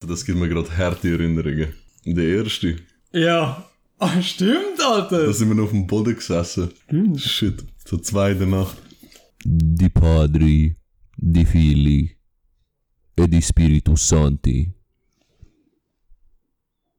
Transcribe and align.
Das 0.00 0.24
gibt 0.24 0.38
mir 0.38 0.48
gerade 0.48 0.76
harte 0.76 1.08
Erinnerungen. 1.10 1.74
Der 2.04 2.24
erste, 2.24 2.76
Ja. 3.12 3.64
Ah, 4.00 4.22
stimmt, 4.22 4.80
Alter. 4.80 5.26
da 5.26 5.32
sind 5.32 5.48
wir 5.48 5.56
noch 5.56 5.64
auf 5.64 5.70
dem 5.70 5.84
Boden 5.86 6.14
gesessen. 6.14 6.70
Shit, 7.16 7.64
so 7.84 7.98
zwei 7.98 8.30
in 8.30 8.38
der 8.38 8.46
Nacht. 8.46 8.76
di 9.44 9.88
Padri, 9.88 10.76
di 11.16 11.44
Figli 11.44 12.08
e 13.16 13.26
di 13.26 13.42
Spiritus 13.42 14.06
Santi. 14.08 14.70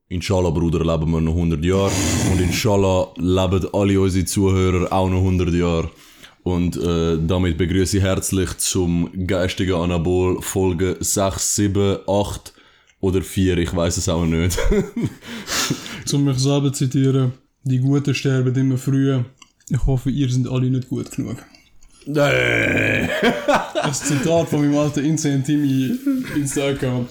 Inshallah, 0.09 0.49
Bruder, 0.49 0.83
leben 0.83 1.09
wir 1.11 1.21
noch 1.21 1.35
100 1.35 1.63
Jahre. 1.63 1.91
Und 2.33 2.41
inshallah 2.41 3.13
leben 3.15 3.67
alle 3.71 4.01
unsere 4.01 4.25
Zuhörer 4.25 4.91
auch 4.91 5.09
noch 5.09 5.19
100 5.19 5.53
Jahre. 5.53 5.89
Und 6.43 6.75
äh, 6.75 7.17
damit 7.25 7.57
begrüße 7.57 7.97
ich 7.97 8.03
herzlich 8.03 8.57
zum 8.57 9.09
geistigen 9.25 9.75
Anabol 9.75 10.41
Folge 10.41 10.97
6, 10.99 11.55
7, 11.55 11.99
8 12.07 12.53
oder 13.01 13.21
4, 13.21 13.57
ich 13.57 13.75
weiß 13.75 13.97
es 13.97 14.09
auch 14.09 14.25
nicht. 14.25 14.57
Zum 16.05 16.23
mich 16.25 16.37
selber 16.39 16.73
zitieren. 16.73 17.33
Die 17.63 17.79
Guten 17.79 18.13
sterben 18.13 18.55
immer 18.55 18.77
früher. 18.77 19.25
Ich 19.69 19.85
hoffe, 19.85 20.09
ihr 20.09 20.29
seid 20.29 20.47
alle 20.47 20.69
nicht 20.69 20.89
gut 20.89 21.11
genug. 21.11 21.37
Nee. 22.05 23.07
Das 23.73 24.03
Zitat 24.03 24.49
von 24.49 24.61
meinem 24.61 24.77
alten 24.77 25.05
Insane 25.05 25.43
Timmy 25.43 25.95
Instagram. 26.35 27.07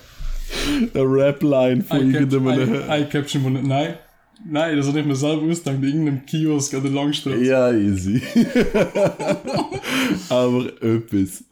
Eine 0.95 1.05
Rap-Line 1.05 1.85
von 1.85 2.13
irgendeinem. 2.13 2.83
I-Caption 2.91 3.43
von 3.43 3.53
Nein. 3.67 3.95
Nein, 4.45 4.77
das 4.77 4.87
hat 4.87 4.97
ich 4.97 5.05
mir 5.05 5.17
selber 5.17 5.43
ausgedacht. 5.43 5.77
In 5.77 5.85
irgendeinem 5.85 6.27
Kiosk 6.27 6.75
an 6.75 6.83
der 6.83 6.93
Langstraße. 6.93 7.45
Ja, 7.45 7.73
easy. 7.73 8.23
aber 10.29 10.83
etwas. 10.83 11.45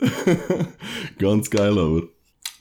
Ganz 1.19 1.51
geil, 1.51 1.79
aber. 1.79 2.03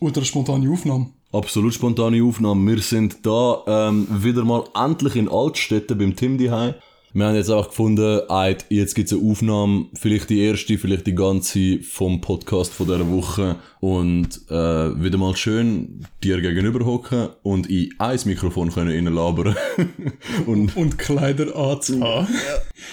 Eine 0.01 0.25
spontane 0.25 0.69
Aufnahme. 0.69 1.11
Absolut 1.35 1.73
spontane 1.73 2.23
Aufnahme. 2.23 2.71
Wir 2.77 2.81
sind 2.81 3.17
da 3.25 3.61
ähm, 3.67 4.07
wieder 4.09 4.45
mal 4.45 4.63
endlich 4.73 5.17
in 5.17 5.27
Altstädten 5.27 5.97
beim 5.97 6.15
Tim 6.15 6.37
daheim. 6.37 6.75
Wir 7.13 7.25
haben 7.27 7.35
jetzt 7.35 7.49
auch 7.49 7.67
gefunden, 7.69 8.21
jetzt 8.69 8.93
gibt 8.93 9.09
es 9.11 9.17
eine 9.17 9.29
Aufnahme, 9.31 9.85
vielleicht 9.93 10.29
die 10.29 10.39
erste, 10.41 10.77
vielleicht 10.77 11.07
die 11.07 11.15
ganze 11.15 11.79
vom 11.81 12.19
Podcast 12.21 12.73
von 12.73 12.87
dieser 12.87 13.09
Woche. 13.09 13.55
Und 13.79 14.41
äh, 14.49 14.53
wieder 15.01 15.17
mal 15.17 15.35
schön 15.35 16.05
dir 16.23 16.39
gegenüber 16.41 16.85
hocken 16.85 17.29
und 17.43 17.69
in 17.69 17.89
ein 17.99 18.19
Mikrofon 18.25 18.69
können 18.71 18.91
reinlabern. 18.91 19.55
und 20.45 20.75
Und 20.75 20.97
Kleider 20.97 21.55
anzuhaben. 21.55 22.27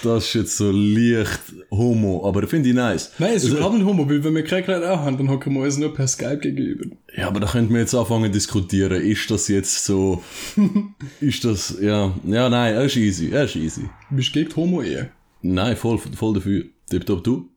das 0.03 0.25
ist 0.27 0.33
jetzt 0.35 0.57
so 0.57 0.69
leicht 0.71 1.39
homo, 1.71 2.25
aber 2.27 2.45
finde 2.47 2.69
ich 2.69 2.75
nice. 2.75 3.11
Nein, 3.19 3.31
es 3.35 3.43
ist 3.43 3.45
Also- 3.45 3.57
überhaupt 3.57 3.75
nicht 3.77 3.85
Homo, 3.85 4.09
weil 4.09 4.23
wenn 4.23 4.35
wir 4.35 4.43
keine 4.43 4.63
Kleider 4.63 4.99
haben, 5.03 5.17
dann 5.17 5.29
hocken 5.29 5.53
wir 5.53 5.61
uns 5.63 5.77
nur 5.77 5.93
per 5.93 6.07
Skype 6.07 6.39
gegenüber. 6.39 6.85
Ja, 7.15 7.27
aber 7.27 7.39
da 7.39 7.47
könnten 7.47 7.73
wir 7.73 7.81
jetzt 7.81 7.93
anfangen 7.93 8.25
zu 8.25 8.31
diskutieren. 8.31 9.01
Ist 9.01 9.29
das 9.29 9.47
jetzt 9.47 9.85
so. 9.85 10.23
ist 11.19 11.45
das. 11.45 11.77
Ja. 11.79 12.13
Ja, 12.25 12.49
nein, 12.49 12.73
er 12.73 12.85
ist 12.85 12.95
easy. 12.95 13.29
Er 13.31 13.43
ist 13.43 13.55
easy. 13.55 13.89
Du 14.09 14.15
bist 14.15 14.33
gegen 14.33 14.49
die 14.49 14.55
Homo-Ehe. 14.55 15.11
Nein, 15.41 15.75
voll, 15.77 15.99
voll 15.99 16.33
dafür. 16.33 16.65
Tipptopp, 16.89 17.23
du? 17.23 17.49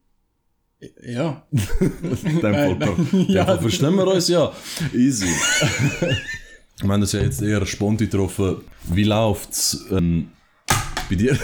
Ja. 1.03 1.47
Dem 1.51 2.41
Fall, 2.41 2.97
ja. 3.29 3.59
Verstehen 3.59 3.95
wir 3.95 4.07
uns 4.07 4.29
ja. 4.29 4.53
Easy. 4.93 5.27
wir 6.81 6.91
haben 6.91 7.01
das 7.01 7.13
ja 7.13 7.21
jetzt 7.21 7.41
eher 7.41 7.65
spontan 7.65 8.09
getroffen. 8.09 8.59
Wie 8.93 9.05
läuft's 9.05 9.87
ähm, 9.91 10.29
bei 11.09 11.15
dir? 11.15 11.39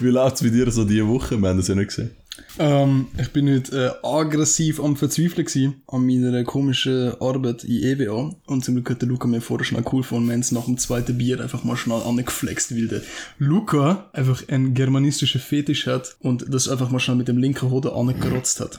Wie 0.00 0.08
läuft's 0.08 0.42
bei 0.42 0.48
dir 0.48 0.70
so 0.72 0.84
diese 0.84 1.06
Woche? 1.06 1.40
Wir 1.40 1.48
haben 1.48 1.58
das 1.58 1.68
ja 1.68 1.76
nicht 1.76 1.88
gesehen. 1.88 2.16
Ähm, 2.58 3.08
ich 3.20 3.30
bin 3.32 3.52
heute 3.52 3.96
äh, 4.02 4.06
aggressiv 4.06 4.80
am 4.80 4.96
Verzweifeln 4.96 5.46
gewesen, 5.46 5.82
an 5.86 6.06
meiner 6.06 6.44
komischen 6.44 7.12
Arbeit 7.20 7.64
in 7.64 7.82
EWA. 7.82 8.34
Und 8.46 8.64
zum 8.64 8.74
Glück 8.74 8.90
hat 8.90 9.02
der 9.02 9.08
Luca 9.08 9.26
mir 9.26 9.40
vorher 9.40 9.64
schnell 9.64 9.84
cool 9.92 10.02
von 10.02 10.26
wir 10.26 10.32
haben 10.32 10.40
es 10.40 10.52
nach 10.52 10.64
dem 10.64 10.78
zweiten 10.78 11.18
Bier 11.18 11.40
einfach 11.40 11.64
mal 11.64 11.76
schnell 11.76 12.00
angeflext, 12.02 12.74
weil 12.74 12.88
der 12.88 13.02
Luca 13.38 14.08
einfach 14.12 14.48
einen 14.48 14.74
germanistischen 14.74 15.40
Fetisch 15.40 15.86
hat 15.86 16.16
und 16.20 16.46
das 16.52 16.68
einfach 16.68 16.90
mal 16.90 17.00
schnell 17.00 17.16
mit 17.16 17.28
dem 17.28 17.38
linken 17.38 17.70
Hoden 17.70 17.92
angerotzt 17.92 18.60
hat. 18.60 18.78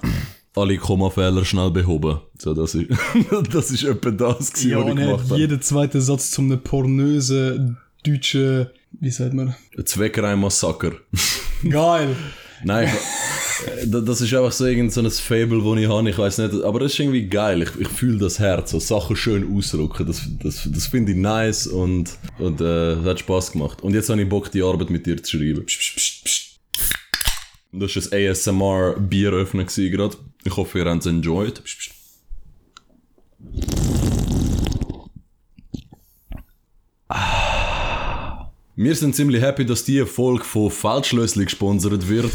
Alle 0.56 0.78
Kommafehler 0.78 1.46
schnell 1.46 1.70
behoben. 1.70 2.20
So, 2.40 2.54
das 2.54 2.74
ist, 2.74 2.90
das 3.52 3.70
ist 3.70 3.84
etwa 3.84 4.12
das, 4.12 4.54
gewesen, 4.54 4.72
ja, 4.72 4.78
was 4.78 4.86
ich 4.86 4.92
und 4.92 4.98
gemacht 4.98 5.30
habe. 5.30 5.40
jeden 5.40 5.62
zweiten 5.62 6.02
Satz 6.02 6.32
zum 6.32 6.46
einem 6.46 6.62
pornösen 6.62 7.78
deutschen, 8.04 8.68
wie 9.00 9.12
sagt 9.12 9.34
man? 9.34 9.56
Ein 9.78 9.86
Zweckrein-Massaker. 9.86 10.94
Geil! 11.70 12.16
Nein, 12.64 12.90
das 13.86 14.22
ist 14.22 14.34
einfach 14.34 14.52
so 14.52 14.66
irgend 14.66 14.94
so 14.94 15.02
ein 15.02 15.10
Fable, 15.10 15.62
das 15.64 15.82
ich 15.82 15.90
habe, 15.90 16.10
ich 16.10 16.18
weiß 16.18 16.38
nicht, 16.40 16.64
aber 16.64 16.80
das 16.80 16.94
ist 16.94 17.00
irgendwie 17.00 17.28
geil, 17.28 17.62
ich, 17.64 17.70
ich 17.80 17.88
fühle 17.88 18.20
das 18.20 18.40
Herz, 18.40 18.72
so 18.72 18.80
Sachen 18.80 19.16
schön 19.16 19.56
ausdrücken, 19.56 20.06
das, 20.06 20.22
das, 20.42 20.68
das 20.72 20.88
finde 20.88 21.12
ich 21.14 21.18
nice 21.18 21.68
und, 21.68 22.12
und 22.40 22.62
äh, 22.62 22.94
es 22.94 23.06
hat 23.06 23.20
Spaß 23.20 23.52
gemacht. 23.54 23.82
Und 23.82 23.94
jetzt 23.94 24.10
habe 24.10 24.22
ich 24.22 24.30
Bock, 24.30 24.52
die 24.52 24.62
Arbeit 24.62 24.90
mit 24.90 25.06
dir 25.06 25.22
zu 25.22 25.38
schreiben. 25.38 25.66
Psst, 25.66 25.96
psst. 25.96 26.48
Und 27.72 27.82
Das 27.82 27.96
war 27.96 28.18
ein 28.18 28.30
ASMR-Bieröffner 28.30 29.66
gerade. 29.66 30.18
Ich 30.44 30.56
hoffe, 30.56 30.80
ihr 30.80 30.86
habt 30.86 31.02
es 31.02 31.06
enjoyed. 31.06 31.64
Psst. 31.64 31.92
Wir 38.80 38.94
sind 38.94 39.16
ziemlich 39.16 39.42
happy, 39.42 39.66
dass 39.66 39.86
die 39.86 40.06
Folge 40.06 40.44
von 40.44 40.70
Feldschlössli 40.70 41.46
gesponsert 41.46 42.08
wird. 42.08 42.30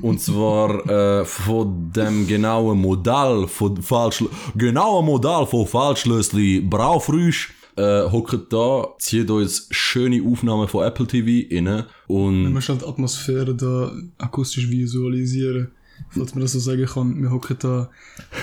Und 0.00 0.20
zwar 0.20 0.88
äh, 0.88 1.24
von 1.24 1.90
dem 1.90 2.24
genauen 2.28 2.80
Modell 2.80 3.48
von 3.48 3.82
Feldschlössli. 3.82 4.36
Genauen 4.54 5.04
Modell 5.04 5.44
von 5.44 5.66
Feldschlössli 5.66 6.60
Braufrüsch. 6.60 7.52
Äh, 7.74 8.08
hockt 8.12 8.52
da, 8.52 8.86
zieht 9.00 9.28
uns 9.28 9.66
schöne 9.72 10.22
Aufnahmen 10.24 10.68
von 10.68 10.86
Apple 10.86 11.08
TV 11.08 11.52
rein. 11.52 11.84
Und 12.06 12.52
Man 12.52 12.62
schnell 12.62 12.78
die 12.78 12.86
Atmosphäre 12.86 13.56
da 13.56 13.90
akustisch 14.18 14.70
visualisieren. 14.70 15.72
Falls 16.10 16.32
man 16.32 16.42
das 16.42 16.52
so 16.52 16.60
sagen 16.60 16.86
kann, 16.86 17.20
wir 17.20 17.32
hocken 17.32 17.56
da 17.58 17.90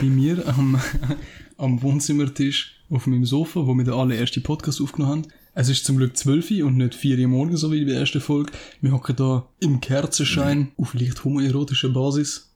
bei 0.02 0.08
mir 0.08 0.46
am, 0.46 0.78
am 1.58 1.82
Wohnzimmertisch 1.82 2.82
auf 2.90 3.08
meinem 3.08 3.24
Sofa, 3.24 3.66
wo 3.66 3.74
wir 3.74 3.86
den 3.86 3.94
allerersten 3.94 4.44
Podcast 4.44 4.82
aufgenommen 4.82 5.24
haben. 5.24 5.45
Es 5.58 5.70
ist 5.70 5.86
zum 5.86 5.96
Glück 5.96 6.18
12 6.18 6.52
Uhr 6.52 6.68
und 6.68 6.76
nicht 6.76 6.96
4 6.96 7.18
Uhr 7.18 7.28
morgens, 7.30 7.62
so 7.62 7.72
wie 7.72 7.80
in 7.80 7.88
der 7.88 7.98
ersten 7.98 8.20
Folge. 8.20 8.52
Wir 8.82 8.92
hocken 8.92 9.16
da 9.16 9.48
im 9.62 9.80
Kerzenschein 9.80 10.74
auf 10.76 10.94
leicht 10.94 11.24
homoerotischer 11.24 11.88
Basis. 11.88 12.54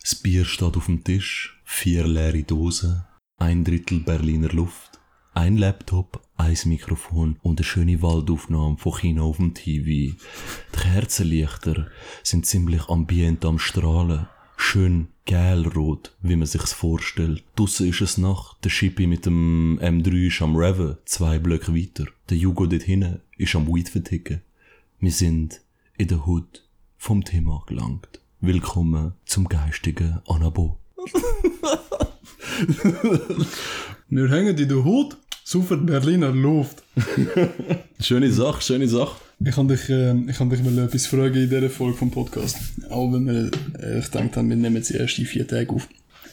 das 0.00 0.14
Bier 0.14 0.46
steht 0.46 0.78
auf 0.78 0.86
dem 0.86 1.04
Tisch. 1.04 1.60
Vier 1.62 2.06
leere 2.06 2.42
Dosen. 2.42 3.02
Ein 3.36 3.64
Drittel 3.64 4.00
Berliner 4.00 4.48
Luft. 4.48 4.98
Ein 5.34 5.58
Laptop, 5.58 6.26
ein 6.38 6.56
Mikrofon 6.64 7.36
und 7.42 7.60
eine 7.60 7.66
schöne 7.66 8.00
Waldaufnahme 8.00 8.78
von 8.78 8.94
Kino 8.94 9.28
auf 9.28 9.36
dem 9.36 9.52
TV. 9.52 9.84
Die 9.84 10.16
Kerzenlichter 10.72 11.88
sind 12.22 12.46
ziemlich 12.46 12.88
ambient 12.88 13.44
am 13.44 13.58
Strahlen. 13.58 14.26
Schön 14.62 15.08
gelrot, 15.24 16.14
wie 16.20 16.36
man 16.36 16.46
sich's 16.46 16.74
vorstellt. 16.74 17.42
Draussen 17.56 17.88
ist 17.88 18.02
es 18.02 18.18
Nacht, 18.18 18.58
der 18.62 18.68
Schippi 18.68 19.06
mit 19.06 19.24
dem 19.26 19.80
M3 19.80 20.28
ist 20.28 20.42
am 20.42 20.54
Reven, 20.54 20.98
zwei 21.06 21.38
Blöcke 21.38 21.74
weiter. 21.74 22.04
Der 22.28 22.36
Jugo 22.36 22.66
dort 22.66 22.82
hinten 22.82 23.20
ist 23.36 23.56
am 23.56 23.66
Weed 23.66 23.88
verticken. 23.88 24.42
Wir 25.00 25.10
sind 25.10 25.62
in 25.96 26.08
der 26.08 26.26
Hood 26.26 26.62
vom 26.98 27.24
Thema 27.24 27.64
gelangt. 27.66 28.20
Willkommen 28.40 29.14
zum 29.24 29.48
geistigen 29.48 30.20
Anabo. 30.28 30.78
Wir 34.08 34.28
hängen 34.28 34.58
in 34.58 34.68
der 34.68 34.84
Hut, 34.84 35.16
super 35.42 35.78
Berliner 35.78 36.32
Luft. 36.32 36.84
Schöne 37.98 38.30
Sache, 38.30 38.60
schöne 38.62 38.88
Sache. 38.88 39.16
Ich 39.42 39.54
kann 39.54 39.68
dich, 39.68 39.88
äh, 39.88 40.14
ich 40.28 40.36
kann 40.36 40.50
dich 40.50 40.62
mal 40.62 40.78
etwas 40.78 41.06
fragen 41.06 41.34
in 41.34 41.48
dieser 41.48 41.70
Folge 41.70 41.96
vom 41.96 42.10
Podcast. 42.10 42.58
Auch 42.90 43.10
wenn 43.10 43.26
wir, 43.26 43.50
äh, 43.82 43.98
ich 44.00 44.10
gedacht 44.10 44.36
haben, 44.36 44.50
wir 44.50 44.56
nehmen 44.56 44.82
sie 44.82 44.98
erst 44.98 45.18
in 45.18 45.24
vier 45.24 45.48
Tage 45.48 45.70
auf. 45.70 45.88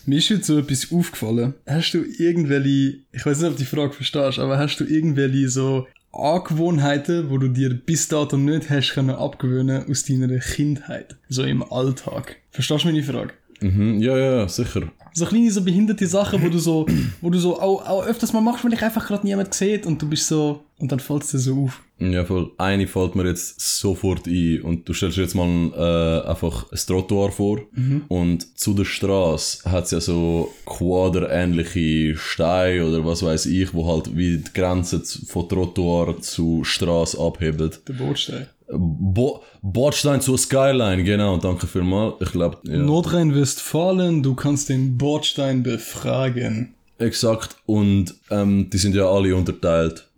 Mir 0.05 0.17
ist 0.17 0.27
jetzt 0.27 0.47
so 0.47 0.59
etwas 0.59 0.91
aufgefallen. 0.91 1.53
Hast 1.65 1.93
du 1.93 2.03
irgendwelche, 2.03 2.99
ich 3.13 3.25
weiß 3.25 3.39
nicht, 3.39 3.47
ob 3.47 3.53
du 3.53 3.59
die 3.59 3.65
Frage 3.65 3.93
verstehst, 3.93 4.39
aber 4.39 4.57
hast 4.57 4.81
du 4.81 4.83
irgendwelche 4.83 5.47
so 5.47 5.87
Angewohnheiten, 6.11 7.29
wo 7.29 7.37
du 7.37 7.47
dir 7.47 7.73
bis 7.73 8.09
dato 8.09 8.35
nicht 8.35 8.69
hast 8.69 8.93
können 8.93 9.11
abgewöhnen 9.11 9.89
aus 9.89 10.03
deiner 10.03 10.39
Kindheit? 10.39 11.15
So 11.29 11.43
im 11.43 11.63
Alltag. 11.63 12.35
Verstehst 12.51 12.83
du 12.83 12.89
meine 12.89 13.03
Frage? 13.03 13.33
Mhm, 13.61 14.01
ja, 14.01 14.17
ja, 14.17 14.49
sicher. 14.49 14.91
So 15.17 15.25
kleine, 15.25 15.49
so 15.49 15.63
behinderte 15.63 16.05
Sachen, 16.05 16.43
wo 16.43 16.47
du 16.47 16.59
so, 16.59 16.85
wo 17.21 17.31
du 17.31 17.39
so 17.39 17.59
auch, 17.59 17.83
auch 17.87 18.05
öfters 18.05 18.33
mal 18.33 18.41
machst, 18.41 18.63
wenn 18.63 18.69
dich 18.69 18.83
einfach 18.83 19.07
gerade 19.07 19.25
niemand 19.25 19.51
sieht 19.51 19.87
und 19.87 19.99
du 19.99 20.07
bist 20.07 20.27
so, 20.27 20.63
und 20.77 20.91
dann 20.91 20.99
fällt 20.99 21.23
es 21.23 21.31
dir 21.31 21.39
so 21.39 21.63
auf. 21.63 21.81
Ja, 21.97 22.23
voll. 22.23 22.51
Eine 22.59 22.85
fällt 22.85 23.15
mir 23.15 23.25
jetzt 23.25 23.59
sofort 23.59 24.27
ein 24.27 24.61
und 24.61 24.87
du 24.87 24.93
stellst 24.93 25.17
dir 25.17 25.23
jetzt 25.23 25.33
mal 25.33 25.71
äh, 25.75 26.29
einfach 26.29 26.71
ein 26.71 26.77
Trottoir 26.85 27.31
vor 27.31 27.61
und 28.09 28.59
zu 28.59 28.75
der 28.75 28.85
Straße 28.85 29.71
hat 29.71 29.85
es 29.85 29.91
ja 29.91 30.01
so 30.01 30.53
quaderähnliche 30.67 32.15
Steine 32.15 32.85
oder 32.85 33.03
was 33.03 33.23
weiß 33.23 33.47
ich, 33.47 33.73
wo 33.73 33.87
halt 33.87 34.15
wie 34.15 34.37
die 34.37 34.53
Grenze 34.53 35.01
von 35.03 35.49
Trottoir 35.49 36.21
zu 36.21 36.63
Straße 36.63 37.19
abheben. 37.19 37.71
Der 37.87 37.93
Bordstein. 37.93 38.45
Bo 38.69 39.43
Bordstein 39.61 40.21
zur 40.21 40.37
Skyline, 40.37 41.03
genau, 41.03 41.37
danke 41.37 41.67
vielmals. 41.67 42.15
Ich 42.19 42.31
glaube, 42.31 42.57
ja. 42.63 42.77
Nordrhein-Westfalen, 42.77 44.23
du 44.23 44.35
kannst 44.35 44.69
den 44.69 44.97
Bordstein 44.97 45.63
befragen. 45.63 46.73
exakt. 46.97 47.55
Und 47.65 48.15
ähm, 48.29 48.69
die 48.69 48.77
sind 48.77 48.95
ja 48.95 49.09
alle 49.09 49.35
unterteilt. 49.35 50.09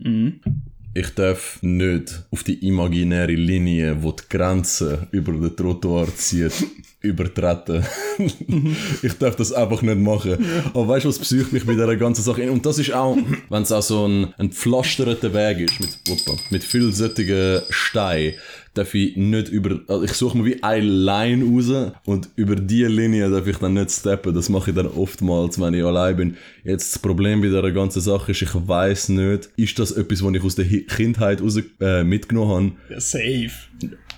Ich 0.99 1.11
darf 1.15 1.59
nicht 1.61 2.25
auf 2.29 2.43
die 2.43 2.67
imaginäre 2.67 3.31
Linie, 3.31 4.03
wo 4.03 4.11
die 4.11 4.23
Grenze 4.27 5.07
über 5.11 5.31
den 5.31 5.55
Trottoir 5.55 6.13
zieht, 6.13 6.51
übertreten. 6.99 7.85
ich 9.01 9.13
darf 9.13 9.37
das 9.37 9.53
einfach 9.53 9.81
nicht 9.81 9.97
machen. 9.97 10.45
Aber 10.73 10.89
weißt 10.89 11.05
du, 11.05 11.09
was 11.09 11.19
psycht 11.19 11.53
mich 11.53 11.65
bei 11.65 11.71
dieser 11.71 11.95
ganzen 11.95 12.21
Sache? 12.21 12.51
Und 12.51 12.65
das 12.65 12.79
ist 12.79 12.91
auch, 12.91 13.15
wenn 13.47 13.63
es 13.63 13.71
auch 13.71 13.81
so 13.81 14.09
ein, 14.09 14.33
ein 14.37 14.51
pflasterter 14.51 15.33
Weg 15.33 15.69
ist, 15.69 15.79
mit, 15.79 15.97
Opa, 16.09 16.37
mit 16.49 16.65
viel 16.65 16.91
solchen 16.91 17.61
Steinen, 17.69 18.33
darf 18.73 18.93
ich 18.93 19.15
nicht 19.15 19.49
über, 19.49 19.79
also 19.87 20.03
ich 20.03 20.13
suche 20.13 20.37
mir 20.37 20.45
wie 20.45 20.63
eine 20.63 20.85
Line 20.85 21.45
raus 21.45 21.93
und 22.05 22.29
über 22.35 22.55
diese 22.55 22.87
Linie 22.87 23.29
darf 23.29 23.47
ich 23.47 23.57
dann 23.57 23.73
nicht 23.73 23.91
steppen. 23.91 24.33
Das 24.33 24.49
mache 24.49 24.71
ich 24.71 24.75
dann 24.75 24.87
oftmals, 24.87 25.59
wenn 25.59 25.73
ich 25.73 25.83
allein 25.83 26.15
bin. 26.15 26.37
Jetzt 26.63 26.93
das 26.93 26.99
Problem 26.99 27.41
bei 27.41 27.47
dieser 27.47 27.71
ganzen 27.71 28.01
Sache 28.01 28.31
ist, 28.31 28.41
ich 28.41 28.53
weiß 28.53 29.09
nicht, 29.09 29.49
ist 29.55 29.79
das 29.79 29.91
etwas, 29.91 30.23
was 30.23 30.33
ich 30.33 30.43
aus 30.43 30.55
der 30.55 30.65
Kindheit 30.65 31.41
raus, 31.41 31.59
äh, 31.79 32.03
mitgenommen 32.03 32.77
habe? 32.89 32.93
Ja, 32.93 32.99
safe. 32.99 33.51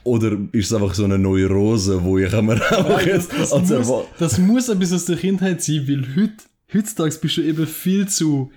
Oder 0.04 0.38
ist 0.52 0.66
es 0.66 0.74
einfach 0.74 0.94
so 0.96 1.04
eine 1.04 1.18
Neurose, 1.18 2.04
wo 2.04 2.18
ich 2.18 2.32
mir 2.32 2.54
einfach 2.54 3.06
jetzt 3.06 3.32
das, 3.34 3.52
das, 3.52 3.88
muss, 3.88 4.06
das 4.18 4.38
muss 4.40 4.70
etwas 4.70 4.94
aus 4.94 5.06
der 5.06 5.18
Kindheit 5.18 5.62
sein, 5.62 5.88
weil 5.88 6.06
heut, 6.16 6.34
heutzutage 6.74 7.16
bist 7.22 7.38
du 7.38 7.42
eben 7.42 7.68
viel 7.68 8.08
zu 8.08 8.52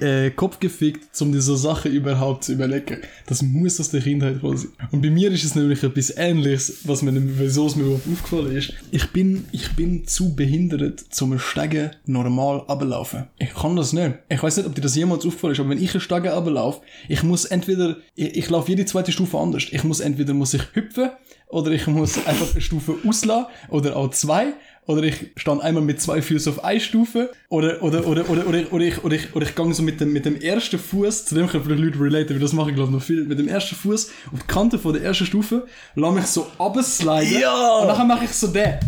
äh, 0.00 0.30
kopfgefickt, 0.30 1.20
um 1.20 1.32
diese 1.32 1.56
Sache 1.56 1.88
überhaupt 1.88 2.44
zu 2.44 2.52
überlegen. 2.52 2.98
Das 3.26 3.42
muss 3.42 3.80
aus 3.80 3.90
der 3.90 4.02
Kindheit 4.02 4.40
quasi. 4.40 4.68
Und 4.90 5.00
bei 5.00 5.10
mir 5.10 5.30
ist 5.30 5.44
es 5.44 5.54
nämlich 5.54 5.82
etwas 5.82 6.14
Ähnliches, 6.16 6.80
was 6.84 7.02
mir, 7.02 7.12
wieso 7.14 7.66
es 7.66 7.76
mir 7.76 7.84
überhaupt 7.84 8.08
aufgefallen 8.12 8.56
ist. 8.56 8.74
Ich 8.90 9.10
bin, 9.10 9.46
ich 9.52 9.74
bin 9.76 10.06
zu 10.06 10.34
behindert, 10.34 11.00
zum 11.10 11.38
Steigen 11.38 11.90
normal 12.04 12.64
ablaufen. 12.66 13.26
Ich 13.38 13.54
kann 13.54 13.76
das 13.76 13.92
nicht. 13.92 14.18
Ich 14.28 14.42
weiß 14.42 14.58
nicht, 14.58 14.66
ob 14.66 14.74
dir 14.74 14.82
das 14.82 14.96
jemals 14.96 15.24
aufgefallen 15.24 15.52
ist, 15.52 15.60
aber 15.60 15.70
wenn 15.70 15.82
ich 15.82 15.92
eine 15.92 16.00
Steigen 16.00 16.28
ablaufe, 16.28 16.82
ich 17.08 17.22
muss 17.22 17.46
entweder, 17.46 17.96
ich, 18.14 18.36
ich 18.36 18.50
laufe 18.50 18.70
jede 18.70 18.84
zweite 18.84 19.12
Stufe 19.12 19.38
anders. 19.38 19.64
Ich 19.70 19.84
muss 19.84 20.00
entweder 20.00 20.34
muss 20.34 20.54
ich 20.54 20.62
hüpfen, 20.74 21.10
oder 21.48 21.72
ich 21.72 21.86
muss 21.86 22.24
einfach 22.26 22.52
eine 22.52 22.60
Stufe 22.60 22.96
auslassen, 23.06 23.46
oder 23.68 23.96
auch 23.96 24.10
zwei, 24.10 24.52
oder 24.86 25.02
ich 25.02 25.14
stand 25.36 25.62
einmal 25.62 25.82
mit 25.82 26.00
zwei 26.00 26.20
Füßen 26.22 26.52
auf 26.52 26.64
eine 26.64 26.80
Stufe, 26.80 27.30
oder, 27.48 27.82
oder, 27.82 28.06
oder, 28.06 28.28
oder, 28.28 28.46
oder, 28.48 28.72
oder 28.72 28.84
ich, 28.86 29.02
oder 29.04 29.14
ich, 29.14 29.34
oder 29.34 29.46
ich 29.46 29.54
gehe 29.54 29.74
so 29.74 29.82
mit 29.82 30.00
dem, 30.00 30.12
mit 30.12 30.24
dem 30.24 30.40
ersten 30.40 30.78
Fuß, 30.78 31.26
zu 31.26 31.34
dem 31.34 31.46
können 31.48 31.64
vielleicht 31.64 31.82
Leute 31.82 32.00
relaten, 32.00 32.34
weil 32.34 32.40
das 32.40 32.52
mache 32.52 32.70
ich 32.70 32.76
glaube 32.76 32.92
noch 32.92 33.02
viel, 33.02 33.24
mit 33.24 33.38
dem 33.38 33.48
ersten 33.48 33.76
Fuß 33.76 34.10
auf 34.32 34.40
die 34.40 34.46
Kante 34.46 34.78
von 34.78 34.92
der 34.92 35.02
ersten 35.02 35.26
Stufe, 35.26 35.66
lasse 35.94 36.14
mich 36.14 36.26
so 36.26 36.46
absliden, 36.58 37.40
Ja! 37.40 37.78
und 37.78 37.86
nachher 37.88 38.04
mache 38.04 38.24
ich 38.24 38.32
so 38.32 38.48
den. 38.48 38.78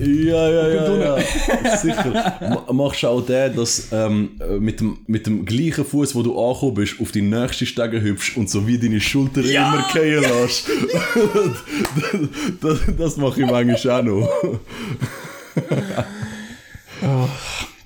Ja, 0.00 0.48
ja, 0.48 0.68
ja, 0.68 0.90
bin 0.90 1.00
ja. 1.00 1.76
Sicher. 1.76 2.38
Ma- 2.40 2.72
Machst 2.72 3.02
du 3.02 3.08
auch 3.08 3.20
den, 3.24 3.54
dass 3.56 3.88
ähm, 3.92 4.30
äh, 4.40 4.58
mit, 4.58 4.80
dem, 4.80 4.98
mit 5.06 5.26
dem 5.26 5.44
gleichen 5.44 5.84
Fuß, 5.84 6.14
wo 6.14 6.22
du 6.22 6.38
angekommen 6.40 6.74
bist, 6.74 7.00
auf 7.00 7.12
die 7.12 7.22
nächste 7.22 7.66
Stege 7.66 8.00
hüpfst 8.02 8.36
und 8.36 8.48
so 8.50 8.66
wie 8.66 8.78
deine 8.78 9.00
Schulter 9.00 9.40
Ja! 9.42 9.68
immer 9.74 9.82
fallen 9.84 10.22
lässt. 10.22 10.68
das, 12.60 12.78
das, 12.86 12.96
das 12.96 13.16
mache 13.16 13.42
ich 13.42 13.50
manchmal 13.50 14.00
auch 14.00 14.04
noch. 14.04 14.30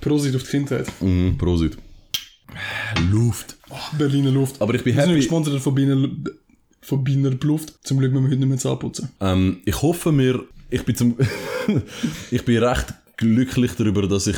Prosit 0.01 0.35
auf 0.35 0.43
die 0.43 0.49
Kindheit. 0.49 0.87
Mhm, 1.01 1.37
Prosit. 1.37 1.77
Luft. 3.11 3.57
Berliner 3.97 4.31
Luft. 4.31 4.61
Aber 4.61 4.73
ich 4.75 4.83
bin 4.83 4.95
Wir 4.95 5.01
sind 5.01 5.11
happy. 5.11 5.21
gesponsert 5.21 5.59
von 5.61 5.73
Biener, 5.75 6.09
von 6.81 7.03
Biener 7.03 7.31
Luft. 7.41 7.73
Zum 7.83 7.97
Glück 7.99 8.11
müssen 8.11 8.25
wir 8.25 8.31
heute 8.31 8.39
nicht 8.39 8.49
mehr 8.49 8.57
Zahnputzen. 8.57 9.09
Ähm, 9.21 9.61
ich 9.65 9.81
hoffe 9.81 10.11
mir, 10.11 10.43
ich 10.73 10.83
bin 10.83 10.95
zum, 10.95 11.17
ich 12.31 12.43
bin 12.43 12.63
recht 12.63 12.93
glücklich 13.17 13.73
darüber, 13.77 14.07
dass 14.07 14.27
ich 14.27 14.37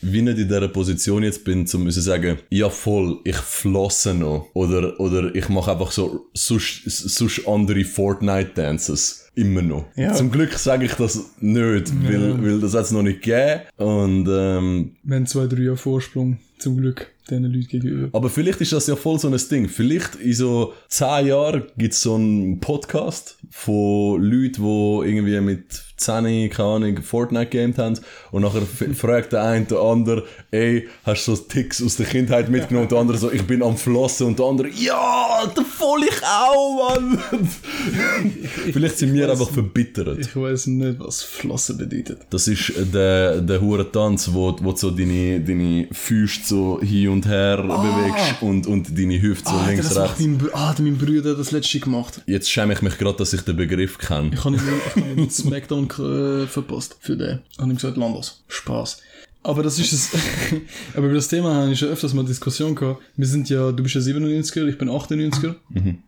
wie 0.00 0.22
nicht 0.22 0.38
in 0.38 0.48
dieser 0.48 0.68
Position 0.68 1.22
jetzt 1.22 1.44
bin, 1.44 1.66
zu 1.66 1.78
müssen 1.78 2.02
sagen, 2.02 2.38
ja 2.50 2.68
voll, 2.68 3.20
ich 3.24 3.36
flosse 3.36 4.12
noch. 4.12 4.50
Oder, 4.52 5.00
oder 5.00 5.34
ich 5.34 5.48
mache 5.48 5.72
einfach 5.72 5.90
so, 5.92 6.26
sonst, 6.34 7.46
andere 7.46 7.84
Fortnite-Dances. 7.84 9.30
Immer 9.34 9.62
noch. 9.62 9.86
Ja. 9.96 10.12
Zum 10.12 10.30
Glück 10.30 10.52
sage 10.52 10.84
ich 10.84 10.92
das 10.92 11.30
nicht, 11.40 11.92
weil, 12.04 12.42
weil 12.44 12.60
das 12.60 12.74
hat 12.74 12.84
es 12.84 12.90
noch 12.92 13.02
nicht 13.02 13.22
gegeben. 13.22 13.62
Und, 13.78 14.28
ähm, 14.28 14.96
Wir 15.02 15.16
haben 15.16 15.26
zwei, 15.26 15.46
drei 15.46 15.62
Jahre 15.62 15.76
Vorsprung, 15.76 16.38
zum 16.58 16.76
Glück, 16.76 17.10
diesen 17.30 17.44
Leuten 17.44 17.68
gegenüber. 17.68 18.08
aber 18.16 18.30
vielleicht 18.30 18.60
ist 18.60 18.72
das 18.72 18.86
ja 18.86 18.96
voll 18.96 19.18
so 19.18 19.28
ein 19.28 19.40
Ding. 19.50 19.68
Vielleicht 19.68 20.16
in 20.16 20.34
so 20.34 20.74
zehn 20.88 21.26
Jahren 21.26 21.64
gibt 21.76 21.94
es 21.94 22.02
so 22.02 22.14
einen 22.14 22.60
Podcast 22.60 23.38
von 23.50 24.22
Leuten, 24.22 24.62
die 24.62 25.08
irgendwie 25.08 25.40
mit 25.40 25.93
10, 25.96 26.50
keine 26.50 26.68
Ahnung, 26.68 27.02
Fortnite 27.02 27.46
gamed 27.46 27.78
haben 27.78 27.98
und 28.32 28.42
nachher 28.42 28.62
fragt 28.94 29.32
der 29.32 29.42
eine 29.44 29.64
den 29.64 29.78
anderen, 29.78 30.22
ey, 30.50 30.88
hast 31.04 31.26
du 31.28 31.34
so 31.34 31.42
Ticks 31.42 31.82
aus 31.82 31.96
der 31.96 32.06
Kindheit 32.06 32.48
mitgenommen? 32.48 32.84
Und 32.86 32.92
der 32.92 32.98
andere 32.98 33.16
so, 33.18 33.30
ich 33.30 33.42
bin 33.46 33.62
am 33.62 33.76
Flossen 33.76 34.26
und 34.28 34.38
der 34.38 34.46
andere, 34.46 34.68
ja, 34.68 35.46
der 35.56 35.64
voll 35.64 36.02
ich 36.04 36.22
auch, 36.22 36.94
Mann! 36.98 37.18
Vielleicht 38.72 38.98
sind 38.98 39.14
wir 39.14 39.28
weiß 39.28 39.40
einfach 39.40 39.52
verbittert. 39.52 40.18
Ich 40.18 40.34
weiß 40.34 40.66
nicht, 40.68 40.98
was 40.98 41.22
Flossen 41.22 41.76
bedeutet. 41.78 42.18
Das 42.30 42.48
ist 42.48 42.72
der, 42.92 43.40
der 43.40 43.60
hure 43.60 43.90
Tanz, 43.90 44.30
wo, 44.32 44.56
wo 44.60 44.74
so 44.74 44.90
deine, 44.90 45.40
deine 45.40 45.86
Füße 45.92 46.40
so 46.44 46.80
hin 46.80 47.08
und 47.08 47.26
her 47.26 47.58
bewegst 47.62 48.42
und, 48.42 48.66
und 48.66 48.98
deine 48.98 49.20
Hüfte 49.20 49.50
so 49.50 49.56
Ah, 49.56 49.66
links, 49.68 49.88
das 49.90 49.98
rechts. 50.10 50.20
mein, 50.20 50.40
ah, 50.52 50.74
mein 50.78 50.98
Bruder 50.98 51.30
hat 51.30 51.38
das 51.38 51.50
letzte 51.52 51.78
gemacht. 51.80 52.20
Jetzt 52.26 52.50
schäme 52.50 52.72
ich 52.72 52.82
mich 52.82 52.98
gerade, 52.98 53.16
dass 53.18 53.32
ich 53.32 53.42
den 53.42 53.56
Begriff 53.56 53.98
kenne. 53.98 54.30
Ich 54.32 54.44
habe 54.44 54.56
ihm, 54.56 54.62
ich 54.96 55.02
ihm 55.02 55.12
einen 55.12 55.28
Smackdown 55.94 56.42
äh, 56.42 56.46
verpasst 56.46 56.96
für 57.00 57.16
den. 57.16 57.40
Ich 57.52 57.58
habe 57.58 57.70
ihm 57.70 57.76
gesagt, 57.76 57.96
Landos. 57.96 58.42
Spaß. 58.48 59.00
Aber 59.42 59.62
das 59.62 59.78
ist 59.78 59.92
es. 59.92 60.10
Aber 60.94 61.06
über 61.06 61.14
das 61.14 61.28
Thema 61.28 61.54
habe 61.54 61.72
ich 61.72 61.78
schon 61.78 61.90
öfters 61.90 62.14
mal 62.14 62.24
Diskussion 62.24 62.74
gehabt. 62.74 63.02
Wir 63.16 63.26
sind 63.26 63.48
ja, 63.50 63.72
du 63.72 63.82
bist 63.82 63.94
ja 63.94 64.00
97er, 64.00 64.66
ich 64.68 64.78
bin 64.78 64.88
98er. 64.88 65.54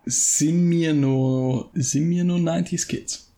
Sind 0.07 0.71
wir 0.71 0.95
noch, 0.95 1.71
sind 1.75 2.09
wir 2.09 2.25
noch 2.25 2.39
90s 2.39 2.87
Kids? 2.89 3.31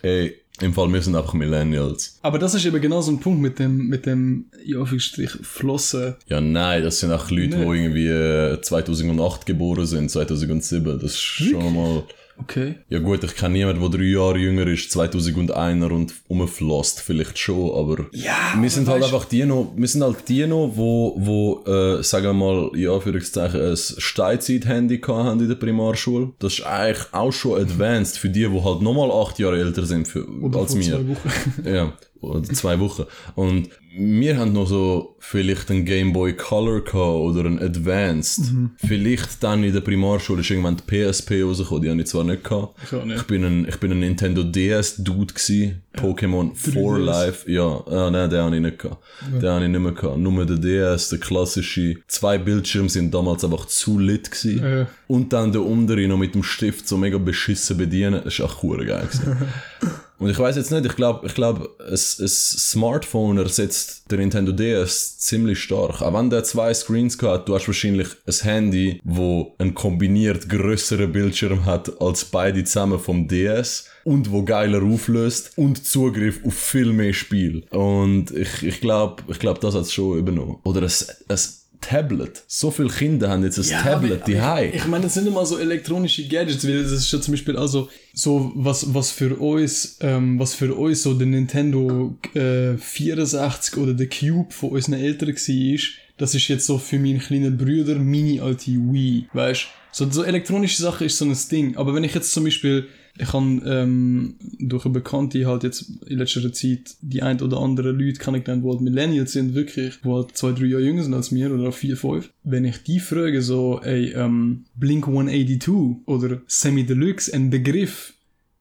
Ey, 0.00 0.36
im 0.62 0.72
Fall, 0.72 0.90
wir 0.90 1.02
sind 1.02 1.14
einfach 1.14 1.34
Millennials. 1.34 2.18
Aber 2.22 2.38
das 2.38 2.54
ist 2.54 2.64
eben 2.64 2.80
genau 2.80 3.02
so 3.02 3.12
ein 3.12 3.20
Punkt 3.20 3.42
mit 3.42 3.58
dem, 3.58 3.88
mit 3.88 4.06
dem, 4.06 4.46
ja, 4.64 4.78
Anführungsstrich, 4.78 5.30
Flossen. 5.42 6.14
Ja, 6.28 6.40
nein, 6.40 6.82
das 6.82 7.00
sind 7.00 7.12
auch 7.12 7.30
Leute, 7.30 7.58
Nee. 7.58 7.64
die 7.64 7.78
irgendwie 7.82 8.06
äh, 8.08 8.60
2008 8.62 9.44
geboren 9.44 9.84
sind, 9.84 10.10
2007. 10.10 10.98
Das 10.98 11.12
ist 11.12 11.20
schon 11.20 11.74
mal... 11.74 12.04
Okay. 12.38 12.76
Ja 12.88 12.98
gut, 12.98 13.24
ich 13.24 13.34
kenne 13.34 13.54
niemanden, 13.54 13.80
der 13.80 13.98
drei 13.98 14.04
Jahre 14.04 14.38
jünger 14.38 14.66
ist, 14.66 14.94
2001er 14.96 15.90
und 15.90 16.14
umflosst, 16.28 17.00
vielleicht 17.00 17.38
schon, 17.38 17.70
aber 17.74 18.06
Ja, 18.12 18.54
wir 18.60 18.70
sind 18.70 18.88
halt 18.88 19.02
einfach 19.04 19.24
die 19.24 19.44
noch, 19.44 19.72
wir 19.76 19.88
sind 19.88 20.02
halt 20.02 20.28
die 20.28 20.46
noch, 20.46 20.72
wo, 20.74 21.14
wo 21.18 21.64
äh, 21.66 22.02
sagen 22.02 22.26
wir 22.26 22.32
mal, 22.34 22.70
ja, 22.74 22.98
für 23.00 23.18
Zeichen, 23.20 23.60
ein 23.60 23.76
Steinzeit-Handy 23.76 25.00
haben 25.00 25.40
in 25.40 25.48
der 25.48 25.56
Primarschule. 25.56 26.32
Das 26.38 26.54
ist 26.54 26.66
eigentlich 26.66 27.06
auch 27.12 27.32
schon 27.32 27.60
advanced 27.60 28.18
für 28.18 28.28
die, 28.28 28.46
die 28.48 28.62
halt 28.64 28.82
nochmal 28.82 29.10
acht 29.10 29.38
Jahre 29.38 29.58
älter 29.58 29.86
sind 29.86 30.06
für, 30.06 30.26
Oder 30.40 30.60
als 30.60 30.72
vor 30.72 30.80
wir. 30.80 30.86
zwei 30.92 31.08
Wochen. 31.08 31.68
Ja, 31.68 31.92
oder 32.20 32.42
zwei 32.42 32.78
Wochen. 32.80 33.04
Und 33.34 33.70
wir 33.98 34.36
haben 34.36 34.52
noch 34.52 34.66
so 34.66 35.16
vielleicht 35.18 35.70
einen 35.70 35.84
Game 35.84 36.12
Boy 36.12 36.34
Color 36.34 36.82
gehabt 36.82 36.94
oder 36.94 37.46
einen 37.46 37.58
Advanced. 37.58 38.52
Mhm. 38.52 38.70
Vielleicht 38.76 39.42
dann 39.42 39.64
in 39.64 39.72
der 39.72 39.80
Primarschule 39.80 40.42
ist 40.42 40.50
irgendwann 40.50 40.76
die 40.76 40.82
PSP 40.82 41.42
rausgekommen, 41.42 41.82
die 41.82 41.90
habe 41.90 42.00
ich 42.00 42.06
zwar 42.06 42.24
nicht 42.24 42.44
gehabt. 42.44 42.78
Ich 42.84 42.92
nicht. 42.92 43.16
Ich 43.16 43.22
bin 43.26 43.44
ein, 43.44 43.66
ich 43.66 43.76
bin 43.76 43.92
ein 43.92 44.00
Nintendo 44.00 44.42
DS 44.42 44.96
Dude 44.96 45.32
gsi. 45.32 45.76
Pokémon 45.96 46.54
for 46.54 46.98
3DS. 46.98 46.98
Life. 46.98 47.50
Ja, 47.50 47.82
ah, 47.86 48.10
nein, 48.10 48.28
den 48.28 48.40
habe 48.40 48.56
ich 48.56 48.62
nicht 48.62 48.78
gehabt. 48.78 49.02
Den 49.32 49.48
habe 49.48 49.64
ich 49.64 49.70
nicht 49.70 49.80
mehr 49.80 49.92
gehabt. 49.92 50.18
Nur 50.18 50.44
der 50.44 50.58
DS, 50.58 51.08
der 51.08 51.18
klassische. 51.18 51.96
Zwei 52.06 52.36
Bildschirme 52.36 52.90
sind 52.90 53.14
damals 53.14 53.44
einfach 53.44 53.64
zu 53.64 53.98
lit. 53.98 54.28
Äh. 54.44 54.84
Und 55.06 55.32
dann 55.32 55.52
der 55.52 55.62
untere 55.62 56.06
noch 56.06 56.18
mit 56.18 56.34
dem 56.34 56.42
Stift 56.42 56.86
so 56.86 56.98
mega 56.98 57.16
beschissen 57.16 57.78
bedienen. 57.78 58.20
Das 58.24 58.34
ist 58.34 58.40
auch 58.42 58.62
cool 58.62 58.84
geil 58.84 59.06
gewesen. 59.06 59.36
Und 60.18 60.30
ich 60.30 60.38
weiß 60.38 60.56
jetzt 60.56 60.70
nicht, 60.70 60.86
ich 60.86 60.96
glaube, 60.96 61.26
ich 61.26 61.34
glaube, 61.34 61.68
ein, 61.80 61.92
ein 61.92 62.28
Smartphone 62.28 63.38
ersetzt 63.38 64.10
der 64.10 64.18
Nintendo 64.18 64.52
DS 64.52 65.18
ziemlich 65.18 65.60
stark. 65.60 66.00
Auch 66.00 66.14
wenn 66.14 66.30
der 66.30 66.44
zwei 66.44 66.72
Screens 66.72 67.20
hat, 67.20 67.48
du 67.48 67.54
hast 67.54 67.66
wahrscheinlich 67.66 68.08
ein 68.26 68.34
Handy, 68.42 69.00
wo 69.04 69.54
einen 69.58 69.74
kombiniert 69.74 70.48
größeren 70.48 71.12
Bildschirm 71.12 71.66
hat 71.66 72.00
als 72.00 72.24
beide 72.24 72.64
zusammen 72.64 72.98
vom 72.98 73.28
DS 73.28 73.86
und 74.04 74.30
wo 74.30 74.42
geiler 74.42 74.82
auflöst 74.82 75.52
und 75.56 75.84
Zugriff 75.86 76.40
auf 76.46 76.54
viel 76.54 76.92
mehr 76.92 77.12
Spiel. 77.12 77.64
Und 77.70 78.30
ich, 78.30 78.62
ich 78.62 78.80
glaube, 78.80 79.22
ich 79.28 79.38
glaube, 79.38 79.60
das 79.60 79.74
hat 79.74 79.82
es 79.82 79.92
schon 79.92 80.18
übernommen. 80.18 80.58
Oder 80.64 80.82
ein, 80.82 80.92
ein 81.28 81.38
Tablet. 81.80 82.42
So 82.46 82.70
viele 82.70 82.88
Kinder 82.88 83.30
haben 83.30 83.44
jetzt 83.44 83.58
ein 83.58 83.82
Tablet, 83.82 84.26
die 84.26 84.38
aber 84.38 84.54
high. 84.54 84.74
ich, 84.74 84.82
ich 84.82 84.86
meine, 84.86 85.04
das 85.04 85.14
sind 85.14 85.26
immer 85.26 85.44
so 85.46 85.58
elektronische 85.58 86.26
Gadgets, 86.26 86.66
weil 86.66 86.82
das 86.82 86.92
ist 86.92 87.12
ja 87.12 87.20
zum 87.20 87.32
Beispiel 87.32 87.56
also 87.56 87.88
so 88.12 88.52
was 88.54 88.94
was 88.94 89.10
für 89.10 89.36
uns 89.36 89.98
ähm, 90.00 90.38
was 90.38 90.54
für 90.54 90.74
uns 90.74 91.02
so 91.02 91.14
der 91.14 91.26
Nintendo 91.26 92.16
äh, 92.34 92.76
64 92.76 93.76
oder 93.76 93.94
der 93.94 94.08
Cube 94.08 94.52
von 94.52 94.70
unseren 94.70 94.94
Eltern 94.94 95.30
war, 95.30 95.78
das 96.18 96.34
ist 96.34 96.48
jetzt 96.48 96.66
so 96.66 96.78
für 96.78 96.98
meinen 96.98 97.20
kleinen 97.20 97.56
Brüder 97.56 97.96
meine 97.96 98.42
alte 98.42 98.70
Wii, 98.70 99.28
weißt? 99.32 99.66
So 99.92 100.10
so 100.10 100.22
elektronische 100.22 100.82
Sache 100.82 101.06
ist 101.06 101.18
so 101.18 101.24
ein 101.24 101.36
Ding. 101.50 101.76
Aber 101.76 101.94
wenn 101.94 102.04
ich 102.04 102.14
jetzt 102.14 102.32
zum 102.32 102.44
Beispiel 102.44 102.88
Ich 103.18 103.32
habe 103.32 103.62
ähm, 103.66 104.34
durch 104.58 104.84
eine 104.84 104.94
Bekannte 104.94 105.46
halt 105.46 105.62
jetzt 105.62 105.90
in 106.06 106.18
letzter 106.18 106.52
Zeit 106.52 106.96
die 107.00 107.22
ein 107.22 107.40
oder 107.40 107.58
andere 107.58 107.92
Leute 107.92 108.18
kennengelernt, 108.18 108.64
die 108.64 108.68
halt 108.68 108.80
Millennials 108.80 109.32
sind, 109.32 109.54
wirklich, 109.54 110.00
die 110.04 110.08
halt 110.08 110.36
zwei, 110.36 110.52
drei 110.52 110.66
Jahre 110.66 110.84
jünger 110.84 111.02
sind 111.02 111.14
als 111.14 111.30
mir 111.30 111.52
oder 111.52 111.72
vier, 111.72 111.96
fünf. 111.96 112.30
Wenn 112.44 112.64
ich 112.64 112.82
die 112.82 113.00
frage, 113.00 113.42
so, 113.42 113.80
ey, 113.82 114.12
ähm, 114.12 114.64
Blink 114.74 115.08
182 115.08 116.06
oder 116.06 116.42
Semi 116.46 116.84
Deluxe, 116.84 117.32
ein 117.32 117.50
Begriff, 117.50 118.15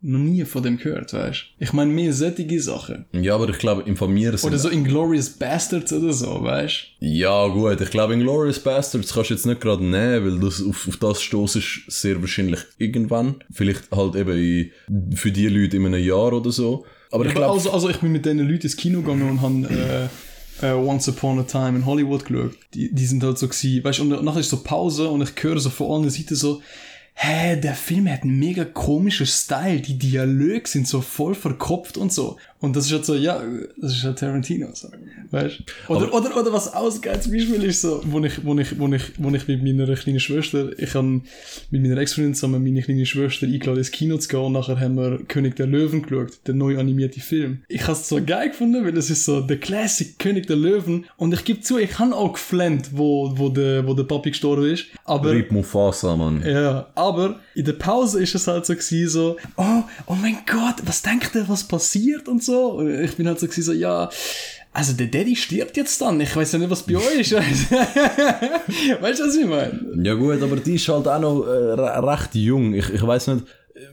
noch 0.05 0.19
nie 0.19 0.45
von 0.45 0.61
dem 0.61 0.77
gehört, 0.77 1.13
weißt 1.13 1.45
Ich 1.57 1.73
meine, 1.73 1.91
mehr 1.91 2.13
sättige 2.13 2.61
Sachen. 2.61 3.05
Ja, 3.11 3.35
aber 3.35 3.49
ich 3.49 3.57
glaube, 3.57 3.83
informieren 3.83 4.37
sind... 4.37 4.49
Oder 4.49 4.59
so 4.59 4.69
Inglourious 4.69 5.29
Bastards 5.29 5.91
oder 5.91 6.13
so, 6.13 6.43
weißt 6.43 6.87
Ja, 6.99 7.47
gut, 7.47 7.81
ich 7.81 7.89
glaube, 7.89 8.13
Inglourious 8.13 8.59
Bastards 8.59 9.13
kannst 9.13 9.29
du 9.31 9.33
jetzt 9.33 9.45
nicht 9.45 9.61
gerade 9.61 9.83
nehmen, 9.83 10.25
weil 10.25 10.39
das 10.39 10.63
auf, 10.63 10.87
auf 10.87 10.97
das 10.97 11.21
stoß 11.21 11.55
ist 11.55 11.81
sehr 11.87 12.21
wahrscheinlich 12.21 12.59
irgendwann. 12.77 13.43
Vielleicht 13.51 13.91
halt 13.91 14.15
eben 14.15 14.37
in, 14.37 15.15
für 15.15 15.31
die 15.31 15.47
Leute 15.47 15.77
in 15.77 15.85
einem 15.85 16.03
Jahr 16.03 16.33
oder 16.33 16.51
so. 16.51 16.85
Aber 17.11 17.25
ich 17.25 17.33
glaube... 17.33 17.53
Also, 17.53 17.71
also 17.71 17.89
ich 17.89 17.97
bin 17.97 18.11
mit 18.11 18.25
diesen 18.25 18.39
Leuten 18.39 18.63
ins 18.63 18.77
Kino 18.77 19.01
gegangen 19.01 19.29
und 19.29 19.41
habe 19.41 20.09
äh, 20.61 20.67
äh, 20.67 20.73
Once 20.73 21.09
Upon 21.09 21.39
a 21.39 21.43
Time 21.43 21.77
in 21.77 21.85
Hollywood 21.85 22.25
geschaut. 22.25 22.57
Die, 22.73 22.93
die 22.93 23.05
sind 23.05 23.23
halt 23.23 23.37
so 23.37 23.47
gewesen, 23.47 23.83
weißt 23.83 23.99
und 24.01 24.23
nachher 24.23 24.39
ist 24.39 24.49
so 24.49 24.57
Pause 24.57 25.09
und 25.09 25.21
ich 25.21 25.43
höre 25.43 25.59
so 25.59 25.69
von 25.69 25.91
allen 25.91 26.09
Seiten 26.09 26.35
so, 26.35 26.61
hä, 27.15 27.55
der 27.55 27.73
Film 27.73 28.09
hat 28.09 28.23
einen 28.23 28.37
mega 28.37 28.65
komischen 28.65 29.25
Style, 29.25 29.79
die 29.79 29.97
Dialoge 29.97 30.67
sind 30.67 30.87
so 30.87 31.01
voll 31.01 31.33
verkopft 31.33 31.97
und 31.97 32.11
so. 32.11 32.37
Und 32.59 32.75
das 32.75 32.87
ist 32.87 32.93
halt 32.93 33.05
so, 33.05 33.15
ja, 33.15 33.41
das 33.77 33.93
ist 33.93 34.03
halt 34.03 34.17
Tarantino, 34.17 34.69
so, 34.73 34.87
weißt 35.29 35.61
oder, 35.87 36.11
oder, 36.13 36.35
oder 36.35 36.51
was 36.51 36.73
ausgeht, 36.73 37.21
zum 37.21 37.33
Beispiel 37.33 37.63
ist 37.63 37.81
so, 37.81 38.01
wo 38.05 38.19
ich, 38.21 38.43
wo 38.43 38.57
ich, 38.57 38.79
wo 38.79 38.87
ich, 38.91 39.03
wo 39.17 39.29
ich 39.29 39.47
mit 39.47 39.61
meiner 39.61 39.93
kleinen 39.93 40.19
Schwester, 40.19 40.71
ich 40.79 40.95
habe 40.95 41.21
mit 41.69 41.81
meiner 41.83 41.97
Ex-Freundin 41.97 42.33
zusammen 42.33 42.63
meine 42.63 42.81
kleine 42.81 43.05
Schwester 43.05 43.45
eingeladen 43.45 43.79
ins 43.79 43.91
Kino 43.91 44.17
zu 44.17 44.29
gehen 44.29 44.39
und 44.39 44.53
nachher 44.53 44.79
haben 44.79 44.95
wir 44.95 45.19
König 45.27 45.55
der 45.57 45.67
Löwen 45.67 46.01
geschaut, 46.01 46.39
der 46.47 46.55
neu 46.55 46.79
animierte 46.79 47.19
Film. 47.19 47.59
Ich 47.67 47.83
habe 47.83 47.93
es 47.93 48.09
so 48.09 48.19
geil 48.25 48.49
gefunden, 48.49 48.83
weil 48.83 48.97
es 48.97 49.11
ist 49.11 49.25
so 49.25 49.41
der 49.41 49.57
Classic 49.57 50.17
König 50.17 50.47
der 50.47 50.55
Löwen 50.55 51.05
und 51.17 51.33
ich 51.33 51.43
gebe 51.43 51.59
zu, 51.61 51.77
ich 51.77 51.99
habe 51.99 52.15
auch 52.15 52.33
geflennt, 52.33 52.89
wo, 52.93 53.31
wo 53.37 53.49
der, 53.49 53.85
wo 53.85 53.93
der 53.93 54.05
Papi 54.05 54.31
gestorben 54.31 54.65
ist, 54.65 54.85
aber... 55.03 55.31
Rip 55.31 55.51
Mufasa, 55.51 56.15
Mann. 56.15 56.41
Ja, 56.43 56.87
aber 57.07 57.39
in 57.53 57.65
der 57.65 57.73
Pause 57.73 58.21
ist 58.21 58.35
es 58.35 58.47
halt 58.47 58.65
so 58.65 58.73
gewesen, 58.73 59.09
so, 59.09 59.37
oh, 59.57 59.83
oh 60.07 60.15
mein 60.15 60.37
Gott, 60.45 60.75
was 60.85 61.01
denkt 61.01 61.35
ihr, 61.35 61.47
was 61.47 61.63
passiert 61.63 62.27
und 62.27 62.43
so. 62.43 62.73
Und 62.73 62.89
ich 62.99 63.15
bin 63.15 63.27
halt 63.27 63.39
so 63.39 63.47
gewesen, 63.47 63.63
so, 63.63 63.73
ja, 63.73 64.09
also 64.73 64.91
der 64.91 65.07
Daddy 65.07 65.35
stirbt 65.37 65.77
jetzt 65.77 66.01
dann. 66.01 66.19
Ich 66.19 66.35
weiß 66.35 66.51
ja 66.51 66.59
nicht, 66.59 66.69
was 66.69 66.83
bei 66.83 66.97
euch 66.97 67.31
ist. 67.31 67.71
weißt 67.71 69.19
du, 69.19 69.23
was 69.23 69.35
ich 69.35 69.45
meine? 69.45 70.03
Ja 70.03 70.15
gut, 70.15 70.41
aber 70.41 70.57
die 70.57 70.75
ist 70.75 70.87
halt 70.89 71.07
auch 71.07 71.19
noch 71.19 71.45
äh, 71.45 71.79
recht 71.79 72.35
jung. 72.35 72.73
Ich, 72.73 72.89
ich 72.89 73.01
weiß 73.01 73.27
nicht, 73.27 73.45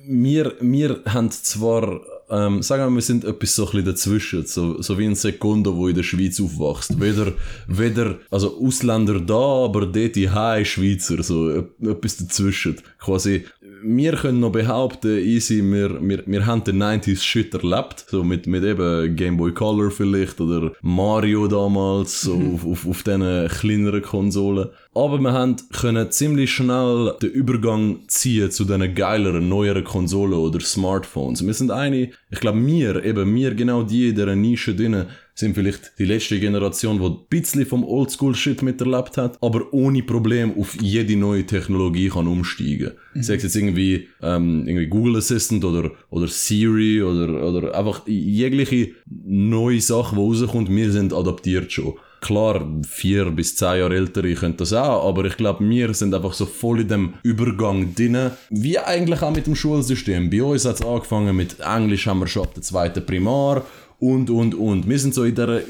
wir, 0.07 0.55
wir 0.61 1.01
haben 1.07 1.31
zwar 1.31 2.01
ähm, 2.33 2.63
sagen 2.63 2.85
wir, 2.85 2.95
wir 2.95 3.03
sind 3.03 3.25
etwas 3.25 3.55
so 3.55 3.67
ein 3.67 3.73
bisschen 3.73 3.85
dazwischen, 3.85 4.47
so, 4.47 4.81
so 4.81 4.99
wie 4.99 5.05
ein 5.05 5.15
Sekundo, 5.15 5.77
wo 5.77 5.89
in 5.89 5.95
der 5.95 6.03
Schweiz 6.03 6.41
aufwachst. 6.41 6.99
Weder, 6.99 7.35
weder, 7.67 8.19
also 8.31 8.59
Ausländer 8.59 9.21
da, 9.21 9.65
aber 9.65 9.85
dort 9.87 10.17
die 10.17 10.31
High 10.31 10.67
Schweizer, 10.67 11.23
so 11.23 11.51
etwas 11.51 12.17
dazwischen. 12.17 12.77
Quasi, 12.99 13.45
wir 13.85 14.13
können 14.13 14.41
noch 14.41 14.53
behaupten, 14.53 15.19
easy, 15.19 15.63
wir, 15.63 16.01
wir, 16.01 16.23
wir 16.25 16.47
haben 16.47 16.65
den 16.65 16.83
90s 16.83 17.21
Shit 17.21 17.53
erlebt, 17.53 18.07
so 18.09 18.25
mit, 18.25 18.47
mit 18.47 18.65
eben 18.65 19.15
Game 19.15 19.37
Boy 19.37 19.53
Color 19.53 19.91
vielleicht 19.91 20.41
oder 20.41 20.73
Mario 20.81 21.49
damals, 21.49 22.23
so 22.23 22.37
mhm. 22.37 22.55
auf, 22.55 22.65
auf, 22.65 22.87
auf 22.87 23.03
diesen 23.03 23.49
kleineren 23.49 24.03
Konsolen. 24.03 24.71
Aber 24.95 25.19
wir 25.19 25.33
haben 25.33 25.57
können 25.73 26.11
ziemlich 26.11 26.51
schnell 26.53 27.15
den 27.23 27.31
Übergang 27.31 28.01
ziehen 28.09 28.51
zu 28.51 28.67
diesen 28.67 28.95
geileren, 28.95 29.49
neueren 29.49 29.85
Konsolen 29.85 30.35
oder 30.35 30.61
Smartphones. 30.61 31.47
Wir 31.47 31.55
sind 31.55 31.71
eine, 31.71 32.11
ich 32.31 32.41
glaube, 32.41 32.65
wir, 32.67 33.03
eben 33.03 33.35
wir 33.35 33.55
genau 33.55 33.85
die 33.85 34.11
in 34.11 34.17
dieser 34.17 34.37
Nische 34.37 34.75
drinnen, 34.75 35.07
sind 35.35 35.55
vielleicht 35.55 35.99
die 35.99 36.05
letzte 36.05 36.39
Generation, 36.39 36.99
die 36.99 37.07
ein 37.07 37.17
bisschen 37.31 37.65
vom 37.65 37.85
Oldschool-Shit 37.85 38.61
miterlebt 38.61 39.17
hat, 39.17 39.39
aber 39.41 39.73
ohne 39.73 40.03
Problem 40.03 40.59
auf 40.59 40.77
jede 40.79 41.17
neue 41.17 41.47
Technologie 41.47 42.11
kann 42.11 42.27
umsteigen. 42.27 42.93
Mhm. 43.15 43.23
Sei 43.23 43.37
es 43.37 43.45
jetzt 43.45 43.57
irgendwie, 43.57 44.09
ähm, 44.21 44.67
irgendwie 44.67 44.89
Google 44.89 45.17
Assistant 45.17 45.65
oder, 45.65 45.93
oder 46.11 46.29
Siri 46.29 47.03
oder, 47.03 47.43
oder 47.49 47.75
einfach 47.75 48.07
jegliche 48.07 48.91
neue 49.07 49.81
Sache, 49.81 50.15
die 50.15 50.21
rauskommt, 50.21 50.69
wir 50.69 50.93
sind 50.93 51.15
adaptiert 51.15 51.73
schon. 51.73 51.95
Klar, 52.23 52.65
vier 52.89 53.33
bis 53.33 53.57
zehn 53.57 53.81
Jahre 53.81 53.97
ältere 53.97 54.33
können 54.35 54.57
das 54.57 54.73
auch, 54.73 55.09
aber 55.09 55.25
ich 55.25 55.37
glaube, 55.37 55.69
wir 55.69 55.93
sind 55.93 56.15
einfach 56.15 56.33
so 56.33 56.47
voll 56.47 56.83
in 56.83 56.89
dem 56.89 57.15
Übergang 57.25 57.95
drin. 57.97 58.31
Wie 58.49 58.79
eigentlich 58.79 59.21
auch 59.23 59.35
mit 59.35 59.49
dem 59.49 59.57
Schulsystem. 59.57 60.31
Bei 60.31 60.41
uns 60.43 60.65
hat 60.65 60.77
es 60.77 60.87
angefangen 60.87 61.35
mit 61.35 61.57
Englisch 61.59 62.07
haben 62.07 62.21
wir 62.21 62.29
schon 62.29 62.45
ab 62.45 62.55
der 62.55 62.63
zweiten 62.63 63.05
Primar 63.05 63.65
und, 63.99 64.31
und, 64.31 64.55
und. 64.55 64.89
Wir 64.89 64.99
sind 64.99 65.15
so 65.15 65.25
in 65.25 65.35
der 65.35 65.63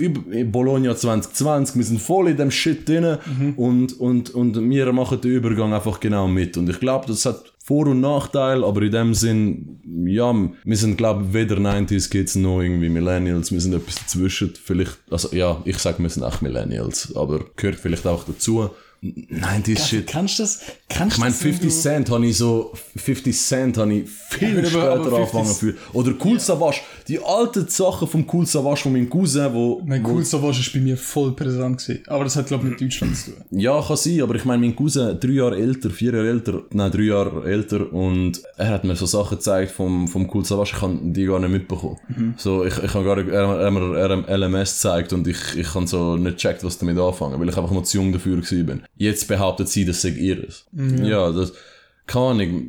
Bologna 0.44 0.94
2020, 0.94 1.76
wir 1.76 1.84
sind 1.84 2.00
voll 2.00 2.28
in 2.28 2.36
dem 2.36 2.50
Shit 2.50 2.88
drin 2.88 3.18
mhm. 3.38 3.54
und, 3.56 4.00
und, 4.00 4.30
und 4.30 4.70
wir 4.70 4.92
machen 4.92 5.20
den 5.20 5.30
Übergang 5.30 5.72
einfach 5.74 6.00
genau 6.00 6.28
mit. 6.28 6.56
Und 6.56 6.68
ich 6.68 6.80
glaube, 6.80 7.06
das 7.08 7.26
hat 7.26 7.51
vor- 7.64 7.86
und 7.86 8.00
Nachteil, 8.00 8.64
aber 8.64 8.82
in 8.82 8.90
dem 8.90 9.14
Sinn, 9.14 9.80
ja, 10.06 10.34
wir 10.64 10.76
sind, 10.76 10.96
glaube 10.96 11.24
ich, 11.24 11.32
weder 11.32 11.56
90s 11.56 12.10
Kids 12.10 12.34
noch 12.34 12.60
irgendwie 12.60 12.88
Millennials, 12.88 13.52
wir 13.52 13.60
sind 13.60 13.74
etwas 13.74 13.96
dazwischen. 13.96 14.52
Vielleicht, 14.62 14.98
also 15.10 15.34
ja, 15.34 15.62
ich 15.64 15.78
sage, 15.78 16.02
wir 16.02 16.10
sind 16.10 16.24
auch 16.24 16.40
Millennials, 16.40 17.14
aber 17.14 17.44
gehört 17.56 17.78
vielleicht 17.78 18.06
auch 18.06 18.24
dazu. 18.24 18.70
90s 19.02 19.88
Shit. 19.88 20.06
Kannst 20.06 20.38
du 20.38 20.44
das? 20.44 20.60
Kannst 20.88 21.16
ich 21.16 21.20
meine, 21.20 21.34
50 21.34 21.70
Cent 21.72 22.10
habe 22.10 22.24
ich 22.24 22.36
so, 22.36 22.72
50 22.96 23.36
Cent 23.36 23.76
habe 23.76 23.92
ich 23.94 24.08
viel 24.08 24.62
ja, 24.62 24.66
später 24.66 25.12
angefangen 25.12 25.52
für. 25.52 25.74
Oder 25.92 26.12
Cool 26.22 26.34
ja. 26.34 26.38
Savage. 26.38 26.80
Die 27.08 27.18
alten 27.18 27.66
Sachen 27.66 28.06
vom 28.06 28.24
Cool 28.32 28.46
Savage 28.46 28.82
von 28.82 28.92
meinem 28.92 29.10
Cousin, 29.10 29.52
wo... 29.52 29.82
Mein 29.84 30.06
Cool 30.06 30.24
Savage 30.24 30.60
ist 30.60 30.72
bei 30.72 30.78
mir 30.78 30.96
voll 30.96 31.32
präsent 31.32 31.78
gewesen. 31.78 32.04
Aber 32.06 32.22
das 32.22 32.36
hat, 32.36 32.46
glaube 32.46 32.64
ich, 32.64 32.70
mit 32.70 32.80
Deutschland 32.80 33.16
zu 33.16 33.32
tun. 33.32 33.44
Ja, 33.50 33.82
kann 33.82 33.96
sein, 33.96 34.22
aber 34.22 34.36
ich 34.36 34.44
meine, 34.44 34.60
mein 34.60 34.76
Cousin, 34.76 35.18
drei 35.18 35.32
Jahre 35.32 35.56
älter, 35.56 35.90
vier 35.90 36.12
Jahre 36.12 36.28
älter, 36.28 36.62
nein, 36.70 36.92
drei 36.92 37.02
Jahre 37.02 37.44
älter 37.44 37.92
und 37.92 38.40
er 38.56 38.68
hat 38.68 38.84
mir 38.84 38.94
so 38.94 39.06
Sachen 39.06 39.38
gezeigt 39.38 39.72
vom, 39.72 40.06
vom 40.06 40.30
Cool 40.32 40.44
Savage, 40.44 40.74
ich 40.76 40.82
habe 40.82 40.96
die 41.02 41.24
gar 41.24 41.40
nicht 41.40 41.50
mitbekommen. 41.50 41.96
Mhm. 42.06 42.34
So, 42.36 42.64
ich, 42.64 42.78
ich 42.78 42.94
habe 42.94 43.04
gar 43.04 43.16
nicht, 43.16 43.30
er, 43.30 43.48
er, 43.58 43.96
er, 43.96 44.28
er 44.28 44.38
LMS 44.38 44.74
gezeigt 44.74 45.12
und 45.12 45.26
ich, 45.26 45.56
ich 45.56 45.74
habe 45.74 45.88
so 45.88 46.16
nicht 46.16 46.36
gecheckt, 46.36 46.62
was 46.62 46.78
damit 46.78 46.98
anfangen, 46.98 47.40
weil 47.40 47.48
ich 47.48 47.56
einfach 47.56 47.72
noch 47.72 47.82
zu 47.82 47.98
jung 47.98 48.12
dafür 48.12 48.36
gewesen 48.36 48.66
bin. 48.66 48.82
Jetzt 48.96 49.28
behauptet 49.28 49.68
sie, 49.68 49.84
das 49.84 50.02
sei 50.02 50.10
ihres. 50.10 50.66
Ja, 50.72 51.04
ja 51.04 51.32
das, 51.32 51.52
keine 52.06 52.26
Ahnung, 52.26 52.66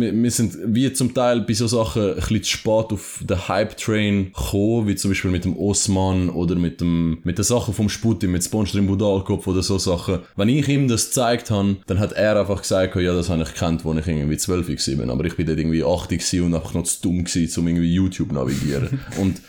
wir, 0.00 0.12
wir, 0.12 0.30
sind 0.30 0.56
wie 0.66 0.92
zum 0.92 1.14
Teil 1.14 1.42
bei 1.42 1.54
so 1.54 1.66
Sachen 1.66 2.10
ein 2.10 2.14
bisschen 2.16 2.42
zu 2.42 2.50
spät 2.50 2.92
auf 2.92 3.22
den 3.22 3.48
Hype-Train 3.48 4.32
gekommen, 4.32 4.88
wie 4.88 4.96
zum 4.96 5.12
Beispiel 5.12 5.30
mit 5.30 5.44
dem 5.44 5.56
Osman 5.56 6.28
oder 6.28 6.56
mit 6.56 6.80
dem, 6.80 7.18
mit 7.22 7.38
den 7.38 7.44
Sachen 7.44 7.74
vom 7.74 7.88
Sputti, 7.88 8.26
mit 8.26 8.42
Sponge 8.42 8.70
im 8.74 8.88
Budalkopf 8.88 9.46
oder 9.46 9.62
so 9.62 9.78
Sachen. 9.78 10.20
Wenn 10.36 10.48
ich 10.48 10.68
ihm 10.68 10.88
das 10.88 11.06
gezeigt 11.06 11.50
habe, 11.50 11.76
dann 11.86 12.00
hat 12.00 12.12
er 12.12 12.40
einfach 12.40 12.60
gesagt, 12.60 12.96
ja, 12.96 13.14
das 13.14 13.30
habe 13.30 13.42
ich 13.42 13.52
gekannt, 13.52 13.86
als 13.86 13.98
ich 14.00 14.06
irgendwie 14.08 14.36
12 14.36 14.98
war, 14.98 15.10
aber 15.10 15.24
ich 15.24 15.36
bin 15.36 15.46
dort 15.46 15.58
irgendwie 15.58 15.84
80 15.84 16.40
und 16.42 16.54
einfach 16.54 16.74
noch 16.74 16.84
zu 16.84 17.02
dumm 17.02 17.24
gewesen, 17.24 17.60
um 17.60 17.68
irgendwie 17.68 17.94
YouTube 17.94 18.32
navigieren. 18.32 19.00
und, 19.20 19.40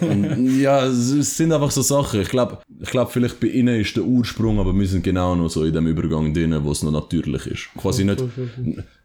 und, 0.00 0.60
ja, 0.60 0.86
es 0.86 1.36
sind 1.36 1.52
einfach 1.52 1.70
so 1.70 1.82
Sachen. 1.82 2.20
Ich 2.20 2.28
glaube, 2.28 2.58
ich 2.82 2.90
glaube, 2.90 3.12
vielleicht 3.12 3.38
bei 3.38 3.46
ihnen 3.46 3.80
ist 3.80 3.96
der 3.96 4.02
Ursprung, 4.02 4.58
aber 4.58 4.74
wir 4.74 4.88
sind 4.88 5.04
genau 5.04 5.36
noch 5.36 5.48
so 5.48 5.64
in 5.64 5.72
dem 5.72 5.86
Übergang 5.86 6.34
drin, 6.34 6.56
wo 6.64 6.72
es 6.72 6.82
noch 6.82 6.90
natürlich 6.90 7.46
ist. 7.46 7.68
Quasi 7.76 8.04
nicht, 8.04 8.22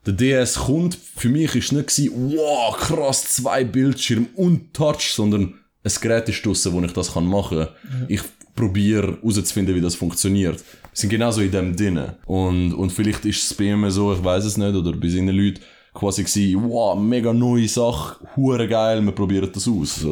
der 0.05 0.13
DS 0.13 0.55
kommt, 0.55 0.96
für 0.96 1.29
mich 1.29 1.55
ist 1.55 1.72
nicht 1.72 1.88
gewesen, 1.88 2.34
wow, 2.36 2.75
krass, 2.75 3.36
zwei 3.36 3.63
Bildschirme 3.63 4.25
und 4.36 4.74
Touch, 4.74 5.12
sondern 5.13 5.53
ein 5.84 5.91
Gerät 6.01 6.27
ist 6.27 6.43
draussen, 6.43 6.74
wo 6.74 6.81
ich 6.81 6.91
das 6.91 7.13
machen 7.15 7.60
kann. 7.60 7.67
Ja. 7.67 8.05
Ich 8.07 8.22
probiere 8.55 9.19
herauszufinden, 9.22 9.75
wie 9.75 9.81
das 9.81 9.93
funktioniert. 9.93 10.57
Wir 10.57 10.89
sind 10.93 11.10
genauso 11.10 11.41
in 11.41 11.51
dem 11.51 11.75
drin. 11.75 12.01
Und, 12.25 12.74
und 12.74 12.91
vielleicht 12.91 13.25
ist 13.25 13.43
es 13.43 13.53
bei 13.53 13.65
ihm 13.65 13.88
so, 13.91 14.12
ich 14.12 14.24
weiß 14.24 14.43
es 14.43 14.57
nicht, 14.57 14.74
oder 14.74 14.91
bei 14.93 15.07
seinen 15.07 15.36
Leuten 15.36 15.62
quasi 15.98 16.24
gewesen, 16.24 16.70
wow, 16.70 17.00
mega 17.00 17.34
neue 17.34 17.68
Sache, 17.68 18.18
hure 18.36 18.68
geil, 18.68 19.04
wir 19.04 19.12
probieren 19.12 19.50
das 19.51 19.68
aus. 19.68 20.06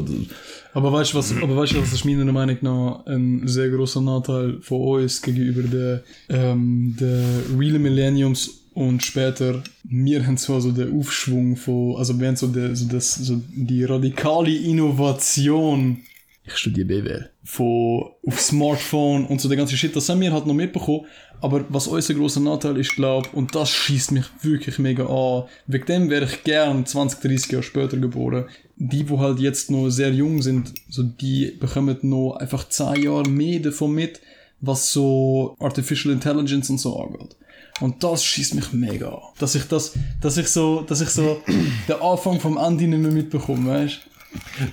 Aber 0.74 0.92
weißt 0.92 1.14
du 1.14 1.18
was, 1.18 1.32
aber 1.42 1.56
weißt 1.56 1.74
du, 1.74 1.82
was 1.82 1.94
ist 1.94 2.06
meiner 2.06 2.32
Meinung 2.32 2.58
nach 2.62 3.06
ein 3.06 3.48
sehr 3.48 3.70
großer 3.70 4.02
Nachteil 4.02 4.58
von 4.62 5.02
uns 5.04 5.22
gegenüber 5.22 5.62
der, 5.62 6.04
ähm, 6.30 6.96
der 7.00 7.24
Real 7.58 7.80
Millenniums 7.80 8.66
und 8.74 9.04
später, 9.04 9.64
wir 9.84 10.26
haben 10.26 10.38
zwar 10.38 10.60
so 10.60 10.72
den 10.72 11.00
Aufschwung 11.00 11.56
von, 11.56 11.96
also 11.96 12.20
wir 12.20 12.28
haben 12.28 12.36
so, 12.36 12.48
der, 12.48 12.76
so, 12.76 12.88
das, 12.90 13.16
so 13.16 13.42
die 13.56 13.86
radikale 13.86 14.54
Innovation, 14.54 16.02
ich 16.44 16.58
studiere 16.58 16.86
BWL, 16.86 17.30
von 17.46 18.10
auf 18.26 18.42
Smartphone 18.42 19.26
und 19.28 19.40
so 19.40 19.48
der 19.48 19.58
ganze 19.58 19.78
Shit, 19.78 19.96
das 19.96 20.10
haben 20.10 20.20
wir 20.20 20.34
halt 20.34 20.48
noch 20.48 20.56
mitbekommen, 20.56 21.06
aber 21.42 21.64
was 21.70 21.88
unser 21.88 22.16
großer 22.16 22.40
Nachteil 22.40 22.78
ist, 22.78 22.96
glaube 22.96 23.30
und 23.34 23.54
das 23.54 23.70
schießt 23.70 24.14
mich 24.14 24.26
wirklich 24.42 24.80
mega 24.80 25.06
an, 25.06 25.44
wegen 25.68 25.86
dem 25.86 26.10
wäre 26.10 26.26
ich 26.26 26.44
gern 26.44 26.88
20, 26.88 27.20
30 27.20 27.52
Jahre 27.52 27.64
später 27.64 27.98
geboren, 27.98 28.46
die, 28.78 29.08
wo 29.10 29.20
halt 29.20 29.40
jetzt 29.40 29.70
noch 29.70 29.90
sehr 29.90 30.12
jung 30.12 30.42
sind, 30.42 30.74
so 30.90 31.04
die 31.04 31.56
bekommen 31.60 31.98
noch 32.02 32.38
einfach 32.38 32.68
10 32.68 33.04
Jahre 33.04 33.30
mehr 33.30 33.60
davon 33.60 33.92
mit, 33.94 34.22
was 34.60 34.92
so 34.92 35.56
Artificial 35.60 36.16
Intelligence 36.16 36.72
und 36.72 36.80
so 36.80 37.00
angeht. 37.00 37.36
Und 37.80 38.04
das 38.04 38.24
schießt 38.24 38.56
mich 38.56 38.74
mega 38.74 39.10
an. 39.10 39.22
Dass 39.38 39.54
ich 39.54 39.66
das, 39.66 39.94
dass 40.22 40.38
ich 40.38 40.48
so, 40.48 40.82
dass 40.82 41.02
ich 41.02 41.10
so 41.10 41.42
den 41.88 42.02
Anfang 42.02 42.40
vom 42.40 42.58
Ende 42.58 42.88
nicht 42.88 43.00
mehr 43.02 43.12
mitbekomme, 43.12 43.70
weißt 43.70 44.00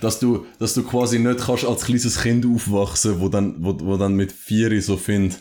dass 0.00 0.18
du, 0.20 0.46
dass 0.58 0.74
du 0.74 0.82
quasi 0.82 1.18
nicht 1.18 1.40
kannst 1.40 1.64
als 1.64 1.84
kleines 1.84 2.20
Kind 2.20 2.46
aufwachsen, 2.46 3.20
wo 3.20 3.28
dann, 3.28 3.56
wo, 3.58 3.76
wo 3.80 3.96
dann 3.96 4.14
mit 4.14 4.32
vier 4.32 4.80
so 4.82 4.96
findet, 4.96 5.38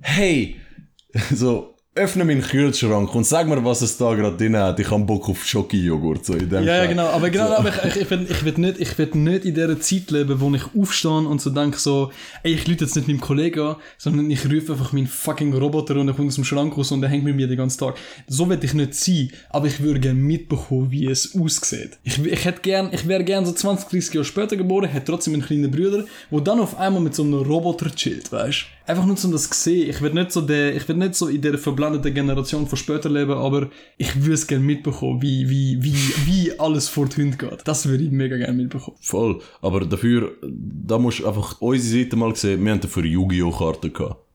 hey, 0.00 0.56
so, 1.34 1.77
öffne 1.98 2.24
meinen 2.24 2.42
Kühlschrank 2.42 3.14
und 3.14 3.24
sag 3.24 3.46
mir, 3.48 3.62
was 3.64 3.82
es 3.82 3.96
da 3.98 4.14
gerade 4.14 4.36
drin 4.36 4.56
hat. 4.56 4.78
Ich 4.80 4.90
habe 4.90 5.04
Bock 5.04 5.28
auf 5.28 5.44
Schoki-Joghurt, 5.44 6.24
so 6.24 6.34
in 6.34 6.48
dem 6.48 6.64
Ja, 6.64 6.76
ja, 6.76 6.86
genau. 6.86 7.08
Aber 7.08 7.28
genau, 7.30 7.48
So. 7.48 7.54
aber 7.56 7.68
ich, 7.68 7.96
ich, 7.96 8.02
ich, 8.02 8.10
will, 8.10 8.26
ich, 8.28 8.44
will 8.44 8.54
nicht, 8.56 8.80
ich 8.80 8.96
will 8.98 9.10
nicht 9.14 9.44
in 9.44 9.54
dieser 9.54 9.80
Zeit 9.80 10.10
leben, 10.10 10.40
wo 10.40 10.54
ich 10.54 10.62
aufstehe 10.78 11.10
und 11.10 11.40
so 11.40 11.50
denke 11.50 11.78
so, 11.78 12.10
ey, 12.42 12.52
ich 12.54 12.66
lüte 12.66 12.84
jetzt 12.84 12.96
nicht 12.96 13.08
meinem 13.08 13.20
Kollegen 13.20 13.60
an, 13.60 13.76
sondern 13.96 14.30
ich 14.30 14.44
rufe 14.46 14.72
einfach 14.72 14.92
meinen 14.92 15.06
fucking 15.06 15.52
Roboter 15.54 15.96
und 15.96 16.08
er 16.08 16.14
kommt 16.14 16.28
aus 16.28 16.36
dem 16.36 16.44
Schrank 16.44 16.76
raus 16.76 16.92
und 16.92 17.00
der 17.00 17.10
hängt 17.10 17.24
mit 17.24 17.36
mir 17.36 17.48
den 17.48 17.56
ganzen 17.56 17.78
Tag. 17.80 17.96
So 18.26 18.48
will 18.48 18.58
ich 18.62 18.74
nicht 18.74 18.94
sein, 18.94 19.30
aber 19.50 19.66
ich 19.66 19.80
würde 19.80 20.00
gerne 20.00 20.18
mitbekommen, 20.18 20.90
wie 20.90 21.06
es 21.06 21.34
aussieht. 21.38 21.98
Ich, 22.04 22.24
ich 22.24 22.44
hätte 22.44 22.60
gern, 22.62 22.90
ich 22.92 23.06
wäre 23.08 23.24
gern 23.24 23.44
so 23.44 23.52
20, 23.52 23.88
30 23.88 24.14
Jahre 24.14 24.24
später 24.24 24.56
geboren, 24.56 24.88
hätte 24.88 25.06
trotzdem 25.06 25.34
einen 25.34 25.42
kleinen 25.44 25.70
Bruder, 25.70 26.04
wo 26.30 26.40
dann 26.40 26.60
auf 26.60 26.78
einmal 26.78 27.02
mit 27.02 27.14
so 27.14 27.22
einem 27.22 27.34
Roboter 27.34 27.90
chillt, 27.94 28.30
weißt 28.32 28.66
Einfach 28.88 29.04
nur 29.04 29.22
um 29.22 29.32
das 29.32 29.50
zu 29.50 29.54
sehen. 29.54 29.90
Ich 29.90 30.00
will 30.00 30.14
nicht 30.14 30.32
so 30.32 30.40
der, 30.40 30.72
nicht 30.72 31.14
so 31.14 31.28
in 31.28 31.42
der 31.42 31.58
verblendeten 31.58 32.14
Generation 32.14 32.66
von 32.66 32.78
später 32.78 33.10
leben, 33.10 33.32
aber 33.32 33.68
ich 33.98 34.16
würde 34.16 34.32
es 34.32 34.46
gerne 34.46 34.64
mitbekommen, 34.64 35.20
wie, 35.20 35.48
wie, 35.50 35.82
wie, 35.82 35.94
wie 36.26 36.58
alles 36.58 36.88
vor 36.88 37.06
die 37.06 37.20
Hunde 37.20 37.36
geht. 37.36 37.60
Das 37.66 37.86
würde 37.86 38.04
ich 38.04 38.10
mega 38.10 38.38
gerne 38.38 38.54
mitbekommen. 38.54 38.96
Voll. 39.02 39.40
Aber 39.60 39.84
dafür, 39.84 40.32
da 40.42 40.98
musst 40.98 41.20
du 41.20 41.26
einfach 41.26 41.60
unsere 41.60 42.02
Seite 42.02 42.16
mal 42.16 42.34
sehen, 42.34 42.64
wir 42.64 42.72
haben 42.72 42.80
dafür 42.80 43.04
Yu-Gi-Oh! 43.04 43.50
Karten 43.50 43.92
gehabt. 43.92 44.27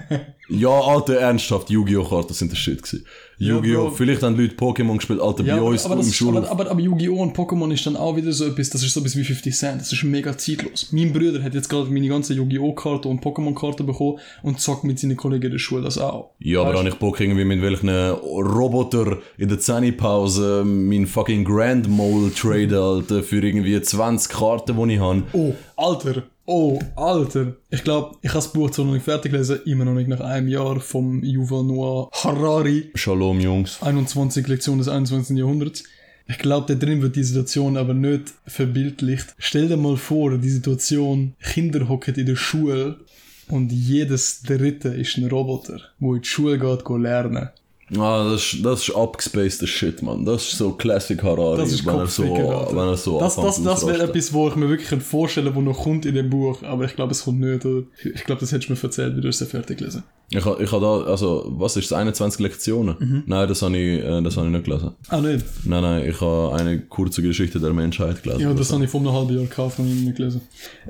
ja, 0.48 0.68
Alter, 0.68 1.16
ernsthaft, 1.18 1.70
Yu-Gi-Oh! 1.70 2.04
Karten 2.04 2.34
sind 2.34 2.52
der 2.52 2.56
Shit 2.56 2.82
gewesen. 2.82 3.04
Yu-Gi-Oh! 3.38 3.88
Bro. 3.88 3.90
vielleicht 3.90 4.22
haben 4.22 4.36
Leute 4.36 4.54
Pokémon 4.54 4.96
gespielt, 4.96 5.20
Alter, 5.20 5.42
bei 5.42 5.52
aber, 5.52 5.64
uns 5.64 5.84
aber, 5.84 5.96
im 6.02 6.12
Schulhof. 6.12 6.44
aber, 6.44 6.50
aber, 6.50 6.70
aber 6.70 6.80
Yu-Gi-Oh! 6.80 7.20
und 7.22 7.36
Pokémon 7.36 7.72
ist 7.72 7.84
dann 7.86 7.96
auch 7.96 8.16
wieder 8.16 8.32
so 8.32 8.46
etwas, 8.46 8.70
das 8.70 8.82
ist 8.82 8.94
so 8.94 9.00
etwas 9.00 9.16
wie 9.16 9.24
50 9.24 9.54
Cent. 9.54 9.80
Das 9.80 9.92
ist 9.92 10.02
mega 10.04 10.36
zeitlos. 10.38 10.88
Mein 10.92 11.12
Bruder 11.12 11.42
hat 11.42 11.54
jetzt 11.54 11.68
gerade 11.68 11.90
meine 11.90 12.08
ganze 12.08 12.34
Yu-Gi-Oh! 12.34 12.72
Karte 12.74 13.08
und 13.08 13.22
Pokémon-Karte 13.22 13.84
bekommen 13.84 14.18
und 14.42 14.60
zockt 14.60 14.84
mit 14.84 14.98
seinen 14.98 15.16
Kollegen 15.16 15.46
in 15.46 15.52
der 15.52 15.58
Schule 15.58 15.82
das 15.82 15.98
auch. 15.98 16.30
Ja, 16.38 16.60
aber 16.60 16.70
Weißt 16.70 16.78
habe 16.78 16.88
ich 16.90 16.94
Bock 16.96 17.20
irgendwie 17.20 17.44
mit 17.44 17.60
welchen 17.62 17.88
Roboter 17.90 19.18
in 19.38 19.48
der 19.48 19.58
Zähnepause 19.58 20.64
mein 20.64 21.06
fucking 21.06 21.44
Grand 21.44 21.88
Mole 21.88 22.32
trade, 22.32 22.80
Alter, 22.80 23.22
für 23.22 23.44
irgendwie 23.44 23.80
20 23.80 24.32
Karten, 24.32 24.76
die 24.76 24.94
ich 24.94 25.00
habe. 25.00 25.22
Oh, 25.32 25.54
Alter. 25.76 26.24
Oh, 26.48 26.78
Alter. 26.94 27.56
Ich 27.70 27.82
glaube, 27.82 28.18
ich 28.22 28.28
habe 28.28 28.38
das 28.38 28.52
Buch 28.52 28.70
zwar 28.70 28.84
noch 28.84 28.92
nicht 28.92 29.04
fertig 29.04 29.32
gelesen, 29.32 29.58
immer 29.66 29.84
noch 29.84 29.94
nicht 29.94 30.06
nach 30.06 30.20
einem 30.20 30.46
Jahr 30.46 30.78
vom 30.78 31.20
Yuval 31.24 31.64
Noah 31.64 32.08
Harari. 32.12 32.92
Shalom, 32.94 33.40
Jungs. 33.40 33.82
21 33.82 34.46
Lektionen 34.46 34.78
des 34.78 34.86
21. 34.86 35.36
Jahrhunderts. 35.36 35.82
Ich 36.28 36.38
glaube, 36.38 36.72
da 36.72 36.78
drin 36.78 37.02
wird 37.02 37.16
die 37.16 37.24
Situation 37.24 37.76
aber 37.76 37.94
nicht 37.94 38.32
verbildlicht. 38.46 39.34
Stell 39.38 39.66
dir 39.66 39.76
mal 39.76 39.96
vor, 39.96 40.38
die 40.38 40.48
Situation, 40.48 41.34
Kinder 41.40 41.88
hocken 41.88 42.14
in 42.14 42.26
der 42.26 42.36
Schule 42.36 43.00
und 43.48 43.72
jedes 43.72 44.42
dritte 44.42 44.90
ist 44.90 45.18
ein 45.18 45.28
Roboter, 45.28 45.80
wo 45.98 46.14
in 46.14 46.22
die 46.22 46.28
Schule 46.28 46.60
geht, 46.60 46.84
go 46.84 46.96
lernen. 46.96 47.48
Ah, 47.96 48.30
das 48.30 48.52
ist, 48.52 48.64
das 48.64 48.88
ist 48.88 48.96
abgespaceder 48.96 49.66
Shit, 49.68 50.02
man. 50.02 50.24
Das 50.24 50.42
ist 50.42 50.58
so 50.58 50.72
Classic 50.72 51.22
Harari, 51.22 51.58
Das 51.58 51.72
ist 51.72 51.86
wenn, 51.86 51.94
er 51.94 52.06
so, 52.08 52.24
wenn 52.24 52.88
er 52.88 52.96
so 52.96 53.20
Das, 53.20 53.36
das, 53.36 53.62
das 53.62 53.86
wäre 53.86 54.02
etwas, 54.02 54.32
wo 54.32 54.48
ich 54.48 54.56
mir 54.56 54.68
wirklich 54.68 55.00
vorstellen 55.02 55.46
kann, 55.46 55.56
wo 55.56 55.60
noch 55.60 55.84
kommt 55.84 56.04
in 56.04 56.16
dem 56.16 56.28
Buch, 56.28 56.64
aber 56.64 56.84
ich 56.84 56.96
glaube, 56.96 57.12
es 57.12 57.22
kommt 57.22 57.40
nicht. 57.40 57.64
Oder? 57.64 57.84
Ich 58.02 58.24
glaube, 58.24 58.40
das 58.40 58.50
hättest 58.50 58.70
du 58.70 58.72
mir 58.72 58.82
erzählt, 58.82 59.16
wie 59.16 59.20
du 59.20 59.28
es 59.28 59.38
fertig 59.38 59.78
gelesen 59.78 60.02
Ich 60.30 60.44
habe 60.44 60.60
ich 60.60 60.72
ha 60.72 60.80
da, 60.80 61.02
also, 61.02 61.46
was 61.48 61.76
ist 61.76 61.92
das, 61.92 61.98
21 61.98 62.40
Lektionen? 62.40 62.96
Mhm. 62.98 63.22
Nein, 63.26 63.48
das 63.48 63.62
habe 63.62 63.76
ich, 63.76 64.02
äh, 64.02 64.20
das 64.20 64.36
hab 64.36 64.44
ich 64.44 64.50
nicht 64.50 64.64
gelesen. 64.64 64.90
Ah, 65.08 65.20
nicht? 65.20 65.44
Nein, 65.64 65.82
nein, 65.82 66.08
ich 66.08 66.20
habe 66.20 66.56
eine 66.56 66.80
kurze 66.80 67.22
Geschichte 67.22 67.60
der 67.60 67.72
Menschheit 67.72 68.20
gelesen. 68.20 68.42
Ja, 68.42 68.52
das 68.52 68.72
habe 68.72 68.82
ich 68.82 68.90
vor 68.90 69.00
einem 69.00 69.12
halben 69.12 69.32
Jahr 69.32 69.44
gekauft 69.44 69.78
und 69.78 70.04
nicht 70.04 70.16
gelesen. 70.16 70.40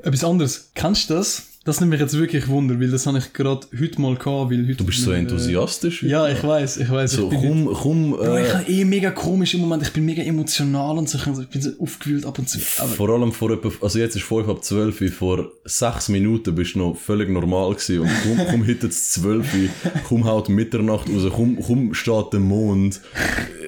Etwas 0.01 0.23
anderes. 0.23 0.71
Kennst 0.73 1.11
du 1.11 1.13
das? 1.13 1.43
Das 1.67 1.81
nimmt 1.81 1.89
mich 1.89 1.99
jetzt 1.99 2.17
wirklich 2.17 2.47
Wunder, 2.47 2.79
weil 2.79 2.89
das 2.89 3.05
habe 3.07 3.17
ich 3.17 3.33
gerade 3.33 3.67
heute 3.77 3.99
mal 3.99 4.15
gehabt, 4.15 4.51
weil 4.51 4.63
heute... 4.63 4.75
Du 4.75 4.85
bist 4.85 5.01
so 5.01 5.11
enthusiastisch. 5.11 6.01
Ja, 6.01 6.25
ich 6.29 6.41
weiß, 6.41 6.77
ich 6.77 6.89
weiß. 6.89 7.11
So, 7.11 7.29
ich 7.29 7.37
komm, 7.37 7.65
komm, 7.73 8.11
Bro, 8.11 8.37
ich 8.37 8.47
äh, 8.47 8.53
habe 8.53 8.71
eh 8.71 8.85
mega 8.85 9.11
komisch 9.11 9.53
im 9.53 9.59
Moment, 9.59 9.83
ich 9.83 9.91
bin 9.91 10.05
mega 10.05 10.23
emotional 10.23 10.97
und 10.97 11.09
so, 11.09 11.17
ich 11.17 11.47
bin 11.49 11.61
so 11.61 11.71
aufgewühlt 11.77 12.25
ab 12.25 12.39
und 12.39 12.47
zu. 12.47 12.59
Aber 12.77 12.87
vor 12.87 13.09
allem 13.09 13.33
vor 13.33 13.51
etwa, 13.51 13.69
also 13.81 13.99
jetzt 13.99 14.15
ist 14.15 14.23
5 14.23 14.47
ab 14.47 14.63
12 14.63 15.01
Uhr, 15.01 15.07
vor 15.09 15.51
6 15.65 16.07
Minuten 16.07 16.55
bist 16.55 16.75
du 16.75 16.79
noch 16.79 16.95
völlig 16.95 17.29
normal 17.29 17.73
gewesen 17.73 17.99
und 17.99 18.11
komm, 18.23 18.47
komm 18.49 18.61
heute 18.65 18.87
jetzt 18.87 19.11
12 19.15 19.53
Uhr, 19.53 19.69
komm 20.07 20.23
haut 20.23 20.47
Mitternacht 20.47 21.09
raus, 21.09 21.29
komm, 21.35 21.59
komm 21.61 21.93
steht 21.93 22.31
der 22.31 22.39
Mond, 22.39 23.01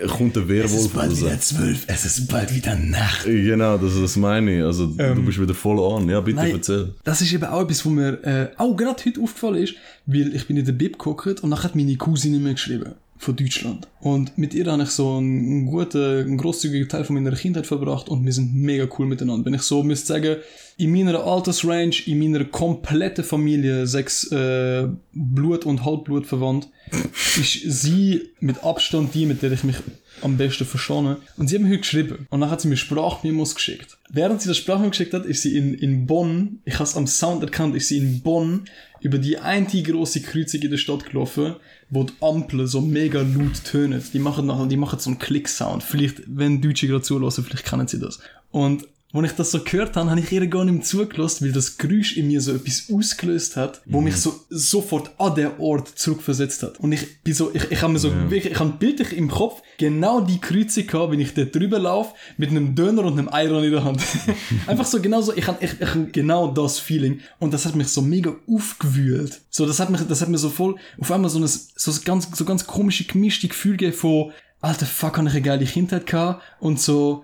äh, 0.02 0.08
kommt 0.08 0.38
der 0.38 0.47
Werwolf 0.47 0.95
raus. 0.95 1.21
zwölf, 1.41 1.84
es 1.88 2.06
ist 2.06 2.30
bald 2.30 2.56
wieder 2.56 2.78
Nacht. 2.78 3.26
Genau, 3.26 3.78
das, 3.78 4.00
das 4.00 4.15
meine 4.15 4.56
ich. 4.56 4.63
Also, 4.63 4.86
du 4.86 5.21
bist 5.21 5.41
wieder 5.41 5.54
voll 5.54 5.80
an. 5.97 6.08
Ja, 6.08 6.21
bitte 6.21 6.39
Ähm, 6.39 6.45
Nein, 6.45 6.56
erzähl. 6.56 6.93
Das 7.04 7.19
ist 7.19 7.34
eben 7.34 7.43
auch 7.43 7.63
etwas, 7.63 7.88
wo 7.89 7.93
mir 7.93 8.23
äh, 8.23 8.49
auch 8.58 8.75
gerade 8.75 9.04
heute 9.06 9.21
aufgefallen 9.21 9.63
ist, 9.63 9.75
weil 10.06 10.36
ich 10.36 10.47
bin 10.47 10.58
in 10.58 10.65
der 10.65 10.73
Bib 10.73 10.97
geguckt 10.97 11.41
und 11.41 11.49
nachher 11.49 11.65
hat 11.65 11.75
meine 11.75 11.95
Cousine 11.97 12.39
mir 12.39 12.54
geschrieben 12.54 12.95
von 13.19 13.36
Deutschland. 13.36 13.86
Und 13.99 14.38
mit 14.38 14.54
ihr 14.54 14.65
habe 14.65 14.84
ich 14.84 14.89
so 14.89 15.17
einen, 15.17 15.65
guten, 15.65 16.21
einen 16.21 16.38
grosszügigen 16.38 16.88
Teil 16.88 17.04
von 17.04 17.15
meiner 17.15 17.36
Kindheit 17.36 17.67
verbracht 17.67 18.08
und 18.08 18.25
wir 18.25 18.32
sind 18.32 18.56
mega 18.56 18.88
cool 18.97 19.08
miteinander. 19.08 19.45
Wenn 19.45 19.54
ich 19.54 19.62
so 19.62 19.84
müsste 19.84 20.08
sagen, 20.08 20.38
in 20.78 20.93
meiner 20.93 21.25
Altersrange, 21.25 21.97
in 22.06 22.19
meiner 22.19 22.45
kompletten 22.45 23.25
Familie, 23.25 23.86
sechs 23.88 24.32
äh, 24.32 24.88
Blut- 25.12 25.65
und 25.65 25.84
Halbblut 25.84 26.28
verwandt, 26.28 26.69
ist 27.38 27.60
sie 27.65 28.30
mit 28.39 28.63
Abstand 28.63 29.13
die, 29.13 29.25
mit 29.25 29.41
der 29.41 29.52
ich 29.52 29.65
mich 29.65 29.75
am 30.23 30.38
besten 30.38 30.65
verstehe. 30.65 31.17
Und 31.38 31.47
sie 31.47 31.55
hat 31.55 31.62
mir 31.62 31.69
heute 31.69 31.79
geschrieben. 31.79 32.27
Und 32.29 32.41
dann 32.41 32.49
hat 32.49 32.62
sie 32.62 32.67
mir 32.67 32.77
Sprachmemos 32.77 33.55
geschickt. 33.55 33.97
Während 34.10 34.41
sie 34.41 34.47
das 34.47 34.58
Sprachmemo 34.58 34.89
geschickt 34.89 35.13
hat, 35.13 35.25
ist 35.25 35.41
sie 35.41 35.58
in, 35.58 35.73
in 35.73 36.08
Bonn, 36.08 36.60
ich 36.65 36.75
habe 36.75 36.84
es 36.84 36.95
am 36.95 37.08
Sound 37.08 37.43
erkannt, 37.43 37.75
ist 37.75 37.89
sie 37.89 37.97
in 37.97 38.21
Bonn 38.21 38.65
über 39.01 39.17
die 39.17 39.38
eine 39.38 39.65
große 39.65 40.21
Kreuzung 40.21 40.62
in 40.62 40.71
der 40.71 40.77
Stadt 40.77 41.05
gelaufen, 41.05 41.55
wo 41.89 42.03
die 42.03 42.13
Ampeln 42.21 42.67
so 42.67 42.82
mega 42.82 43.21
laut 43.21 43.63
tönen. 43.63 44.03
Die 44.13 44.19
machen 44.19 44.69
die 44.69 44.77
machen 44.77 44.99
so 44.99 45.10
einen 45.10 45.19
Klick-Sound. 45.19 45.84
Vielleicht, 45.84 46.21
wenn 46.27 46.62
Deutsche 46.62 46.88
gerade 46.88 47.03
zulassen, 47.03 47.43
vielleicht 47.43 47.65
kennen 47.65 47.88
sie 47.88 47.99
das. 47.99 48.19
Und 48.51 48.88
als 49.12 49.32
ich 49.32 49.38
das 49.38 49.52
so 49.52 49.63
gehört 49.63 49.95
habe, 49.95 50.12
habe 50.12 50.19
ich 50.19 50.32
ihr 50.32 50.45
gar 50.45 50.65
nicht 50.65 50.74
mehr 50.74 50.84
zugelassen, 50.84 51.45
weil 51.45 51.52
das 51.52 51.78
Geräusch 51.78 52.15
in 52.15 52.28
mir 52.28 52.41
so 52.41 52.54
etwas 52.54 52.91
ausgelöst 52.93 53.56
hat, 53.56 53.82
wo 53.86 54.02
mich 54.02 54.15
so 54.17 54.39
sofort 54.50 55.12
an 55.17 55.34
den 55.34 55.52
Ort 55.58 55.88
zurückversetzt 55.88 56.62
hat. 56.62 56.80
Und 56.80 56.91
ich 56.91 57.24
bin 57.24 57.34
so, 57.34 57.50
ich, 57.54 57.72
ich 57.72 57.82
habe 57.82 57.93
mir 57.93 58.00
so, 58.00 58.12
wirklich, 58.30 58.54
ich 58.54 58.60
habe 58.60 58.74
bildlich 58.78 59.17
im 59.17 59.30
Kopf 59.30 59.63
genau 59.80 60.22
die 60.22 60.39
Kreuzung 60.39 60.86
gehabt, 60.86 61.12
wenn 61.12 61.19
ich 61.19 61.34
dort 61.34 61.56
drüber 61.56 61.80
laufe, 61.80 62.13
mit 62.38 62.52
einem 62.52 62.76
Döner 62.76 63.04
und 63.04 63.17
einem 63.17 63.30
Eiron 63.30 63.63
in 63.63 63.72
der 63.72 63.84
Hand. 63.84 64.00
Einfach 64.67 64.86
so 64.86 65.02
genau 65.02 65.22
so, 65.22 65.36
ich 65.36 65.48
habe 65.48 65.58
ich, 65.65 65.72
ich 65.82 66.12
genau 66.12 66.52
das 66.52 66.78
Feeling. 66.78 67.22
Und 67.39 67.52
das 67.52 67.65
hat 67.65 67.76
mich 67.76 67.88
so 67.88 68.04
mega 68.04 68.36
aufgewühlt. 68.48 69.41
So, 69.50 69.65
das 69.65 69.80
hat 69.80 69.89
mich, 69.89 70.02
das 70.02 70.22
hat 70.22 70.30
mir 70.30 70.38
so 70.38 70.50
voll, 70.50 70.76
auf 71.00 71.12
einmal 71.12 71.32
so 71.32 71.39
ein, 71.39 71.48
so 71.48 71.91
ein 71.91 71.98
ganz, 72.06 72.30
so 72.32 72.45
ganz 72.45 72.67
komische, 72.67 73.06
gemischte 73.06 73.48
Gefühl 73.48 73.72
gegeben 73.72 73.98
von, 73.98 74.34
alter 74.62 74.86
fuck, 74.86 75.17
habe 75.17 75.30
ich 75.30 75.34
eine 75.34 75.41
geile 75.41 75.65
Kindheit 75.65 76.06
gehabt 76.06 76.43
und 76.60 76.80
so, 76.80 77.24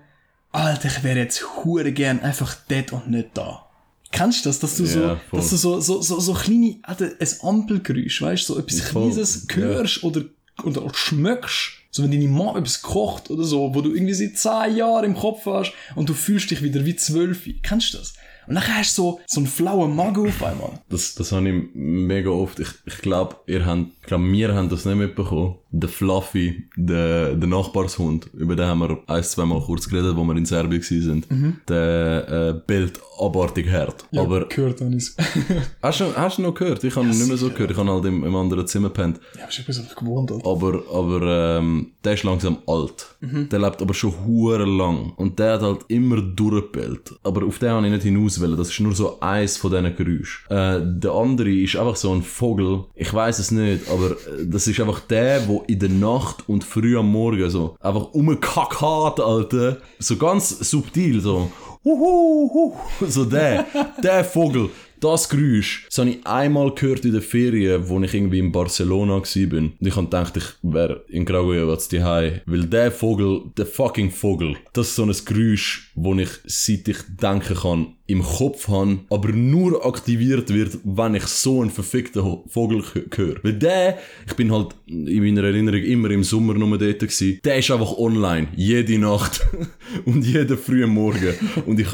Alter, 0.55 0.87
ich 0.87 1.03
wäre 1.03 1.19
jetzt 1.19 1.43
hure 1.63 1.91
gern 1.91 2.21
einfach 2.21 2.55
dort 2.69 2.93
und 2.93 3.09
nicht 3.09 3.29
da. 3.33 3.65
Kennst 4.11 4.45
du 4.45 4.49
das, 4.49 4.59
dass 4.59 4.77
du 4.77 4.83
Ja, 4.83 4.89
so, 4.89 4.99
voll. 5.29 5.39
dass 5.39 5.49
du 5.49 5.55
so, 5.57 5.79
so, 5.81 6.01
so, 6.01 6.19
so 6.19 6.33
kleine, 6.33 6.77
Alter, 6.83 7.11
ein 7.19 7.27
Ampelgeräusch, 7.41 8.21
weißt 8.21 8.47
du, 8.47 8.53
so 8.53 8.59
etwas 8.59 8.79
Voll, 8.81 9.09
Kleines 9.11 9.47
hörst 9.53 10.03
oder, 10.03 10.21
oder 10.63 10.83
auch 10.83 10.95
schmeckst. 10.95 11.71
So, 11.91 12.03
wenn 12.03 12.11
deine 12.11 12.27
Mama 12.27 12.57
etwas 12.57 12.81
kocht 12.81 13.29
oder 13.29 13.43
so, 13.43 13.73
wo 13.73 13.81
du 13.81 13.93
irgendwie 13.93 14.13
seit 14.13 14.37
zehn 14.37 14.77
Jahren 14.77 15.05
im 15.05 15.15
Kopf 15.15 15.45
hast 15.45 15.73
und 15.95 16.09
du 16.09 16.13
fühlst 16.13 16.51
dich 16.51 16.61
wieder 16.61 16.85
wie 16.85 16.95
zwölf. 16.95 17.47
Kennst 17.61 17.93
du 17.93 17.97
das? 17.97 18.13
Und 18.47 18.55
dann 18.55 18.67
hast 18.67 18.97
du 18.97 19.01
so, 19.01 19.19
so 19.25 19.39
einen 19.39 19.47
flauen 19.47 19.95
Magen 19.95 20.27
auf 20.27 20.43
einmal. 20.43 20.79
Das, 20.89 21.15
das 21.15 21.31
habe 21.31 21.49
ich 21.49 21.55
mega 21.73 22.29
oft. 22.29 22.59
Ich, 22.59 22.67
ich 22.85 22.97
glaube, 22.99 23.37
ihr 23.47 23.65
habt, 23.65 23.87
ich 24.01 24.07
glaub, 24.07 24.21
wir 24.21 24.53
haben 24.53 24.69
das 24.69 24.85
nicht 24.85 24.95
mitbekommen. 24.97 25.55
Der 25.77 25.89
Fluffy, 25.89 26.69
der, 26.77 27.35
der 27.35 27.49
Nachbarshund, 27.49 28.29
über 28.33 28.55
den 28.55 28.65
haben 28.65 28.79
wir 28.79 28.97
ein, 29.07 29.23
zwei 29.23 29.45
Mal 29.45 29.59
kurz 29.61 29.89
geredet, 29.89 30.15
wo 30.15 30.23
wir 30.23 30.35
in 30.35 30.45
Serbien 30.45 30.81
waren. 30.81 31.61
Der 31.67 32.27
äh, 32.29 32.61
bellt 32.65 32.99
abartig 33.19 33.69
hart. 33.71 34.05
Ja, 34.11 34.21
Aber 34.21 34.47
gehört 34.47 34.79
habe 34.81 34.95
ich's. 34.95 35.15
hast 35.81 35.99
du, 35.99 36.05
hast 36.15 36.37
du 36.37 36.43
noch 36.43 36.53
gehört? 36.53 36.83
Ich 36.83 36.95
habe 36.95 37.05
ihn 37.07 37.17
nicht 37.17 37.27
mehr 37.27 37.37
so 37.37 37.49
gehört. 37.49 37.71
Ich 37.71 37.77
habe 37.77 37.89
halt 37.89 38.05
im, 38.05 38.23
im 38.23 38.35
anderen 38.35 38.65
Zimmer 38.67 38.87
gepennt. 38.89 39.19
ja, 39.37 39.47
ich 39.49 39.65
bin 39.65 39.75
gewohnt, 39.95 40.31
Alter. 40.31 40.49
Aber, 40.49 40.83
aber 40.93 41.57
ähm, 41.59 41.91
der 42.03 42.13
ist 42.13 42.23
langsam 42.23 42.57
alt. 42.67 43.07
Mhm. 43.21 43.49
Der 43.49 43.59
lebt 43.59 43.81
aber 43.81 43.93
schon 43.93 44.13
hure 44.25 44.65
lang. 44.65 45.13
Und 45.17 45.39
der 45.39 45.53
hat 45.53 45.61
halt 45.61 45.81
immer 45.89 46.21
durchgepellt. 46.21 47.13
Aber 47.23 47.45
auf 47.45 47.59
den 47.59 47.69
habe 47.69 47.85
ich 47.87 47.91
nicht 47.93 48.03
hinaus 48.03 48.39
wollen. 48.41 48.57
Das 48.57 48.69
ist 48.69 48.79
nur 48.79 48.93
so 48.95 49.19
eins 49.19 49.57
von 49.57 49.71
diesen 49.71 49.95
Geräuschen. 49.95 50.49
Äh, 50.49 50.99
der 50.99 51.11
andere 51.11 51.49
ist 51.51 51.75
einfach 51.75 51.95
so 51.95 52.13
ein 52.13 52.21
Vogel. 52.21 52.85
Ich 52.95 53.13
weiß 53.13 53.39
es 53.39 53.51
nicht, 53.51 53.89
aber 53.89 54.11
äh, 54.11 54.45
das 54.45 54.67
ist 54.67 54.79
einfach 54.79 54.99
der, 55.01 55.39
der 55.39 55.64
in 55.67 55.79
der 55.79 55.89
Nacht 55.89 56.47
und 56.47 56.63
früh 56.63 56.97
am 56.97 57.11
Morgen 57.11 57.49
so 57.49 57.75
einfach 57.79 58.13
umgekackt 58.13 58.81
hat, 58.81 59.19
Alter. 59.19 59.77
So 59.99 60.17
ganz 60.17 60.49
subtil, 60.49 61.21
so. 61.21 61.51
Uhuhu. 61.83 62.73
So 63.07 63.25
der, 63.25 63.65
der 64.01 64.23
Vogel. 64.23 64.69
Das 65.05 65.29
Geräusch, 65.29 65.85
das 65.87 65.99
habe 65.99 66.09
ich 66.09 66.25
einmal 66.25 66.73
gehört 66.73 67.05
in 67.05 67.13
der 67.13 67.21
Ferien, 67.21 67.87
wo 67.87 68.01
ich 68.01 68.13
irgendwie 68.13 68.39
in 68.39 68.51
Barcelona 68.51 69.13
war. 69.13 69.57
Und 69.57 69.73
ich 69.79 69.95
gedacht, 69.95 70.37
ich 70.37 70.45
wäre 70.63 71.05
in 71.09 71.25
Graujovac 71.25 71.87
daheim. 71.89 72.41
Weil 72.47 72.65
der 72.65 72.91
Vogel, 72.91 73.43
der 73.55 73.67
fucking 73.67 74.09
Vogel, 74.09 74.57
das 74.73 74.87
ist 74.87 74.95
so 74.95 75.03
ein 75.03 75.15
Geräusch, 75.25 75.91
wo 75.93 76.15
ich, 76.15 76.29
seit 76.45 76.87
ich 76.87 76.97
denken 77.21 77.55
kann, 77.55 77.87
im 78.07 78.23
Kopf 78.23 78.67
habe, 78.67 78.99
aber 79.09 79.29
nur 79.29 79.85
aktiviert 79.85 80.53
wird, 80.53 80.77
wenn 80.83 81.15
ich 81.15 81.23
so 81.23 81.61
einen 81.61 81.71
verfickten 81.71 82.39
Vogel 82.47 82.83
höre. 83.15 83.43
Weil 83.43 83.53
der, 83.53 83.97
ich 84.27 84.33
bin 84.33 84.51
halt 84.51 84.75
in 84.87 85.23
meiner 85.23 85.43
Erinnerung 85.43 85.81
immer 85.81 86.09
im 86.11 86.23
Sommer 86.23 86.53
nur 86.53 86.77
dort 86.77 86.99
gewesen, 86.99 87.39
der 87.43 87.57
ist 87.57 87.71
einfach 87.71 87.97
online, 87.97 88.47
jede 88.55 88.99
Nacht 88.99 89.45
und 90.05 90.23
jeden 90.23 90.57
frühen 90.57 90.91
Morgen. 90.91 91.33
Und 91.65 91.79
ich, 91.79 91.87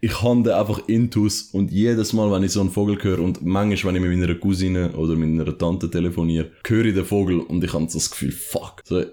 ich 0.00 0.22
habe 0.22 0.42
den 0.42 0.52
einfach 0.52 0.86
intus 0.86 1.50
und 1.52 1.72
jedes 1.72 2.12
Mal, 2.12 2.30
wenn 2.30 2.44
ich 2.44 2.52
so 2.52 2.60
einen 2.60 2.70
Vogel 2.70 3.02
höre 3.02 3.18
und 3.18 3.44
manchmal, 3.44 3.94
wenn 3.94 4.02
ich 4.02 4.08
mit 4.08 4.18
meiner 4.18 4.34
Cousine 4.36 4.92
oder 4.92 5.16
mit 5.16 5.28
meiner 5.30 5.56
Tante 5.58 5.90
telefoniere, 5.90 6.52
höre 6.64 6.84
ich 6.84 6.94
den 6.94 7.04
Vogel 7.04 7.40
und 7.40 7.64
ich 7.64 7.72
habe 7.72 7.88
so 7.88 7.98
das 7.98 8.10
Gefühl, 8.10 8.30
fuck, 8.30 8.82
so, 8.84 9.00
äh, 9.00 9.06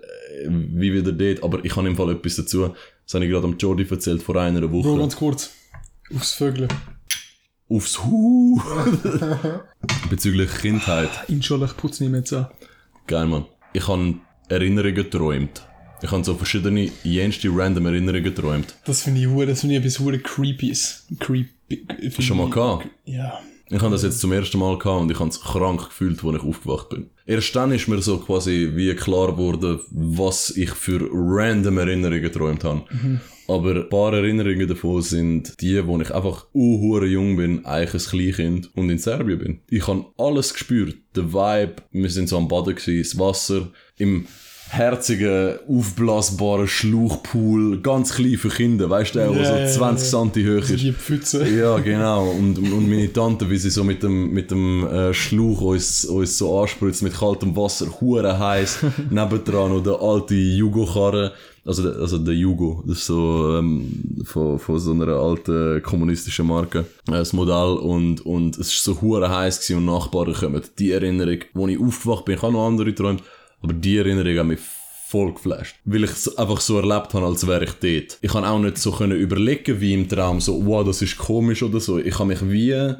wie 0.48 0.94
wieder 0.94 1.12
dort, 1.12 1.44
aber 1.44 1.66
ich 1.66 1.76
habe 1.76 1.88
im 1.88 1.96
Fall 1.96 2.12
etwas 2.12 2.36
dazu, 2.36 2.76
das 3.04 3.14
habe 3.16 3.26
ich 3.26 3.32
gerade 3.32 3.46
am 3.48 3.58
Jordi 3.58 3.88
erzählt 3.90 4.22
vor 4.22 4.36
einer 4.36 4.62
Woche 4.72 4.90
Bro, 4.90 4.98
ganz 4.98 5.16
kurz. 5.16 5.52
Aufs 6.16 6.34
Vögeln. 6.34 6.70
aufs 7.68 8.04
Hu. 8.04 8.62
Bezüglich 10.10 10.52
Kindheit. 10.62 11.10
Inshallah, 11.28 11.66
ich 11.66 11.78
putze 11.78 12.04
nicht 12.04 12.12
mehr 12.12 12.24
zu. 12.24 12.48
Geil, 13.08 13.26
Mann. 13.26 13.46
Ich 13.74 13.88
habe 13.88 14.16
Erinnerungen 14.50 14.94
geträumt. 14.94 15.64
Ich 16.02 16.12
habe 16.12 16.24
so 16.24 16.36
verschiedene, 16.36 16.90
jenste 17.04 17.50
random 17.52 17.86
Erinnerungen 17.88 18.24
geträumt. 18.24 18.76
Das 18.86 19.02
finde 19.04 19.22
ich, 19.22 19.28
hure- 19.28 19.48
das 19.48 19.62
finde 19.62 19.76
ich 19.76 19.82
etwas 19.82 20.00
hure 20.00 20.20
Creepys. 20.20 21.06
Creepy. 21.20 22.22
Schon 22.22 22.38
mal 22.38 22.50
gehabt? 22.50 22.88
Ja. 23.06 23.40
Ich 23.70 23.82
habe 23.82 23.92
das 23.92 24.04
jetzt 24.04 24.20
zum 24.20 24.32
ersten 24.32 24.60
Mal 24.60 24.78
gehabt 24.78 25.02
und 25.02 25.12
ich 25.12 25.20
habe 25.20 25.30
es 25.30 25.42
krank 25.42 25.86
gefühlt, 25.86 26.24
als 26.24 26.36
ich 26.36 26.44
aufgewacht 26.44 26.90
bin. 26.90 27.10
Erst 27.26 27.56
dann 27.56 27.72
ist 27.72 27.88
mir 27.88 28.00
so 28.02 28.20
quasi 28.20 28.72
wie 28.76 28.94
klar 28.94 29.32
geworden, 29.32 29.80
was 29.90 30.52
ich 30.56 30.70
für 30.70 31.10
random 31.12 31.80
Erinnerungen 31.80 32.22
geträumt 32.22 32.64
habe. 32.64 32.84
Aber 33.48 33.72
ein 33.76 33.90
paar 33.90 34.14
Erinnerungen 34.14 34.68
davon 34.68 35.02
sind 35.02 35.60
die, 35.62 35.84
wo 35.88 36.00
ich 36.00 36.14
einfach 36.14 36.46
uhure 36.54 37.08
jung 37.08 37.38
bin, 37.38 37.66
eigentlich 37.66 38.04
ein 38.06 38.10
Kleinkind 38.12 38.70
und 38.76 38.90
in 38.92 39.00
Serbien 39.00 39.40
bin. 39.40 39.60
Ich 39.72 39.88
habe 39.88 40.06
alles 40.18 40.54
gespürt. 40.54 40.96
Der 41.16 41.34
Vibe, 41.34 41.76
wir 41.92 42.10
sind 42.12 42.30
so 42.30 42.38
am 42.38 42.48
Baden 42.48 42.76
gewesen, 42.76 43.02
das 43.02 43.18
Wasser, 43.20 43.72
im 43.98 44.28
herzigen, 44.70 45.60
aufblasbaren 45.68 46.68
Schlauchpool, 46.68 47.82
ganz 47.82 48.14
klein 48.16 48.38
für 48.38 48.50
Kinder, 48.50 48.90
weißt 48.90 49.16
du, 49.16 49.20
der, 49.20 49.32
ja, 49.32 49.68
so 49.68 49.80
20 49.80 50.12
ja. 50.12 50.20
cm 50.20 50.30
hoch 50.30 50.70
ist. 50.70 50.84
die 50.84 50.92
Pfütze. 50.92 51.46
Ja, 51.56 51.78
genau. 51.80 52.30
Und, 52.30 52.58
und 52.58 52.90
meine 52.90 53.12
Tante, 53.12 53.50
wie 53.50 53.58
sie 53.58 53.70
so 53.70 53.84
mit 53.84 54.04
dem, 54.04 54.32
mit 54.32 54.52
dem 54.52 54.86
äh, 54.88 55.14
Schlauch 55.14 55.62
uns, 55.62 56.06
uns 56.06 56.38
so 56.38 56.60
anspritzt 56.60 57.02
mit 57.04 57.14
kaltem 57.14 57.56
Wasser, 57.56 57.88
hure 58.02 58.38
heiß, 58.38 58.80
nebendran 59.10 59.72
noch 59.72 59.84
der 59.84 60.02
alte 60.02 60.36
Jugo-Karre, 60.36 61.32
also 61.66 61.84
der, 61.84 62.00
also 62.02 62.18
der 62.20 62.34
Jugo, 62.34 62.84
das 62.86 63.00
ist 63.00 63.06
so 63.08 63.58
ähm, 63.58 64.24
von, 64.24 64.60
von 64.60 64.80
so 64.80 64.92
einer 64.92 65.08
alten 65.08 65.82
kommunistischen 65.82 66.48
Marke, 66.48 66.80
äh, 67.08 67.12
das 67.12 67.34
Modell 67.34 67.78
und, 67.78 68.26
und 68.26 68.58
es 68.58 68.68
ist 68.68 68.84
so 68.84 69.02
hure 69.02 69.30
heiß 69.30 69.70
und 69.72 69.86
Nachbarn 69.86 70.34
kommen. 70.34 70.62
Die 70.78 70.92
Erinnerung, 70.92 71.40
wo 71.54 71.68
ich 71.68 71.80
aufgewacht 71.80 72.26
bin, 72.26 72.36
ich 72.36 72.42
habe 72.42 72.54
noch 72.54 72.68
andere 72.68 72.88
geträumt, 72.88 73.24
aber 73.66 73.74
die 73.74 73.98
Erinnerung 73.98 74.38
hat 74.38 74.46
mich 74.46 74.60
voll 75.08 75.34
geflasht. 75.34 75.78
Weil 75.86 76.04
ich 76.04 76.12
es 76.12 76.38
einfach 76.38 76.62
so 76.62 76.78
erlebt 76.78 77.16
habe, 77.16 77.26
als 77.26 77.48
wäre 77.48 77.64
ich 77.64 77.74
dort. 77.74 78.20
Ich 78.22 78.32
kann 78.32 78.46
auch 78.46 78.60
nicht 78.60 78.78
so 78.78 78.92
können 78.92 79.18
überlegen, 79.18 79.82
wie 79.82 79.94
im 79.94 80.08
Traum, 80.08 80.40
so, 80.40 80.64
wow, 80.68 80.86
das 80.86 81.02
ist 81.02 81.18
komisch 81.18 81.64
oder 81.64 81.80
so. 81.80 81.98
Ich 81.98 82.20
habe 82.20 82.28
mich 82.28 82.48
wie 82.48 82.76
ein 82.76 82.98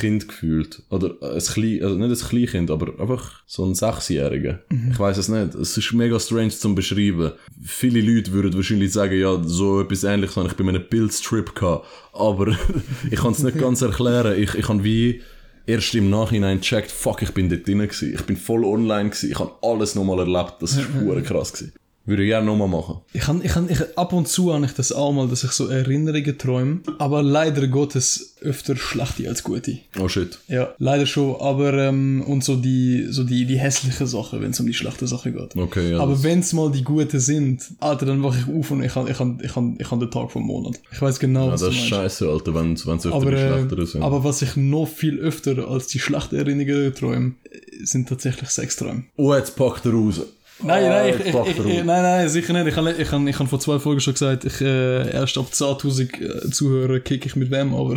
Kind 0.00 0.26
gefühlt. 0.26 0.82
Oder 0.88 1.16
ein 1.20 1.38
Klein, 1.38 1.80
also 1.82 1.96
nicht 1.96 2.22
ein 2.22 2.28
Kleinkind, 2.28 2.70
aber 2.70 2.98
einfach 2.98 3.42
so 3.46 3.66
ein 3.66 3.74
Sechsjähriger. 3.74 4.60
Ich 4.90 4.98
weiß 4.98 5.18
es 5.18 5.28
nicht. 5.28 5.54
Es 5.54 5.76
ist 5.76 5.92
mega 5.92 6.18
strange 6.18 6.50
zum 6.50 6.74
beschreiben. 6.74 7.32
Viele 7.62 8.00
Leute 8.00 8.32
würden 8.32 8.54
wahrscheinlich 8.54 8.92
sagen, 8.92 9.20
ja, 9.20 9.38
so 9.44 9.82
etwas 9.82 10.04
ähnliches 10.04 10.36
habe 10.36 10.48
ich 10.48 10.54
bei 10.54 10.66
einem 10.66 10.88
Pilztrip 10.88 11.54
gehabt. 11.54 11.86
Aber 12.14 12.56
ich 13.10 13.18
kann 13.18 13.32
es 13.32 13.42
nicht 13.42 13.58
ganz 13.66 13.82
erklären. 13.82 14.40
Ich, 14.40 14.54
ich 14.54 14.66
habe 14.66 14.82
wie 14.82 15.20
erst 15.66 15.94
im 15.94 16.10
Nachhinein 16.10 16.60
gecheckt, 16.60 16.90
fuck, 16.90 17.22
ich 17.22 17.32
bin 17.32 17.48
dort 17.48 17.66
drin 17.66 17.78
gewesen. 17.78 18.14
Ich 18.14 18.22
bin 18.22 18.36
voll 18.36 18.64
online 18.64 19.10
gewesen. 19.10 19.30
Ich 19.30 19.38
habe 19.38 19.52
alles 19.62 19.94
nochmal 19.94 20.20
erlebt. 20.20 20.54
Das 20.60 20.76
ist 20.76 20.88
hure 21.00 21.22
krass 21.22 21.52
gewesen. 21.52 21.72
Würde 22.06 22.22
ich 22.22 22.28
gerne 22.28 22.46
nochmal 22.46 22.68
machen. 22.68 22.98
Ich 23.14 23.22
kann, 23.22 23.40
ich 23.42 23.52
kann, 23.52 23.70
ich, 23.70 23.80
ab 23.96 24.12
und 24.12 24.28
zu 24.28 24.52
habe 24.52 24.66
ich 24.66 24.72
das 24.72 24.92
auch 24.92 25.12
mal, 25.12 25.26
dass 25.26 25.42
ich 25.42 25.52
so 25.52 25.68
Erinnerungen 25.68 26.36
träume, 26.36 26.80
aber 26.98 27.22
leider 27.22 27.66
Gottes 27.66 28.36
öfter 28.42 28.76
schlechte 28.76 29.26
als 29.26 29.42
gute. 29.42 29.78
Oh 29.98 30.06
shit. 30.06 30.38
Ja, 30.48 30.74
leider 30.78 31.06
schon, 31.06 31.36
aber 31.40 31.72
ähm, 31.72 32.22
und 32.26 32.44
so 32.44 32.56
die, 32.56 33.06
so 33.08 33.24
die, 33.24 33.46
die 33.46 33.58
hässliche 33.58 34.06
Sache, 34.06 34.42
wenn 34.42 34.50
es 34.50 34.60
um 34.60 34.66
die 34.66 34.74
schlechte 34.74 35.06
Sache 35.06 35.32
geht. 35.32 35.56
Okay, 35.56 35.92
ja. 35.92 35.98
aber 35.98 36.22
wenn 36.22 36.40
es 36.40 36.52
mal 36.52 36.70
die 36.70 36.84
guten 36.84 37.20
sind, 37.20 37.62
Alter, 37.80 38.04
dann 38.04 38.22
wache 38.22 38.38
ich 38.38 38.54
auf 38.54 38.70
und 38.70 38.82
ich 38.82 38.94
habe 38.94 39.10
ich 39.10 39.18
han, 39.18 39.40
ich 39.42 39.56
han, 39.56 39.76
ich 39.80 39.90
han 39.90 39.98
den 39.98 40.10
Tag 40.10 40.30
vom 40.30 40.42
Monat. 40.42 40.78
Ich 40.92 41.00
weiß 41.00 41.18
genau, 41.18 41.46
ja, 41.46 41.52
was 41.52 41.62
das 41.62 41.70
ist 41.70 41.86
scheiße, 41.86 42.28
Alter, 42.28 42.54
wenn 42.54 42.74
es 42.74 42.86
öfter 42.86 43.14
Aber, 43.14 43.30
die 43.30 43.36
äh, 43.36 43.48
schlechteren 43.48 43.86
sind. 43.86 44.02
aber 44.02 44.24
was 44.24 44.42
ich 44.42 44.56
noch 44.56 44.86
viel 44.86 45.18
öfter 45.18 45.66
als 45.68 45.86
die 45.86 45.98
schlechten 45.98 46.36
Erinnerungen 46.36 46.94
träume, 46.94 47.32
äh, 47.44 47.84
sind 47.84 48.10
tatsächlich 48.10 48.50
Sexträume. 48.50 49.04
oh, 49.16 49.34
jetzt 49.34 49.56
packt 49.56 49.86
er 49.86 49.92
raus. 49.92 50.20
Nein, 50.62 50.84
nein, 50.84 51.14
ich, 51.14 51.26
ich, 51.26 51.34
ich, 51.58 51.84
nein, 51.84 52.02
nein, 52.02 52.28
sicher 52.28 52.52
nicht. 52.52 52.68
Ich 52.68 52.76
habe 52.76 52.92
ich 52.92 53.10
han, 53.10 53.26
ich 53.26 53.38
han 53.38 53.48
vor 53.48 53.60
zwei 53.60 53.78
Folgen 53.78 54.00
schon 54.00 54.14
gesagt, 54.14 54.44
ich, 54.44 54.60
äh, 54.60 55.10
erst 55.12 55.36
ab 55.36 55.46
10.000 55.52 56.46
äh, 56.46 56.50
Zuhörer 56.50 57.00
kick 57.00 57.26
ich 57.26 57.36
mit 57.36 57.50
wem, 57.50 57.74
aber, 57.74 57.96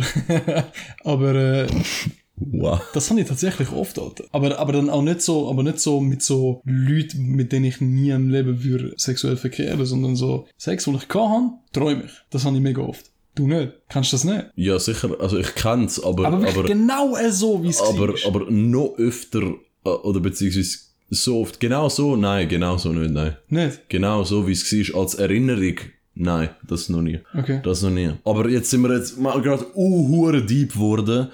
aber 1.04 1.34
äh, 1.34 1.66
Wow. 2.40 2.80
das 2.94 3.10
habe 3.10 3.20
ich 3.20 3.26
tatsächlich 3.28 3.72
oft, 3.72 3.98
Alter. 3.98 4.24
Aber, 4.32 4.58
aber 4.58 4.72
dann 4.72 4.90
auch 4.90 5.02
nicht 5.02 5.22
so, 5.22 5.50
aber 5.50 5.62
nicht 5.62 5.80
so 5.80 6.00
mit 6.00 6.22
so 6.22 6.62
Leuten, 6.64 7.30
mit 7.30 7.52
denen 7.52 7.64
ich 7.64 7.80
nie 7.80 8.10
im 8.10 8.28
Leben 8.28 8.62
würde 8.62 8.94
sexuell 8.96 9.36
verkehren, 9.36 9.84
sondern 9.84 10.16
so 10.16 10.46
Sex, 10.56 10.86
wo 10.86 10.94
ich 10.94 11.08
kann 11.08 11.58
träume 11.72 12.04
ich. 12.04 12.12
Das 12.30 12.44
habe 12.44 12.56
ich 12.56 12.62
mega 12.62 12.82
oft. 12.82 13.06
Du 13.34 13.46
nicht? 13.46 13.72
Kannst 13.88 14.12
du 14.12 14.16
das 14.16 14.24
nicht? 14.24 14.46
Ja, 14.56 14.78
sicher, 14.78 15.10
also 15.20 15.38
ich 15.38 15.54
kenn's, 15.54 16.02
aber, 16.02 16.26
Aber, 16.26 16.36
aber, 16.38 16.46
wirklich 16.46 16.66
genau 16.66 17.16
äh, 17.16 17.30
so, 17.30 17.62
wie 17.62 17.68
es 17.68 17.80
aber, 17.80 18.14
aber 18.26 18.50
noch 18.50 18.94
öfter, 18.98 19.54
äh, 19.84 19.88
oder 19.88 20.20
beziehungsweise 20.20 20.78
so 21.10 21.40
oft, 21.40 21.58
genau 21.60 21.88
so, 21.88 22.16
nein, 22.16 22.48
genau 22.48 22.76
so 22.76 22.90
nicht, 22.92 23.12
nein. 23.12 23.36
Nicht? 23.48 23.88
Genau 23.88 24.24
so, 24.24 24.46
wie 24.46 24.52
es 24.52 24.94
war, 24.94 25.00
als 25.00 25.14
Erinnerung, 25.14 25.76
nein, 26.14 26.50
das 26.66 26.88
noch 26.88 27.02
nie. 27.02 27.20
Okay. 27.36 27.60
Das 27.62 27.82
noch 27.82 27.90
nie. 27.90 28.12
Aber 28.24 28.48
jetzt 28.48 28.70
sind 28.70 28.82
wir 28.82 28.94
jetzt 28.94 29.18
mal 29.18 29.40
gerade 29.40 29.64
uhuere 29.74 30.42
deep 30.42 30.72
geworden. 30.72 31.28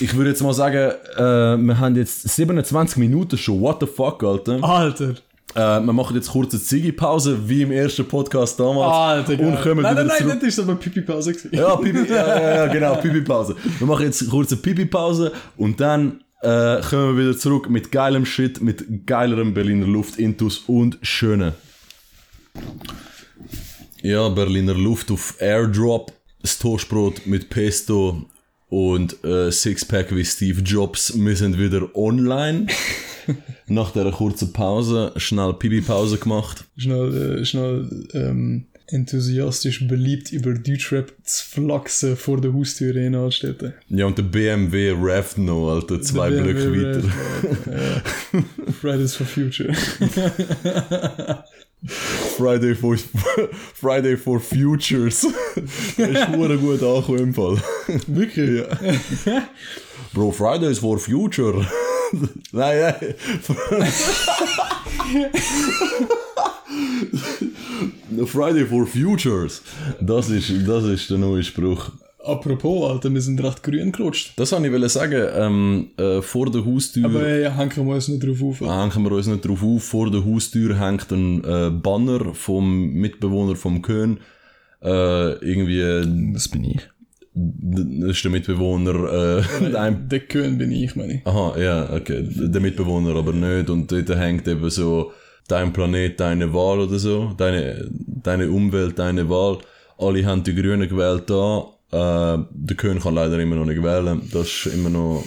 Ich 0.00 0.14
würde 0.14 0.30
jetzt 0.30 0.42
mal 0.42 0.54
sagen, 0.54 0.92
äh, 1.16 1.56
wir 1.56 1.78
haben 1.78 1.94
jetzt 1.96 2.28
27 2.28 2.96
Minuten 2.96 3.38
schon, 3.38 3.60
what 3.60 3.78
the 3.80 3.86
fuck, 3.86 4.22
Alter. 4.24 4.62
Alter. 4.62 5.14
Äh, 5.54 5.80
wir 5.80 5.92
machen 5.92 6.16
jetzt 6.16 6.30
kurz 6.30 6.52
eine 6.52 6.62
Ziggy-Pause, 6.62 7.48
wie 7.48 7.62
im 7.62 7.70
ersten 7.70 8.04
Podcast 8.06 8.58
damals. 8.58 8.92
Alter, 8.92 9.36
geil. 9.36 9.46
und 9.46 9.62
kommen 9.62 9.82
nein, 9.82 9.92
wieder 9.92 10.04
nein, 10.04 10.26
nein, 10.26 10.40
das 10.42 10.58
war 10.58 10.64
aber 10.64 10.74
Pipi-Pause. 10.74 11.36
Ja, 11.52 11.76
Pipi, 11.76 12.12
ja, 12.12 12.56
ja, 12.56 12.66
genau, 12.66 12.96
Pipi-Pause. 12.96 13.54
Wir 13.78 13.86
machen 13.86 14.04
jetzt 14.04 14.28
kurz 14.28 14.50
eine 14.50 14.60
Pipi-Pause 14.60 15.30
und 15.56 15.78
dann 15.78 16.23
äh, 16.44 16.82
kommen 16.82 17.16
wir 17.16 17.24
wieder 17.24 17.38
zurück 17.38 17.70
mit 17.70 17.90
geilem 17.90 18.26
Shit, 18.26 18.60
mit 18.60 19.06
geilerem 19.06 19.54
Berliner 19.54 19.86
Luft, 19.86 20.18
Intus 20.18 20.58
und 20.58 20.98
Schöne. 21.00 21.54
Ja, 24.02 24.28
Berliner 24.28 24.74
Luft 24.74 25.10
auf 25.10 25.36
Airdrop, 25.40 26.12
das 26.42 26.58
Toastbrot 26.58 27.26
mit 27.26 27.48
Pesto 27.48 28.26
und 28.68 29.24
äh, 29.24 29.50
Sixpack 29.50 30.14
wie 30.14 30.24
Steve 30.24 30.60
Jobs. 30.60 31.18
Wir 31.18 31.34
sind 31.34 31.58
wieder 31.58 31.88
online. 31.96 32.66
Nach 33.66 33.90
der 33.92 34.10
kurzen 34.10 34.52
Pause, 34.52 35.12
schnell 35.16 35.54
Pipi-Pause 35.54 36.18
gemacht. 36.18 36.66
Schnell, 36.76 37.38
äh, 37.40 37.44
schnell 37.46 38.06
ähm, 38.12 38.66
enthusiastisch 38.86 39.86
beliebt 39.88 40.32
über 40.32 40.54
Deutschrap 40.54 41.12
zu 41.22 41.44
flachsen 41.44 42.16
vor 42.16 42.40
der 42.40 42.52
Haustür 42.52 42.94
in 42.96 43.14
Altstädte. 43.14 43.74
Ja, 43.88 44.06
und 44.06 44.18
der 44.18 44.24
BMW 44.24 44.94
rafft 44.96 45.38
noch, 45.38 45.70
Alter, 45.70 46.02
zwei 46.02 46.30
Der 46.30 46.42
Blöcke 46.42 46.72
weiter. 46.72 47.02
Ja. 47.70 48.02
Fridays 48.80 49.14
for 49.14 49.26
Future. 49.26 49.72
Friday 52.36 52.74
for, 52.74 52.96
Friday 53.74 54.16
for 54.16 54.40
Futures. 54.40 55.26
das 55.96 56.08
ist 56.08 56.28
hure 56.28 56.56
gut 56.56 56.82
angekommen 56.82 57.18
im 57.18 57.34
Fall. 57.34 57.58
Wirklich? 58.06 58.64
Ja. 59.26 59.48
Bro, 60.12 60.32
Fridays 60.32 60.78
for 60.78 60.98
Future. 60.98 61.66
nein, 62.52 62.94
nein. 63.00 63.14
Friday 68.26 68.66
for 68.66 68.86
Futures. 68.86 69.62
Das 70.00 70.30
ist, 70.30 70.52
das 70.66 70.84
ist 70.84 71.10
der 71.10 71.18
neue 71.18 71.42
Spruch. 71.42 71.90
Apropos, 72.24 72.90
Alter, 72.90 73.12
wir 73.12 73.20
sind 73.20 73.42
recht 73.44 73.62
grün 73.62 73.92
gerutscht. 73.92 74.32
Das 74.36 74.52
wollte 74.52 74.74
ich 74.74 74.92
sagen. 74.92 75.26
Ähm, 75.36 75.88
äh, 75.98 76.22
vor 76.22 76.50
der 76.50 76.64
Haustür. 76.64 77.04
Aber 77.04 77.26
äh, 77.26 77.50
hängen 77.50 77.86
wir 77.86 77.94
uns 77.94 78.08
nicht 78.08 78.24
drauf 78.24 78.42
auf. 78.42 78.60
hängen 78.60 79.04
wir 79.04 79.12
uns 79.12 79.26
nicht 79.26 79.46
drauf 79.46 79.62
auf. 79.62 79.84
Vor 79.84 80.10
der 80.10 80.24
Haustür 80.24 80.78
hängt 80.80 81.10
ein 81.12 81.44
äh, 81.44 81.70
Banner 81.70 82.32
vom 82.34 82.92
Mitbewohner 82.92 83.56
vom 83.56 83.82
Köln. 83.82 84.20
Äh, 84.82 85.32
irgendwie 85.44 86.32
Das 86.32 86.48
bin 86.48 86.64
ich. 86.64 86.80
das 87.34 88.16
ist 88.16 88.24
der 88.24 88.30
Mitbewohner, 88.30 89.42
äh, 89.62 89.76
ein 89.76 90.08
Der 90.08 90.20
Köhn 90.20 90.56
bin 90.56 90.72
ich, 90.72 90.96
meine 90.96 91.14
ich. 91.16 91.26
Aha, 91.26 91.58
ja, 91.58 91.92
okay. 91.92 92.26
Der 92.26 92.60
Mitbewohner 92.60 93.16
aber 93.16 93.32
nicht. 93.34 93.68
Und 93.68 93.92
dort 93.92 94.08
hängt 94.08 94.48
eben 94.48 94.70
so 94.70 95.12
dein 95.48 95.72
Planet, 95.72 96.18
deine 96.18 96.52
Wahl 96.52 96.80
oder 96.80 96.98
so. 96.98 97.32
Deine, 97.36 97.88
deine 97.90 98.50
Umwelt, 98.50 98.98
deine 98.98 99.28
Wahl. 99.28 99.58
Alle 99.98 100.24
haben 100.26 100.42
die 100.42 100.54
Grünen 100.54 100.88
gewählt 100.88 101.24
da. 101.30 101.66
Äh, 101.92 102.38
der 102.50 102.76
König 102.76 103.02
kann 103.02 103.14
leider 103.14 103.38
immer 103.38 103.56
noch 103.56 103.66
nicht 103.66 103.82
wählen. 103.82 104.22
Das 104.32 104.46
ist 104.48 104.66
immer 104.74 104.90
noch 104.90 105.24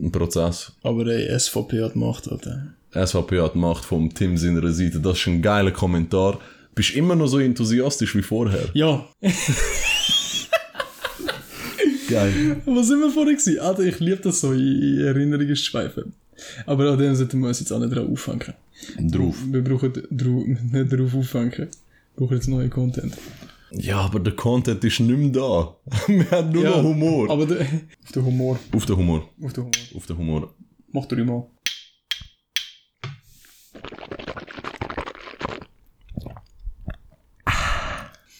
ein 0.00 0.10
Prozess. 0.12 0.72
Aber 0.82 1.06
ey, 1.06 1.38
SVP 1.38 1.82
hat 1.82 1.96
Macht, 1.96 2.30
Alter. 2.30 2.74
SVP 2.92 3.40
hat 3.40 3.54
Macht 3.56 3.84
vom 3.84 4.12
Tim 4.12 4.36
seiner 4.36 4.70
Seite. 4.72 5.00
Das 5.00 5.18
ist 5.18 5.26
ein 5.26 5.40
geiler 5.42 5.70
Kommentar. 5.70 6.38
Bist 6.74 6.94
immer 6.94 7.14
noch 7.14 7.28
so 7.28 7.38
enthusiastisch 7.38 8.14
wie 8.16 8.22
vorher. 8.22 8.68
Ja, 8.74 9.04
Geil. 12.08 12.56
was 12.66 12.88
sind 12.88 13.00
wir 13.00 13.10
vorher 13.10 13.34
gewesen? 13.34 13.58
Alter, 13.60 13.82
ich 13.84 13.98
liebe 14.00 14.16
das 14.16 14.40
so, 14.40 14.52
in, 14.52 14.58
in 14.82 15.00
Erinnerungen 15.06 15.54
zu 15.56 15.64
schweifen. 15.64 16.12
Aber 16.66 16.90
an 16.90 16.98
dem 16.98 17.14
sollten 17.14 17.40
wir 17.40 17.48
uns 17.48 17.60
jetzt 17.60 17.72
auch 17.72 17.78
nicht 17.78 17.94
drauf 17.94 18.08
aufhängen. 18.10 18.54
Drauf. 18.98 19.36
Wir 19.46 19.62
brauchen 19.62 19.92
drau- 20.10 20.44
nicht 20.46 20.92
drauf 20.92 21.14
aufhängen. 21.14 21.52
Wir 21.52 21.68
brauchen 22.16 22.34
jetzt 22.36 22.48
neuen 22.48 22.70
Content. 22.70 23.16
Ja, 23.72 24.00
aber 24.02 24.20
der 24.20 24.34
Content 24.36 24.82
ist 24.84 25.00
nicht 25.00 25.18
mehr 25.18 25.30
da. 25.30 25.76
Wir 26.06 26.30
haben 26.30 26.52
nur 26.52 26.62
noch 26.64 26.82
Humor. 26.82 27.30
Aber 27.30 27.44
der, 27.46 27.60
auf 27.62 28.12
den 28.14 28.24
Humor. 28.24 28.58
Auf 28.72 28.86
den 28.86 28.96
Humor. 28.96 29.28
Auf 29.42 29.52
den 29.52 29.64
Humor. 29.64 29.72
Auf 29.96 30.06
den 30.06 30.16
Humor. 30.18 30.54
Mach 30.92 31.06
du 31.06 31.24
mal. 31.24 31.44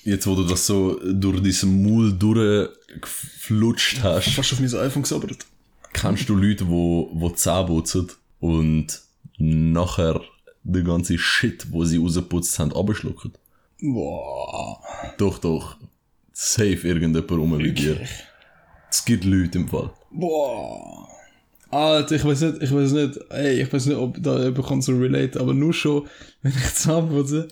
Jetzt, 0.04 0.26
wo 0.26 0.34
du 0.34 0.44
das 0.44 0.66
so 0.66 1.00
durch 1.02 1.42
diesen 1.42 1.82
Maul 1.82 2.12
durchgeflutscht 2.12 4.02
hast, 4.02 4.28
Fast 4.28 4.52
auf 4.52 4.60
mein 4.60 4.74
iPhone 4.74 5.02
gesabbert. 5.02 5.46
kennst 5.94 6.28
du 6.28 6.34
Leute, 6.34 6.68
wo, 6.68 7.08
wo 7.14 7.30
Zähne 7.30 7.64
putzen 7.66 8.08
und 8.38 9.00
nachher 9.38 10.20
den 10.62 10.84
ganzen 10.84 11.18
Shit, 11.18 11.66
wo 11.70 11.84
sie 11.84 11.98
rausgeputzt 11.98 12.58
haben, 12.58 12.72
abschlucken? 12.72 13.32
Boah. 13.80 14.80
Doch, 15.18 15.38
doch. 15.38 15.76
Safe 16.32 16.88
irgendjemand 16.88 17.30
rum 17.30 17.58
wie 17.58 17.72
dir. 17.72 18.00
Es 18.90 19.04
gibt 19.04 19.24
Leute 19.24 19.58
im 19.58 19.68
Fall. 19.68 19.90
Boah. 20.10 21.08
Alter, 21.70 22.14
ich 22.14 22.24
weiß 22.24 22.40
nicht, 22.42 22.62
ich 22.62 22.72
weiß 22.72 22.92
nicht, 22.92 23.18
ey, 23.30 23.62
ich 23.62 23.72
weiß 23.72 23.86
nicht, 23.86 23.96
ob 23.96 24.22
da 24.22 24.44
jemand 24.44 24.66
kann 24.66 24.80
so 24.80 24.96
relate, 24.96 25.40
aber 25.40 25.52
nur 25.54 25.72
schon, 25.72 26.06
wenn 26.42 26.52
ich 26.52 26.74
Zahnputze 26.74 27.48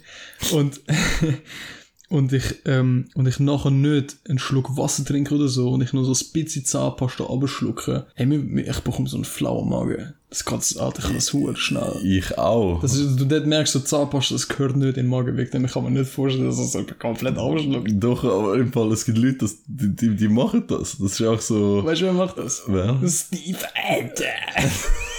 und, 0.52 0.80
und 2.12 2.32
ich, 2.32 2.54
ähm, 2.66 3.06
und 3.14 3.26
ich 3.26 3.40
nachher 3.40 3.70
nicht 3.70 4.16
einen 4.28 4.38
Schluck 4.38 4.76
Wasser 4.76 5.04
trinke 5.04 5.34
oder 5.34 5.48
so 5.48 5.70
und 5.70 5.82
ich 5.82 5.92
nur 5.92 6.04
so 6.04 6.12
ein 6.12 6.32
bisschen 6.32 6.64
Zahnpasta 6.64 7.24
abschlucke, 7.24 8.06
ey, 8.14 8.26
mir- 8.26 8.38
mir- 8.38 8.68
ich 8.68 8.80
bekomme 8.80 9.08
so 9.08 9.16
einen 9.16 9.24
flauen 9.24 9.68
Magen. 9.68 10.12
Das 10.30 10.44
kann's, 10.46 10.76
Alter, 10.78 11.00
ich 11.00 11.04
kann 11.06 11.14
das 11.16 11.32
hure 11.34 11.56
schnell. 11.56 12.00
Ich 12.04 12.38
auch. 12.38 12.80
Das 12.80 12.94
ist, 12.94 13.16
du 13.20 13.24
dort 13.26 13.46
merkst, 13.46 13.72
so 13.72 13.80
Zahnpasta, 13.80 14.34
das 14.34 14.48
gehört 14.48 14.76
nicht 14.76 14.88
in 14.90 14.94
den 15.04 15.06
Magen 15.08 15.36
weg, 15.36 15.50
denn 15.50 15.64
ich 15.64 15.72
kann 15.72 15.84
mir 15.84 15.90
nicht 15.90 16.10
vorstellen, 16.10 16.46
dass 16.46 16.56
das 16.56 16.72
so 16.72 16.84
komplett 16.98 17.36
abschluckt. 17.36 17.90
doch, 17.94 18.24
aber 18.24 18.54
im 18.54 18.72
Fall, 18.72 18.90
es 18.92 19.04
gibt 19.04 19.18
Leute, 19.18 19.38
das, 19.38 19.56
die, 19.66 19.94
die, 19.94 20.16
die 20.16 20.28
machen 20.28 20.64
das. 20.68 20.96
Das 20.98 21.20
ist 21.20 21.26
auch 21.26 21.40
so. 21.40 21.84
Weißt 21.84 22.00
du, 22.00 22.04
wer 22.06 22.12
macht 22.14 22.38
das? 22.38 22.62
Wer? 22.66 22.98
Steve 23.08 23.58
Alter. 23.88 24.24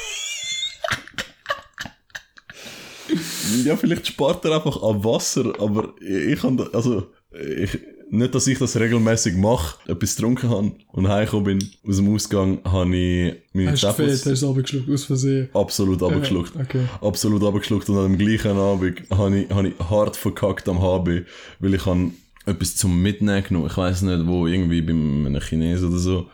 Ja, 3.66 3.76
vielleicht 3.76 4.08
spart 4.08 4.44
er 4.46 4.56
einfach 4.56 4.82
an 4.82 5.04
Wasser, 5.04 5.54
aber 5.60 5.94
ich, 6.00 6.34
ich 6.34 6.40
da, 6.42 6.64
also, 6.74 7.08
ich, 7.32 7.80
nicht, 8.14 8.36
dass 8.36 8.46
ich 8.46 8.60
das 8.60 8.80
regelmäßig 8.80 9.36
mache, 9.36 9.78
etwas 9.90 10.16
getrunken 10.16 10.50
habe 10.50 10.72
und 10.92 11.08
heimgekommen 11.08 11.58
bin, 11.58 11.70
aus 11.88 11.98
dem 11.98 12.14
Ausgang, 12.14 12.60
habe 12.64 12.96
ich 12.96 13.34
meine 13.54 13.72
Hast 13.72 13.82
gefehlt, 13.82 14.12
hast 14.12 14.26
du 14.26 14.30
es 14.32 14.44
abgeschluckt, 14.44 14.90
aus 14.90 15.04
Versehen. 15.06 15.50
absolut 15.54 16.04
abgeschluckt. 16.04 16.54
okay. 16.56 16.86
Absolut 17.02 17.44
abgeschluckt 17.44 17.90
und 17.90 17.98
an 17.98 18.12
dem 18.12 18.18
gleichen 18.20 18.58
Abend 18.58 19.02
habe 19.10 19.40
ich, 19.40 19.50
habe 19.50 19.70
ich 19.70 19.80
hart 19.80 20.16
verkackt 20.16 20.70
am 20.70 20.80
HB, 20.82 21.26
weil 21.60 21.74
ich 21.74 21.86
habe 21.86 22.12
etwas 22.46 22.76
zum 22.76 23.02
Mitnehmen 23.02 23.44
genommen, 23.44 23.68
ich 23.68 23.78
weiß 23.78 24.04
nicht 24.04 24.28
wo, 24.28 24.46
irgendwie 24.46 24.82
beim 24.82 25.26
einem 25.26 25.42
Chinesen 25.42 25.90
oder 25.90 25.98
so. 25.98 26.30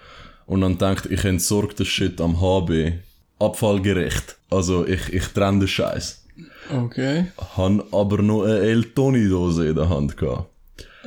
Und 0.45 0.61
dann 0.61 0.77
denkt 0.77 1.05
ich 1.09 1.23
entsorge 1.23 1.75
den 1.75 1.85
Shit 1.85 2.19
am 2.19 2.41
HB, 2.41 2.93
abfallgerecht. 3.39 4.37
Also 4.49 4.85
ich, 4.85 5.13
ich 5.13 5.27
trenne 5.27 5.59
den 5.59 5.67
Scheiß. 5.67 6.25
Okay. 6.71 7.25
Han 7.57 7.81
aber 7.91 8.21
noch 8.21 8.43
eine 8.43 8.59
El 8.59 8.83
Toni 8.93 9.27
Dose 9.27 9.69
in 9.69 9.75
der 9.75 9.89
Hand 9.89 10.15
gehabt. 10.17 10.49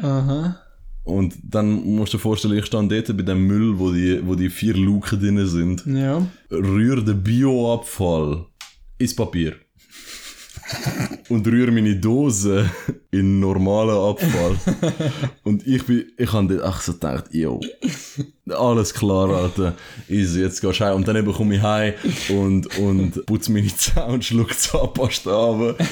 Aha. 0.00 0.56
Und 1.04 1.34
dann 1.42 1.84
musst 1.84 2.12
du 2.12 2.16
dir 2.16 2.22
vorstellen, 2.22 2.58
ich 2.58 2.66
stand 2.66 2.92
dort 2.92 3.16
bei 3.16 3.22
dem 3.22 3.46
Müll, 3.46 3.78
wo 3.78 3.90
die, 3.92 4.20
wo 4.24 4.34
die 4.36 4.50
vier 4.50 4.74
Luken 4.74 5.18
drin 5.20 5.46
sind, 5.46 5.84
Ja. 5.86 6.24
rühre 6.50 7.02
den 7.02 7.22
Bioabfall 7.22 8.46
ins 8.98 9.14
Papier. 9.14 9.54
und 11.28 11.46
rühre 11.46 11.70
meine 11.72 11.96
Dose 11.96 12.70
in 13.10 13.40
normalen 13.40 13.96
Abfall. 13.96 14.56
und 15.44 15.66
ich 15.66 15.84
bin, 15.84 16.04
ich 16.16 16.32
habe 16.32 16.56
dort 16.56 16.68
echt 16.74 16.82
so 16.82 16.92
gedacht, 16.92 17.24
yo, 17.32 17.60
alles 18.48 18.92
klar, 18.92 19.30
Alter, 19.30 19.74
easy, 20.08 20.40
jetzt 20.40 20.60
gehst 20.60 20.80
du 20.80 20.84
heim. 20.84 20.96
Und 20.96 21.08
dann 21.08 21.16
eben 21.16 21.32
komme 21.32 21.56
ich 21.56 21.62
heim 21.62 21.94
und, 22.30 22.78
und 22.78 23.26
putze 23.26 23.52
meine 23.52 23.68
Zähne 23.68 24.06
und 24.06 24.24
schluck 24.24 24.52
Zahnpasta 24.52 25.30
ab. 25.30 25.76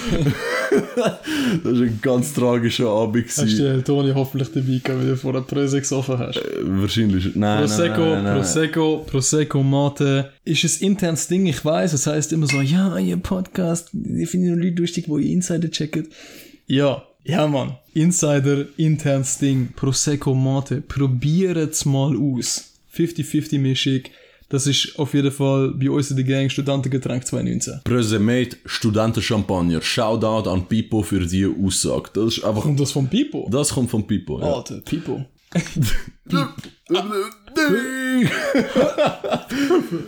das 1.64 1.74
war 1.74 1.82
ein 1.82 1.98
ganz 2.02 2.32
tragischer 2.34 2.88
Abend. 2.88 3.26
Hast 3.26 3.40
du 3.40 3.62
den 3.62 3.84
Toni 3.84 4.12
hoffentlich 4.14 4.50
dabei 4.52 4.80
gehabt, 4.82 5.04
wie 5.04 5.08
du 5.08 5.16
vor 5.16 5.32
der 5.32 5.40
Pröse 5.40 5.80
gesoffen 5.80 6.18
hast? 6.18 6.36
Äh, 6.36 6.42
Wahrscheinlich. 6.62 7.34
Nein, 7.34 7.60
Prosecco, 7.60 8.00
nein, 8.00 8.12
nein, 8.12 8.24
nein. 8.24 8.36
Prosecco, 8.36 9.06
Prosecco, 9.06 9.62
Mate. 9.62 10.32
Ist 10.44 10.64
ein 10.64 10.86
internes 10.88 11.28
Ding, 11.28 11.46
ich 11.46 11.64
weiß. 11.64 11.92
Es 11.92 12.06
heißt 12.06 12.32
immer 12.32 12.46
so, 12.46 12.60
ja, 12.60 12.98
ihr 12.98 13.16
Podcast, 13.16 13.90
die 13.92 14.26
finden 14.26 14.48
nur 14.48 14.64
Leute 14.64 14.80
lustig, 14.80 15.08
wo 15.08 15.18
ihr 15.18 15.30
Insider 15.30 15.70
checket. 15.70 16.08
Ja, 16.66 17.02
ja, 17.24 17.46
Mann. 17.46 17.76
Insider, 17.94 18.66
internes 18.76 19.38
Ding. 19.38 19.72
Prosecco, 19.74 20.34
Mate. 20.34 20.80
Probieret's 20.80 21.84
mal 21.84 22.16
aus. 22.16 22.72
50-50 22.94 23.58
Mischung. 23.58 24.00
Das 24.48 24.66
ist 24.66 24.98
auf 24.98 25.14
jeden 25.14 25.30
Fall 25.30 25.74
bei 25.74 25.88
uns 25.88 26.10
in 26.10 26.16
der 26.16 26.24
Gang 26.24 26.50
Studentengetränk 26.50 27.24
2019. 27.24 27.82
Presemate 27.84 28.56
Studentenchampagner. 28.64 29.80
Shoutout 29.80 30.50
an 30.50 30.66
Pipo 30.66 31.02
für 31.02 31.24
die 31.24 31.46
Aussage. 31.46 32.10
Das 32.14 32.36
ist 32.36 32.44
einfach. 32.44 32.62
Kommt 32.62 32.80
das 32.80 32.90
von 32.90 33.08
Pipo? 33.08 33.48
Das 33.50 33.70
kommt 33.72 33.90
von 33.90 34.04
Pipo. 34.04 34.40
Ja. 34.40 34.54
Alter, 34.54 34.80
Pipo. 34.80 35.24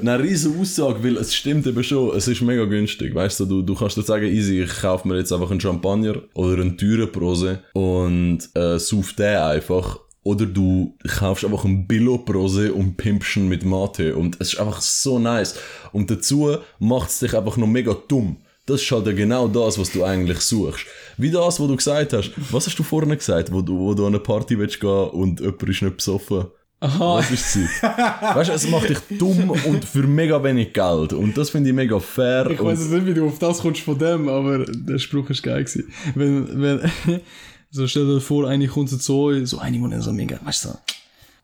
Eine 0.01 0.23
riesige 0.23 0.59
Aussage, 0.59 1.03
weil 1.03 1.17
es 1.17 1.35
stimmt 1.35 1.67
eben 1.67 1.83
schon, 1.83 2.17
es 2.17 2.29
ist 2.29 2.43
mega 2.43 2.65
günstig. 2.65 3.15
Weißt 3.15 3.41
du, 3.41 3.47
du, 3.47 3.63
du 3.63 3.75
kannst 3.75 3.97
dir 3.97 4.03
sagen, 4.03 4.27
easy, 4.27 4.63
ich 4.63 4.81
kaufe 4.81 5.09
mir 5.09 5.19
jetzt 5.19 5.33
einfach 5.33 5.51
einen 5.51 5.61
Champagner 5.61 6.23
oder 6.35 6.63
einen 6.63 6.79
teuren 6.79 7.11
Prose 7.11 7.61
und 7.73 8.39
äh, 8.55 8.79
sauf 8.79 9.15
den 9.15 9.37
einfach. 9.37 9.99
Oder 10.25 10.47
du 10.47 10.97
kaufst 11.19 11.45
einfach 11.45 11.65
einen 11.65 11.89
Billo 11.89 12.19
Prose 12.19 12.73
und 12.73 12.97
pimpst 12.97 13.37
ihn 13.37 13.49
mit 13.49 13.65
Mate. 13.65 14.15
Und 14.15 14.41
es 14.41 14.53
ist 14.53 14.61
einfach 14.61 14.81
so 14.81 15.19
nice. 15.19 15.57
Und 15.93 16.13
dazu 16.13 16.59
macht 16.79 17.11
es 17.11 17.19
dich 17.19 17.37
einfach 17.37 17.57
noch 17.57 17.67
mega 17.67 17.97
dumm. 18.07 18.37
Das 18.67 18.81
ist 18.81 18.91
halt 18.93 19.07
ja 19.07 19.13
genau 19.13 19.49
das, 19.49 19.77
was 19.79 19.91
du 19.91 20.05
eigentlich 20.05 20.39
suchst. 20.39 20.87
Wie 21.17 21.31
das, 21.31 21.59
was 21.59 21.67
du 21.67 21.77
gesagt 21.77 22.13
hast. 22.13 22.31
Was 22.51 22.67
hast 22.67 22.79
du 22.79 22.85
vorhin 22.85 23.11
gesagt, 23.11 23.53
wo 23.53 23.61
du, 23.61 23.77
wo 23.77 23.95
du 23.95 24.07
an 24.07 24.15
eine 24.15 24.21
Party 24.21 24.57
willst 24.57 24.81
gehen 24.81 25.11
und 25.11 25.41
jemand 25.41 25.63
ist 25.69 25.83
nicht 25.83 25.97
besoffen? 25.97 26.47
Aha. 26.79 27.17
Was 27.17 27.31
ist 27.31 27.53
sie? 27.53 27.65
weißt 27.65 28.51
du, 28.51 28.55
es 28.55 28.69
macht 28.69 28.89
dich 28.89 28.99
dumm 29.19 29.51
und 29.51 29.85
für 29.85 30.03
mega 30.03 30.43
wenig 30.43 30.73
Geld. 30.73 31.13
Und 31.13 31.37
das 31.37 31.51
finde 31.51 31.71
ich 31.71 31.75
mega 31.75 31.99
fair. 31.99 32.51
Ich 32.51 32.63
weiß 32.63 32.79
jetzt 32.79 32.91
nicht, 32.91 33.07
wie 33.07 33.15
du 33.15 33.27
auf 33.27 33.39
das 33.39 33.59
kommst 33.59 33.83
von 33.83 33.99
dem, 33.99 34.29
aber 34.29 34.65
der 34.65 34.99
Spruch 34.99 35.31
ist 35.31 35.43
geil 35.43 35.65
gewesen. 35.65 35.93
Wenn, 36.15 36.61
wenn, 36.61 36.91
so 37.71 37.87
stell 37.87 38.07
dir 38.07 38.21
vor, 38.21 38.49
eine 38.49 38.69
kommt 38.69 38.91
so 38.91 38.97
zu 38.97 39.17
euch, 39.17 39.49
so 39.49 39.59
eine, 39.59 39.79
die 39.79 40.01
so 40.01 40.13
mega, 40.13 40.41
weißt 40.45 40.65
du, 40.65 40.69
so, 40.69 40.79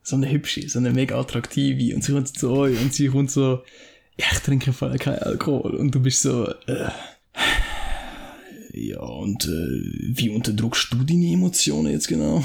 so 0.03 0.17
eine 0.17 0.31
hübsche, 0.31 0.69
so 0.69 0.79
eine 0.79 0.93
mega 0.93 1.19
attraktive, 1.19 1.95
und 1.95 2.03
sie 2.03 2.13
kommt 2.13 2.29
zu 2.29 2.51
euch 2.51 2.81
und 2.81 2.93
sie 2.93 3.09
kommt 3.09 3.31
so, 3.31 3.63
ich 4.19 4.39
trinke 4.41 4.73
voll 4.73 4.99
keinen 4.99 5.21
Alkohol, 5.21 5.75
und 5.77 5.95
du 5.95 6.01
bist 6.01 6.23
so, 6.23 6.47
äh, 6.67 6.91
ja, 8.81 9.01
und 9.01 9.45
äh, 9.47 9.49
wie 9.49 10.31
unterdrückst 10.31 10.93
du 10.93 11.03
deine 11.03 11.33
Emotionen 11.33 11.93
jetzt 11.93 12.07
genau? 12.07 12.45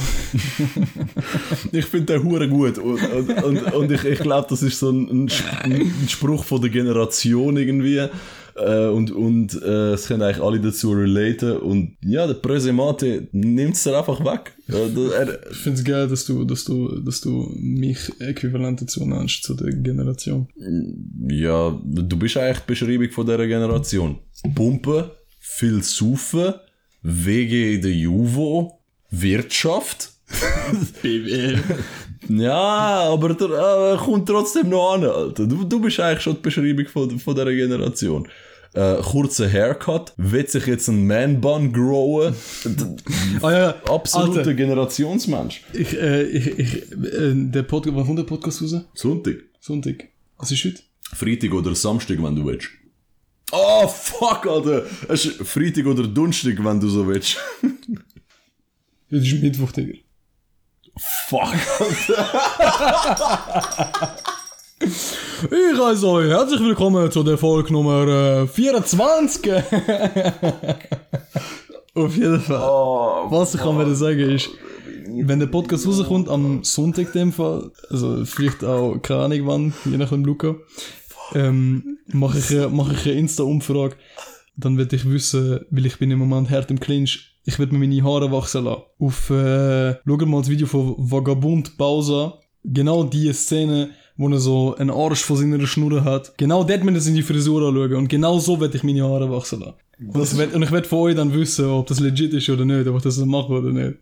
ich 1.71 1.85
finde 1.85 2.13
den 2.13 2.23
Hure 2.23 2.47
gut. 2.47 2.77
Und, 2.79 3.03
und, 3.03 3.43
und, 3.43 3.73
und 3.73 3.91
ich, 3.91 4.03
ich 4.03 4.19
glaube, 4.19 4.47
das 4.49 4.63
ist 4.63 4.79
so 4.79 4.89
ein, 4.89 5.29
ein 5.63 6.07
Spruch 6.07 6.43
von 6.43 6.61
der 6.61 6.71
Generation 6.71 7.57
irgendwie. 7.57 8.07
Äh, 8.55 8.87
und 8.87 9.11
und 9.11 9.61
äh, 9.61 9.93
es 9.93 10.07
können 10.07 10.21
eigentlich 10.21 10.43
alle 10.43 10.59
dazu 10.59 10.91
relaten. 10.91 11.57
Und 11.57 11.97
ja, 12.03 12.27
der 12.27 12.35
Presemate 12.35 13.27
nimmt 13.31 13.75
es 13.75 13.87
einfach 13.87 14.19
weg. 14.23 14.53
Er, 14.67 15.51
Ich 15.51 15.57
finde 15.57 15.79
es 15.79 15.85
geil, 15.85 16.07
dass 16.07 16.25
du, 16.25 16.45
dass 16.45 16.63
du, 16.63 16.99
dass 16.99 17.21
du 17.21 17.51
mich 17.55 18.11
äquivalent 18.19 18.81
dazu 18.81 19.05
nennst, 19.05 19.43
zu 19.43 19.53
der 19.55 19.71
Generation. 19.71 20.47
ja, 21.29 21.79
du 21.83 22.17
bist 22.17 22.37
eigentlich 22.37 22.59
die 22.59 22.67
Beschreibung 22.67 23.09
von 23.11 23.25
dieser 23.25 23.47
Generation. 23.47 24.19
Pumpen, 24.55 25.05
viel 25.39 25.81
Saufen, 25.83 26.53
WG 27.01 27.75
in 27.75 27.81
der 27.81 27.91
Juvo, 27.91 28.79
Wirtschaft. 29.09 30.11
BWL. 31.01 31.61
Ja, 32.29 33.09
aber 33.11 33.33
der, 33.33 33.93
äh, 33.93 33.97
kommt 33.97 34.27
trotzdem 34.27 34.69
noch 34.69 34.93
an, 34.93 35.03
Alter. 35.03 35.45
Du, 35.45 35.63
du 35.63 35.79
bist 35.79 35.99
eigentlich 35.99 36.21
schon 36.21 36.35
die 36.35 36.41
Beschreibung 36.41 36.85
von, 36.87 37.19
von 37.19 37.35
dieser 37.35 37.53
Generation. 37.53 38.27
Äh, 38.73 38.95
kurzer 39.03 39.47
Haircut, 39.47 40.13
wird 40.17 40.49
sich 40.49 40.65
jetzt 40.65 40.87
ein 40.87 41.05
Man-Bun 41.05 41.71
growen. 41.71 42.33
Ah 43.41 43.51
ja, 43.51 43.69
Absoluter 43.87 44.39
Alter, 44.39 44.53
Generationsmensch. 44.55 45.61
ich, 45.73 45.93
äh, 45.93 46.23
ich, 46.23 46.59
ich, 46.59 46.91
äh, 46.91 47.33
der 47.35 47.63
Podcast, 47.63 47.95
wann 47.95 48.05
kommt 48.05 48.17
der 48.17 48.23
Podcast 48.23 48.63
raus? 48.63 48.75
Sonntag. 48.95 49.35
Sonntag. 49.59 50.05
Was 50.37 50.51
ist 50.51 50.65
heute? 50.65 50.81
Freitag 51.13 51.53
oder 51.53 51.75
Samstag, 51.75 52.17
wenn 52.23 52.35
du 52.35 52.45
willst. 52.45 52.69
Oh, 53.51 53.87
fuck, 53.87 54.47
Alter. 54.47 54.85
Es 55.07 55.25
ist 55.25 55.47
Freitag 55.47 55.85
oder 55.85 56.07
Donnerstag, 56.07 56.55
wenn 56.63 56.79
du 56.79 56.89
so 56.89 57.07
willst. 57.07 57.37
Heute 57.61 59.23
ist 59.23 59.43
Mittwoch, 59.43 59.71
Digga. 59.71 59.99
Fuck. 60.97 61.53
Ich 64.79 65.79
heiße 65.79 66.07
euch 66.07 66.29
herzlich 66.29 66.59
willkommen 66.59 67.09
zu 67.09 67.23
der 67.23 67.37
Folge 67.37 67.73
Nummer 67.73 68.43
äh, 68.43 68.47
24. 68.47 69.51
Auf 71.95 72.15
jeden 72.15 72.39
Fall. 72.41 72.61
Oh, 72.61 73.25
Was 73.29 73.55
ich 73.55 73.61
kann 73.61 73.75
mir 73.77 73.95
sagen 73.95 74.19
ist, 74.19 74.49
wenn 75.07 75.39
der 75.39 75.47
Podcast 75.47 75.87
rauskommt 75.87 76.29
am 76.29 76.63
Sonntag 76.63 77.07
in 77.07 77.21
dem 77.21 77.33
Fall, 77.33 77.71
also 77.89 78.23
vielleicht 78.25 78.63
auch 78.63 78.97
keine 79.01 79.21
Ahnung 79.21 79.47
wann, 79.47 79.73
je 79.85 79.97
nach 79.97 80.09
dem 80.09 80.23
Luca, 80.25 80.55
ähm, 81.33 81.97
mache 82.07 82.37
ich, 82.37 82.51
äh, 82.51 82.67
mach 82.67 82.91
ich 82.91 83.05
eine 83.05 83.19
Insta-Umfrage, 83.19 83.95
dann 84.55 84.77
werde 84.77 84.95
ich 84.95 85.09
wissen, 85.09 85.65
weil 85.71 85.85
ich 85.87 85.97
bin 85.97 86.11
im 86.11 86.19
Moment 86.19 86.51
hart 86.51 86.69
im 86.69 86.79
Clinch, 86.79 87.32
ich 87.45 87.59
werde 87.59 87.75
mir 87.75 87.87
meine 87.87 88.03
Haare 88.03 88.31
wachsen 88.31 88.65
lassen. 88.65 88.83
Auf, 88.99 89.29
äh, 89.29 89.95
schau 90.05 90.25
mal 90.25 90.39
das 90.39 90.49
Video 90.49 90.67
von 90.67 90.95
Vagabund 90.97 91.77
Bausa, 91.77 92.39
genau 92.63 93.03
die 93.03 93.31
Szene, 93.33 93.91
wo 94.15 94.29
er 94.29 94.39
so 94.39 94.75
einen 94.75 94.91
Arsch 94.91 95.23
von 95.23 95.37
seiner 95.37 95.65
Schnur 95.65 96.03
hat, 96.03 96.37
genau 96.37 96.63
dort 96.63 96.83
müssen 96.83 97.09
in 97.09 97.15
die 97.15 97.23
Frisur 97.23 97.67
anschauen 97.67 97.95
und 97.95 98.07
genau 98.07 98.39
so 98.39 98.59
werde 98.61 98.77
ich 98.77 98.83
meine 98.83 99.03
Haare 99.03 99.29
wachsen 99.29 99.61
lassen. 99.61 99.73
Und, 99.99 100.17
das 100.17 100.37
werd, 100.37 100.53
und 100.53 100.63
ich 100.63 100.71
werde 100.71 100.87
von 100.87 100.99
euch 100.99 101.15
dann 101.15 101.33
wissen, 101.33 101.65
ob 101.65 101.87
das 101.87 101.99
legit 101.99 102.33
ist 102.33 102.49
oder 102.49 102.65
nicht, 102.65 102.87
ob 102.87 102.97
ich 102.97 103.03
das 103.03 103.15
so 103.15 103.25
mache 103.25 103.53
oder 103.53 103.71
nicht. 103.71 103.97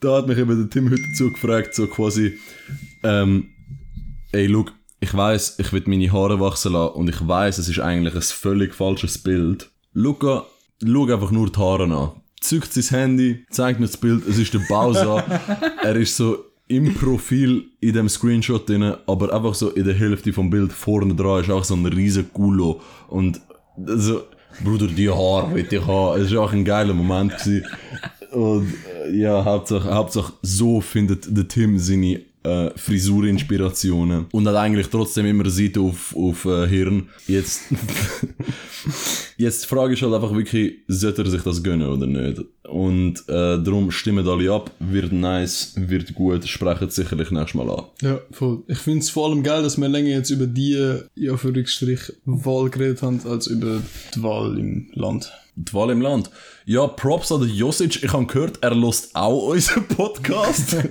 da 0.00 0.18
hat 0.18 0.28
mich 0.28 0.38
eben 0.38 0.56
der 0.56 0.70
Tim 0.70 0.90
heute 0.90 1.02
dazu 1.02 1.30
gefragt, 1.30 1.74
so 1.74 1.86
quasi, 1.86 2.38
ähm, 3.02 3.48
ey, 4.32 4.46
look, 4.46 4.72
ich 5.00 5.14
weiß, 5.14 5.58
ich 5.58 5.72
will 5.72 5.82
meine 5.86 6.10
Haare 6.12 6.40
wachsen 6.40 6.72
lassen 6.72 6.94
und 6.94 7.08
ich 7.08 7.26
weiß, 7.26 7.58
es 7.58 7.68
ist 7.68 7.80
eigentlich 7.80 8.14
ein 8.14 8.22
völlig 8.22 8.74
falsches 8.74 9.18
Bild. 9.18 9.70
Luca, 9.92 10.46
schau 10.82 11.04
einfach 11.06 11.30
nur 11.30 11.50
die 11.50 11.58
Haare 11.58 11.84
an. 11.84 12.22
Zückt 12.48 12.72
sein 12.72 12.98
Handy, 12.98 13.44
zeigt 13.50 13.80
mir 13.80 13.86
das 13.86 13.96
Bild, 13.96 14.26
es 14.28 14.38
ist 14.38 14.54
der 14.54 14.60
Bowser. 14.60 15.24
er 15.82 15.96
ist 15.96 16.16
so 16.16 16.44
im 16.68 16.94
Profil 16.94 17.64
in 17.80 17.92
dem 17.92 18.08
Screenshot 18.08 18.68
drin, 18.68 18.94
aber 19.06 19.32
einfach 19.32 19.54
so 19.54 19.70
in 19.70 19.84
der 19.84 19.94
Hälfte 19.94 20.32
vom 20.32 20.50
Bild 20.50 20.72
vorne 20.72 21.14
dran 21.14 21.42
ist 21.42 21.50
auch 21.50 21.64
so 21.64 21.74
ein 21.74 21.86
riesen 21.86 22.32
Kulo. 22.32 22.80
Und 23.08 23.40
also, 23.84 24.22
Bruder, 24.64 24.86
die 24.86 25.10
Haare 25.10 25.54
will 25.54 25.66
ich 25.68 25.86
haben. 25.86 26.20
Es 26.20 26.32
war 26.34 26.44
auch 26.44 26.52
ein 26.52 26.64
geiler 26.64 26.94
Moment. 26.94 27.32
Gewesen. 27.32 27.66
Und 28.32 28.72
äh, 29.06 29.16
ja, 29.16 29.44
Hauptsache, 29.44 29.92
Hauptsache 29.92 30.32
so 30.42 30.80
findet 30.80 31.36
der 31.36 31.46
Tim 31.48 31.78
seine 31.78 32.20
äh, 32.46 32.70
Frisurinspirationen. 32.76 34.26
Und 34.30 34.46
hat 34.46 34.56
eigentlich 34.56 34.88
trotzdem 34.88 35.26
immer 35.26 35.44
eine 35.44 35.50
Seite 35.50 35.80
auf, 35.80 36.14
auf 36.16 36.44
äh, 36.44 36.66
Hirn. 36.68 37.08
Jetzt, 37.26 37.62
jetzt 39.36 39.64
die 39.64 39.68
Frage 39.68 39.94
ist 39.94 40.02
halt 40.02 40.14
einfach 40.14 40.34
wirklich, 40.34 40.76
sollte 40.86 41.22
er 41.22 41.30
sich 41.30 41.42
das 41.42 41.62
gönnen 41.62 41.88
oder 41.88 42.06
nicht? 42.06 42.42
Und 42.68 43.20
äh, 43.28 43.62
darum 43.62 43.90
stimmen 43.90 44.26
alle 44.26 44.52
ab, 44.52 44.70
wird 44.78 45.12
nice, 45.12 45.74
wird 45.76 46.14
gut, 46.14 46.46
sprechen 46.48 46.90
sicherlich 46.90 47.30
nächstes 47.30 47.54
Mal 47.54 47.70
an. 47.70 47.84
Ja, 48.02 48.20
voll. 48.30 48.62
Ich 48.68 48.78
finde 48.78 49.00
es 49.00 49.10
vor 49.10 49.28
allem 49.28 49.42
geil, 49.42 49.62
dass 49.62 49.78
wir 49.78 49.88
länger 49.88 50.10
jetzt 50.10 50.30
über 50.30 50.46
die, 50.46 50.74
in 51.16 51.30
Anführungsstrich, 51.30 52.12
Wahl 52.24 52.70
geredet 52.70 53.02
haben, 53.02 53.20
als 53.26 53.46
über 53.46 53.82
die 54.14 54.22
Wahl 54.22 54.58
im 54.58 54.88
Land. 54.94 55.32
Die 55.56 55.72
Wahl 55.72 55.90
im 55.90 56.02
Land. 56.02 56.30
Ja, 56.66 56.86
Props 56.86 57.32
an 57.32 57.40
den 57.40 57.50
Josic. 57.50 58.02
Ich 58.02 58.12
habe 58.12 58.26
gehört, 58.26 58.58
er 58.60 58.74
lost 58.74 59.16
auch 59.16 59.48
unseren 59.48 59.88
Podcast. 59.88 60.76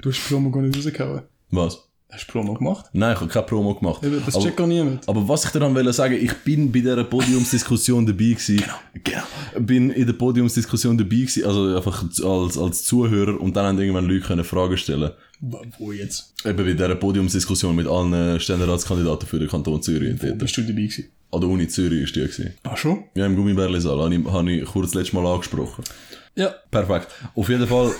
Du 0.00 0.10
hast 0.10 0.26
Promo 0.28 0.50
gar 0.50 0.62
nicht 0.62 0.76
rausgehauen. 0.76 1.22
Was? 1.50 1.86
Hast 2.12 2.26
du 2.26 2.32
Promo 2.32 2.54
gemacht? 2.54 2.86
Nein, 2.92 3.12
ich 3.14 3.20
habe 3.20 3.30
keine 3.30 3.46
Promo 3.46 3.74
gemacht. 3.74 4.02
Eben, 4.02 4.20
Das 4.24 4.34
aber, 4.34 4.44
checkt 4.44 4.56
gar 4.56 4.66
niemand. 4.66 5.08
aber 5.08 5.28
was 5.28 5.44
ich 5.44 5.50
dir 5.52 5.60
dann 5.60 5.74
wollte 5.76 5.92
sagen, 5.92 6.14
ich 6.20 6.32
bin 6.38 6.72
bei 6.72 6.80
dieser 6.80 7.04
Podiumsdiskussion 7.04 8.04
dabei 8.04 8.18
gewesen. 8.30 8.64
Genau. 9.04 9.22
Bin 9.60 9.90
in 9.90 10.06
der 10.06 10.12
Podiumsdiskussion 10.14 10.98
dabei 10.98 11.10
gewesen, 11.16 11.44
also 11.44 11.76
einfach 11.76 12.02
als, 12.02 12.58
als 12.58 12.84
Zuhörer 12.84 13.40
und 13.40 13.54
dann 13.56 13.64
haben 13.66 13.78
irgendwann 13.78 14.06
Leute 14.06 14.26
können 14.26 14.42
Fragen 14.44 14.76
stellen. 14.76 15.12
Wo- 15.40 15.92
jetzt? 15.92 16.34
Eben 16.44 16.56
bei 16.56 16.72
dieser 16.72 16.94
Podiumsdiskussion 16.96 17.76
mit 17.76 17.86
allen 17.86 18.40
Ständerratskandidaten 18.40 19.28
für 19.28 19.38
den 19.38 19.48
Kanton 19.48 19.80
Zürich. 19.80 20.20
Wo 20.20 20.34
bist 20.34 20.56
du 20.56 20.62
dabei 20.62 20.72
gewesen? 20.82 21.04
An 21.32 21.40
der 21.40 21.48
Uni 21.48 21.68
Zürich 21.68 22.02
ist 22.02 22.16
die 22.16 22.20
gewesen. 22.22 22.54
Ach 22.64 22.76
schon? 22.76 23.04
Ja, 23.14 23.24
im 23.24 23.36
Gummibärli-Saal 23.36 24.00
habe 24.02 24.14
ich, 24.16 24.24
habe 24.26 24.50
ich 24.52 24.64
kurz 24.64 24.94
letztes 24.94 25.12
Mal 25.12 25.24
angesprochen. 25.26 25.84
Ja. 26.34 26.52
Perfekt. 26.72 27.08
Auf 27.36 27.48
jeden 27.48 27.66
Fall, 27.68 27.92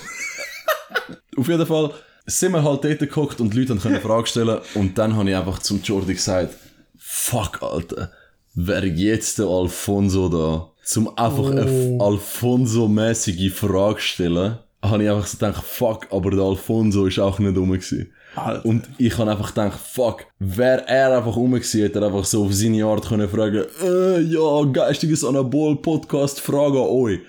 auf 1.37 1.48
jeden 1.48 1.66
Fall 1.66 1.90
sind 2.26 2.53
wir 2.53 2.62
halt 2.62 2.85
dort 2.85 2.98
geguckt 2.98 3.40
und 3.40 3.53
die 3.53 3.61
Leute 3.61 3.76
können 3.76 4.00
Fragen 4.00 4.26
stellen 4.26 4.59
und 4.74 4.96
dann 4.96 5.16
habe 5.16 5.31
ich 5.31 5.37
einfach 5.37 5.59
zum 5.59 5.83
Jordi 5.83 6.14
gesagt, 6.14 6.55
fuck, 6.98 7.62
Alter, 7.62 8.12
wer 8.55 8.85
jetzt 8.87 9.38
der 9.38 9.46
Alfonso 9.46 10.29
da, 10.29 10.70
zum 10.85 11.16
einfach 11.16 11.50
eine 11.50 11.98
Alfonso-mäßige 12.00 13.53
Frage 13.53 14.00
stellen, 14.00 14.59
habe 14.83 15.03
ich 15.03 15.11
einfach 15.11 15.26
so 15.26 15.38
gedacht, 15.38 15.64
fuck, 15.64 16.07
aber 16.11 16.31
der 16.31 16.40
Alfonso 16.40 17.07
ist 17.07 17.18
auch 17.18 17.38
nicht 17.38 17.57
rum 17.57 17.72
gewesen. 17.72 18.12
Alter. 18.35 18.64
Und 18.64 18.88
ich 18.98 19.16
habe 19.18 19.31
einfach 19.31 19.48
gedacht, 19.48 19.79
fuck, 19.81 20.26
wäre 20.38 20.87
er 20.87 21.16
einfach 21.16 21.37
rum 21.37 21.53
gewesen, 21.53 21.83
hätte 21.83 22.00
er 22.00 22.07
einfach 22.07 22.24
so 22.24 22.44
auf 22.44 22.55
seine 22.55 22.85
Art 22.85 23.07
können 23.07 23.29
fragen, 23.29 23.64
äh, 23.83 24.20
ja, 24.20 24.64
geistiges 24.72 25.24
Anabol-Podcast, 25.24 26.40
Frage 26.40 26.79
an 26.79 26.88
euch. 26.88 27.20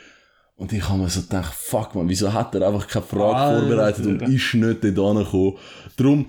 Und 0.62 0.71
ich 0.74 0.88
habe 0.88 1.00
mir 1.00 1.10
so 1.10 1.21
gedacht, 1.21 1.54
fuck 1.56 1.95
man, 1.95 2.08
wieso 2.08 2.32
hat 2.32 2.54
er 2.54 2.67
einfach 2.67 2.88
keine 2.88 3.04
Frage 3.06 3.36
Alter. 3.36 3.60
vorbereitet 3.62 4.06
und 4.06 4.21
ist 4.21 4.54
nicht 4.54 4.84
dort 4.84 5.17
angekommen. 5.17 5.54
Darum, 5.97 6.26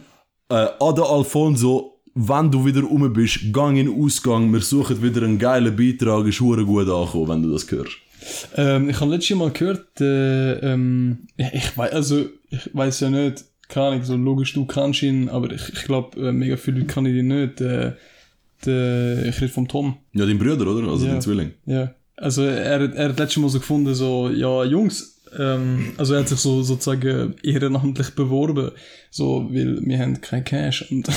äh, 0.49 0.67
den 0.81 1.05
Alfonso, 1.05 2.01
wenn 2.15 2.51
du 2.51 2.65
wieder 2.65 2.81
rum 2.81 3.13
bist, 3.13 3.53
gang 3.53 3.77
in 3.77 3.87
den 3.87 4.03
Ausgang, 4.03 4.51
wir 4.51 4.61
suchen 4.61 5.03
wieder 5.03 5.23
einen 5.23 5.39
geilen 5.39 5.77
Beitrag, 5.77 6.27
ist 6.27 6.39
gut 6.39 6.59
angekommen, 6.59 7.29
wenn 7.29 7.43
du 7.43 7.53
das 7.53 7.71
hörst. 7.71 7.93
Ähm, 8.57 8.89
ich 8.89 8.99
habe 9.01 9.11
letztes 9.11 9.37
Mal 9.37 9.51
gehört, 9.51 10.01
äh, 10.01 10.53
ähm, 10.73 11.27
ich, 11.37 11.53
ich 11.53 11.77
weiß, 11.77 11.93
also, 11.93 12.25
ich 12.49 12.71
weiß 12.73 13.01
ja 13.01 13.11
nicht, 13.11 13.45
keine 13.69 13.87
Ahnung, 13.89 14.05
so 14.05 14.17
logisch, 14.17 14.55
du 14.55 14.65
kannst 14.65 15.03
ihn, 15.03 15.29
aber 15.29 15.51
ich, 15.53 15.69
ich 15.75 15.85
glaube, 15.85 16.19
äh, 16.29 16.33
mega 16.33 16.57
viele 16.57 16.79
Leute 16.81 16.87
kann 16.95 17.05
ich 17.05 17.17
ihn 17.17 17.29
nicht. 17.29 17.61
Äh, 17.61 17.93
der, 18.65 19.27
ich 19.27 19.41
rede 19.41 19.53
vom 19.53 19.67
Tom. 19.69 19.97
Ja, 20.13 20.25
dein 20.25 20.39
Bruder, 20.39 20.67
oder? 20.69 20.89
Also 20.89 21.05
Ja. 21.05 21.13
dein 21.13 21.21
Zwilling. 21.21 21.51
Ja. 21.67 21.93
Also 22.17 22.43
er, 22.45 22.81
hat- 22.81 22.95
er 22.95 23.09
hat 23.11 23.19
letztes 23.19 23.39
Mal 23.43 23.49
so 23.49 23.59
gefunden, 23.59 23.95
so, 23.95 24.31
ja, 24.31 24.65
Jungs, 24.65 25.19
ähm, 25.39 25.93
also 25.97 26.15
er 26.15 26.21
hat 26.21 26.29
sich 26.29 26.39
so 26.41 26.63
sozusagen 26.63 27.35
ehrenamtlich 27.43 28.11
beworben, 28.11 28.71
so, 29.11 29.49
weil 29.51 29.81
wir 29.85 29.99
haben 29.99 30.21
kein 30.21 30.45
Cash 30.45 30.91
und 30.93 31.09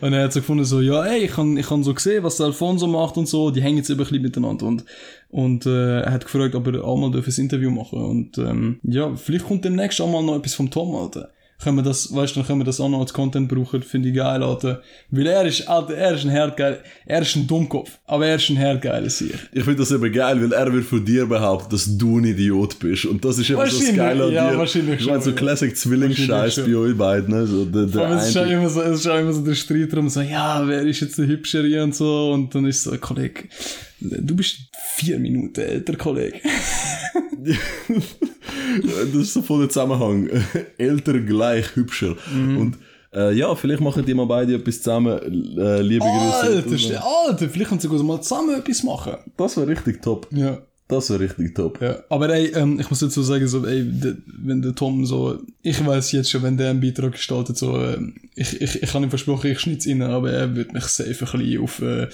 und 0.00 0.12
er 0.12 0.24
hat 0.24 0.32
so 0.32 0.40
gefunden, 0.40 0.64
so, 0.64 0.80
ja, 0.80 1.04
ey, 1.04 1.24
ich 1.24 1.36
han 1.36 1.56
ich 1.56 1.70
han 1.70 1.84
so 1.84 1.94
gesehen, 1.94 2.22
was 2.22 2.36
der 2.36 2.46
Alfonso 2.46 2.86
macht 2.86 3.16
und 3.16 3.28
so, 3.28 3.50
die 3.50 3.62
hängen 3.62 3.78
jetzt 3.78 3.90
eben 3.90 4.00
ein 4.00 4.04
bisschen 4.04 4.22
miteinander 4.22 4.66
und 4.66 4.84
und 5.30 5.66
äh, 5.66 6.00
er 6.02 6.12
hat 6.12 6.24
gefragt, 6.24 6.54
ob 6.54 6.66
er 6.66 6.84
auch 6.84 6.96
mal 6.96 7.10
ein 7.16 7.24
Interview 7.38 7.70
machen 7.70 8.00
und 8.02 8.38
ähm, 8.38 8.80
ja, 8.82 9.14
vielleicht 9.16 9.46
kommt 9.46 9.64
demnächst 9.64 10.00
auch 10.00 10.10
mal 10.10 10.22
noch 10.22 10.36
etwas 10.36 10.54
vom 10.54 10.70
Tom, 10.70 10.94
Alter. 10.96 11.30
Können 11.62 11.76
wir 11.76 11.82
das, 11.82 12.14
weißt 12.14 12.34
du, 12.34 12.40
dann 12.40 12.46
können 12.46 12.60
wir 12.60 12.64
das 12.64 12.80
auch 12.80 12.88
noch 12.88 13.00
als 13.00 13.12
Content 13.12 13.46
brauchen, 13.48 13.82
finde 13.82 14.08
ich 14.08 14.14
geil, 14.14 14.42
Alter. 14.42 14.80
Weil 15.10 15.26
er 15.26 15.44
ist, 15.44 15.68
Alter, 15.68 15.94
er 15.94 16.14
ist 16.14 16.24
ein 16.24 16.30
Herdgeil, 16.30 16.78
er 17.04 17.20
ist 17.20 17.36
ein 17.36 17.46
Dummkopf, 17.46 17.90
aber 18.06 18.26
er 18.26 18.36
ist 18.36 18.48
ein 18.48 18.56
Herdgeiler 18.56 19.10
Sieg. 19.10 19.34
Ich 19.52 19.64
finde 19.64 19.80
das 19.80 19.90
eben 19.92 20.10
geil, 20.10 20.40
weil 20.40 20.52
er 20.52 20.72
wird 20.72 20.84
von 20.86 21.04
dir 21.04 21.26
behaupten, 21.26 21.68
dass 21.70 21.98
du 21.98 22.18
ein 22.18 22.24
Idiot 22.24 22.78
bist. 22.78 23.04
Und 23.04 23.22
das 23.24 23.38
ist 23.38 23.50
eben 23.50 23.58
so 23.68 23.78
das 23.78 23.94
Geile 23.94 24.24
an 24.24 24.32
ja, 24.32 24.50
dir. 24.50 24.56
wahrscheinlich 24.58 25.00
Ich 25.00 25.06
meine, 25.06 25.20
so 25.20 25.30
ja. 25.30 25.36
Classic 25.36 25.76
Zwillingsscheiß 25.76 26.56
bei 26.64 26.74
euch 26.76 26.96
beiden. 26.96 27.34
ne? 27.34 27.46
So, 27.46 27.66
der, 27.66 27.86
der 27.86 28.10
es 28.12 28.28
ist 28.30 28.36
eine- 28.38 28.52
immer 28.54 28.68
so, 28.70 28.80
es 28.80 29.00
ist 29.00 29.06
auch 29.06 29.18
immer 29.18 29.32
so 29.32 29.42
der 29.44 29.54
Streit 29.54 29.92
drum, 29.92 30.08
so, 30.08 30.22
ja, 30.22 30.62
wer 30.66 30.80
ist 30.82 31.00
jetzt 31.00 31.18
der 31.18 31.26
Hübschere 31.26 31.82
und 31.82 31.94
so, 31.94 32.32
und 32.32 32.54
dann 32.54 32.64
ist 32.64 32.84
so, 32.84 32.96
Kollege, 32.96 33.44
du 34.00 34.34
bist 34.34 34.56
vier 34.96 35.18
Minuten 35.18 35.60
älter, 35.60 35.94
Kollege. 35.96 36.38
das 39.12 39.14
ist 39.14 39.32
so 39.32 39.42
voll 39.42 39.60
der 39.60 39.68
Zusammenhang. 39.68 40.28
Älter 40.78 41.18
gleich 41.20 41.74
hübscher. 41.76 42.16
Mhm. 42.32 42.58
Und 42.58 42.78
äh, 43.12 43.34
ja, 43.34 43.54
vielleicht 43.54 43.80
machen 43.80 44.04
die 44.04 44.14
mal 44.14 44.26
beide 44.26 44.54
etwas 44.54 44.78
zusammen. 44.78 45.18
Äh, 45.58 45.82
liebe 45.82 46.04
Grüße. 46.04 47.00
Alter, 47.00 47.26
Alter, 47.26 47.48
vielleicht 47.48 47.68
können 47.68 47.80
sie 47.80 47.88
sogar 47.88 48.02
mal 48.04 48.20
zusammen 48.20 48.58
etwas 48.58 48.82
machen. 48.82 49.16
Das 49.36 49.56
wäre 49.56 49.68
richtig 49.68 50.02
top. 50.02 50.28
Ja. 50.30 50.58
Das 50.90 51.10
wäre 51.10 51.20
richtig 51.20 51.54
top. 51.54 51.80
Ja, 51.80 51.98
aber 52.08 52.28
ey, 52.30 52.46
ähm, 52.54 52.80
ich 52.80 52.90
muss 52.90 52.98
dazu 53.00 53.22
sagen, 53.22 53.46
so, 53.46 53.64
ey, 53.66 53.84
de, 53.84 54.16
wenn 54.26 54.60
der 54.62 54.74
Tom 54.74 55.06
so, 55.06 55.38
ich 55.62 55.84
weiß 55.84 56.12
jetzt 56.12 56.30
schon, 56.30 56.42
wenn 56.42 56.56
der 56.56 56.70
einen 56.70 56.80
Beitrag 56.80 57.12
gestaltet, 57.12 57.56
so, 57.56 57.76
ähm, 57.78 58.14
ich, 58.34 58.60
ich, 58.60 58.82
ich 58.82 58.94
habe 58.94 59.04
ihm 59.04 59.10
versprochen, 59.10 59.50
ich 59.50 59.60
schneid's 59.60 59.86
rein, 59.86 60.02
aber 60.02 60.30
er 60.32 60.54
wird 60.54 60.72
mich 60.72 60.84
safe 60.84 61.10
ein 61.10 61.16
bisschen 61.40 61.62
auf 61.62 61.80
äh, 61.80 62.08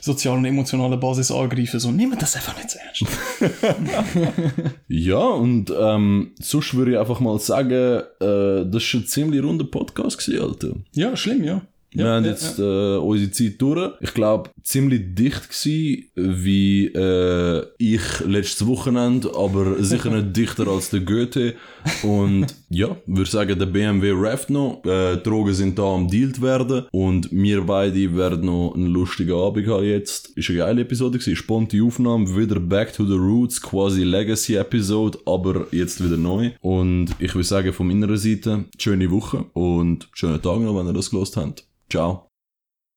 sozialer 0.00 0.38
und 0.38 0.44
emotionaler 0.44 0.96
Basis 0.96 1.30
angreifen, 1.30 1.78
so, 1.80 1.90
nimm 1.90 2.14
das 2.18 2.36
einfach 2.36 2.56
nicht 2.56 2.70
so 2.70 2.78
ernst. 2.78 3.04
Ja, 4.88 5.18
und 5.18 5.72
ähm, 5.76 6.32
sonst 6.40 6.74
würde 6.74 6.92
ich 6.92 6.98
einfach 6.98 7.20
mal 7.20 7.38
sagen, 7.38 7.72
äh, 7.72 8.64
das 8.66 8.94
war 8.94 9.00
ein 9.00 9.06
ziemlich 9.06 9.42
runder 9.42 9.64
Podcast, 9.64 10.18
gewesen, 10.18 10.42
Alter. 10.42 10.74
ja, 10.92 11.16
schlimm, 11.16 11.44
ja. 11.44 11.62
Wir 11.94 12.06
ja, 12.06 12.14
haben 12.16 12.24
ja, 12.24 12.30
jetzt 12.32 12.58
Äh, 12.58 12.96
unsere 12.96 13.30
Zeit 13.30 13.54
durch. 13.58 13.92
Ich 14.00 14.14
glaube, 14.14 14.50
ziemlich 14.62 15.14
dicht 15.14 15.48
gewesen, 15.48 16.04
wie 16.14 16.86
äh, 16.86 17.64
ich 17.78 18.20
letztes 18.26 18.66
Wochenende, 18.66 19.30
aber 19.36 19.82
sicher 19.82 20.10
nicht 20.10 20.36
dichter 20.36 20.66
als 20.66 20.90
der 20.90 21.00
Goethe. 21.00 21.54
Und 22.02 22.46
ja, 22.68 22.96
würde 23.06 23.30
sagen, 23.30 23.58
der 23.58 23.66
BMW 23.66 24.12
rafft 24.14 24.50
noch. 24.50 24.82
Äh, 24.84 25.18
Drogen 25.18 25.54
sind 25.54 25.78
da 25.78 25.94
am 25.94 26.08
Dealt 26.08 26.42
werden. 26.42 26.86
Und 26.90 27.30
wir 27.30 27.62
beide 27.62 28.16
werden 28.16 28.46
noch 28.46 28.74
einen 28.74 28.86
lustigen 28.86 29.34
Abend 29.34 29.66
haben 29.68 29.84
jetzt. 29.84 30.30
Ist 30.36 30.50
eine 30.50 30.58
geile 30.58 30.82
Episode 30.82 31.18
gewesen. 31.18 31.36
Sponti 31.36 31.80
Aufnahme, 31.80 32.36
wieder 32.36 32.58
Back 32.58 32.92
to 32.92 33.06
the 33.06 33.14
Roots, 33.14 33.60
quasi 33.60 34.02
Legacy-Episode, 34.02 35.18
aber 35.26 35.68
jetzt 35.70 36.04
wieder 36.04 36.16
neu. 36.16 36.50
Und 36.60 37.10
ich 37.18 37.34
würde 37.34 37.46
sagen, 37.46 37.72
von 37.72 37.86
meiner 37.86 38.16
Seite, 38.16 38.64
schöne 38.78 39.10
Woche 39.10 39.44
und 39.52 40.08
schönen 40.12 40.42
Tag 40.42 40.60
noch, 40.60 40.76
wenn 40.76 40.86
ihr 40.86 40.92
das 40.92 41.10
gelost 41.10 41.36
habt. 41.36 41.64
Ciao. 41.90 42.28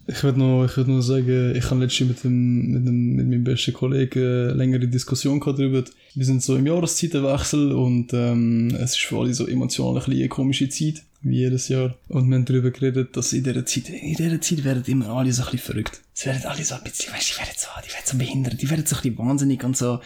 Ich 0.10 0.24
würde 0.24 0.40
ich 0.66 0.78
würd 0.78 0.88
noch 0.88 1.02
sagen, 1.02 1.54
ich 1.54 1.70
habe 1.70 1.82
letztens 1.82 2.10
mit, 2.10 2.24
dem, 2.24 2.72
mit, 2.72 2.88
dem, 2.88 3.16
mit 3.16 3.28
meinem 3.28 3.44
besten 3.44 3.74
Kollegen 3.74 4.20
eine 4.20 4.54
längere 4.54 4.88
Diskussion 4.88 5.42
gehabt 5.42 5.60
darüber. 5.60 5.84
Wir 6.16 6.26
sind 6.26 6.42
so 6.42 6.56
im 6.56 6.66
Jahreszeitenwechsel 6.66 7.74
und 7.74 8.14
ähm, 8.14 8.74
es 8.76 8.92
ist 8.92 9.02
für 9.02 9.18
alle 9.20 9.34
so 9.34 9.46
emotional 9.46 10.02
ein 10.02 10.12
eine 10.12 10.30
komische 10.30 10.70
Zeit, 10.70 11.04
wie 11.22 11.40
jedes 11.40 11.68
Jahr. 11.68 11.98
Und 12.08 12.30
wir 12.30 12.38
haben 12.38 12.46
darüber 12.46 12.72
geredet, 12.72 13.18
dass 13.18 13.34
in 13.34 13.44
dieser 13.44 13.66
Zeit, 13.66 13.90
in 13.90 14.16
dieser 14.16 14.40
Zeit 14.40 14.64
werden 14.64 14.84
immer 14.86 15.10
alle 15.10 15.34
so 15.34 15.44
ein 15.44 15.52
bisschen 15.52 15.74
verrückt. 15.74 16.02
Es 16.16 16.26
werden 16.26 16.46
alle 16.46 16.64
so 16.64 16.76
ein 16.76 16.84
bisschen, 16.84 17.14
weißt 17.14 17.30
du, 17.30 17.34
die 17.34 17.40
werden 17.40 17.56
so, 17.58 17.68
die 17.86 17.92
werden 17.92 18.06
so 18.06 18.18
behindert, 18.18 18.62
die 18.62 18.70
werden 18.70 18.86
so 18.86 18.96
ein 18.96 19.02
bisschen 19.02 19.18
wahnsinnig 19.18 19.64
und 19.66 19.76
so. 19.76 20.00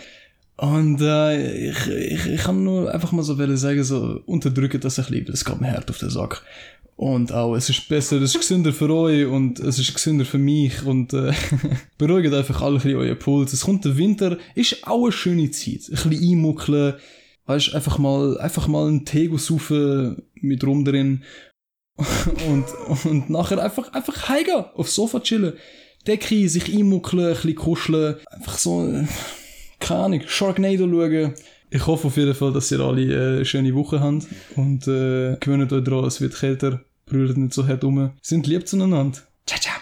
Und 0.58 1.00
äh, 1.02 1.70
ich, 1.70 1.88
ich, 1.88 2.26
ich 2.26 2.42
kann 2.42 2.64
nur 2.64 2.92
einfach 2.92 3.12
mal 3.12 3.24
so 3.24 3.36
sagen, 3.56 3.84
so 3.84 4.22
unterdrücken 4.26 4.82
das 4.82 4.98
ein 4.98 5.06
bisschen, 5.06 5.28
weil 5.28 5.34
es 5.34 5.46
geht 5.46 5.62
mir 5.62 5.72
hart 5.72 5.90
auf 5.92 6.00
den 6.00 6.10
Sack. 6.10 6.44
Und 7.02 7.32
auch, 7.32 7.56
es 7.56 7.68
ist 7.68 7.90
besser, 7.90 8.22
es 8.22 8.36
ist 8.36 8.42
gesünder 8.42 8.72
für 8.72 8.94
euch 8.94 9.26
und 9.26 9.60
es 9.60 9.80
ist 9.80 9.92
gesünder 9.92 10.24
für 10.24 10.38
mich 10.38 10.86
und 10.86 11.14
äh, 11.14 11.34
beruhigt 11.98 12.32
einfach 12.32 12.62
alle 12.62 12.80
ein 12.80 12.96
euren 12.96 13.18
Puls. 13.18 13.54
Es 13.54 13.62
kommt 13.62 13.86
der 13.86 13.98
Winter, 13.98 14.38
ist 14.54 14.86
auch 14.86 15.06
eine 15.06 15.12
schöne 15.12 15.50
Zeit. 15.50 15.82
Ein 15.90 16.10
bisschen 16.10 16.32
einmuckeln, 16.32 16.94
weißt 17.48 17.74
einfach 17.74 17.98
mal, 17.98 18.38
einfach 18.38 18.68
mal 18.68 18.88
einen 18.88 19.04
Tee 19.04 19.36
saufen 19.36 20.22
mit 20.36 20.64
rum 20.64 20.86
drin 20.86 21.24
und, 22.48 22.66
und 23.06 23.32
nachher 23.32 23.58
einfach, 23.58 23.92
einfach 23.94 24.30
heimgehen, 24.30 24.66
aufs 24.76 24.94
Sofa 24.94 25.22
chillen. 25.22 25.54
Decke, 26.06 26.48
sich 26.48 26.72
einmuckeln, 26.72 27.26
ein 27.26 27.34
bisschen 27.34 27.56
kuscheln, 27.56 28.18
einfach 28.30 28.60
so, 28.60 28.88
äh, 28.88 29.08
keine 29.80 30.02
Ahnung, 30.02 30.22
Sharknado 30.28 30.88
schauen. 30.88 31.34
Ich 31.72 31.88
hoffe 31.88 32.10
auf 32.10 32.18
jeden 32.18 32.36
Fall, 32.36 32.54
dass 32.54 32.72
ihr 32.72 32.80
alle 32.80 33.02
äh, 33.02 33.36
eine 33.38 33.46
schöne 33.46 33.74
Woche 33.74 34.02
habt 34.02 34.28
und 34.56 34.88
äh, 34.88 35.38
gewöhnt 35.40 35.74
euch 35.74 35.84
daran, 35.84 36.06
es 36.06 36.22
wird 36.22 36.36
kälter, 36.36 36.82
brüllen 37.12 37.44
nicht 37.44 37.54
so 37.54 37.68
herdumme. 37.68 38.14
Sind 38.22 38.48
lieb 38.48 38.68
zueinander. 38.68 39.20
Ciao, 39.46 39.60
ciao. 39.60 39.81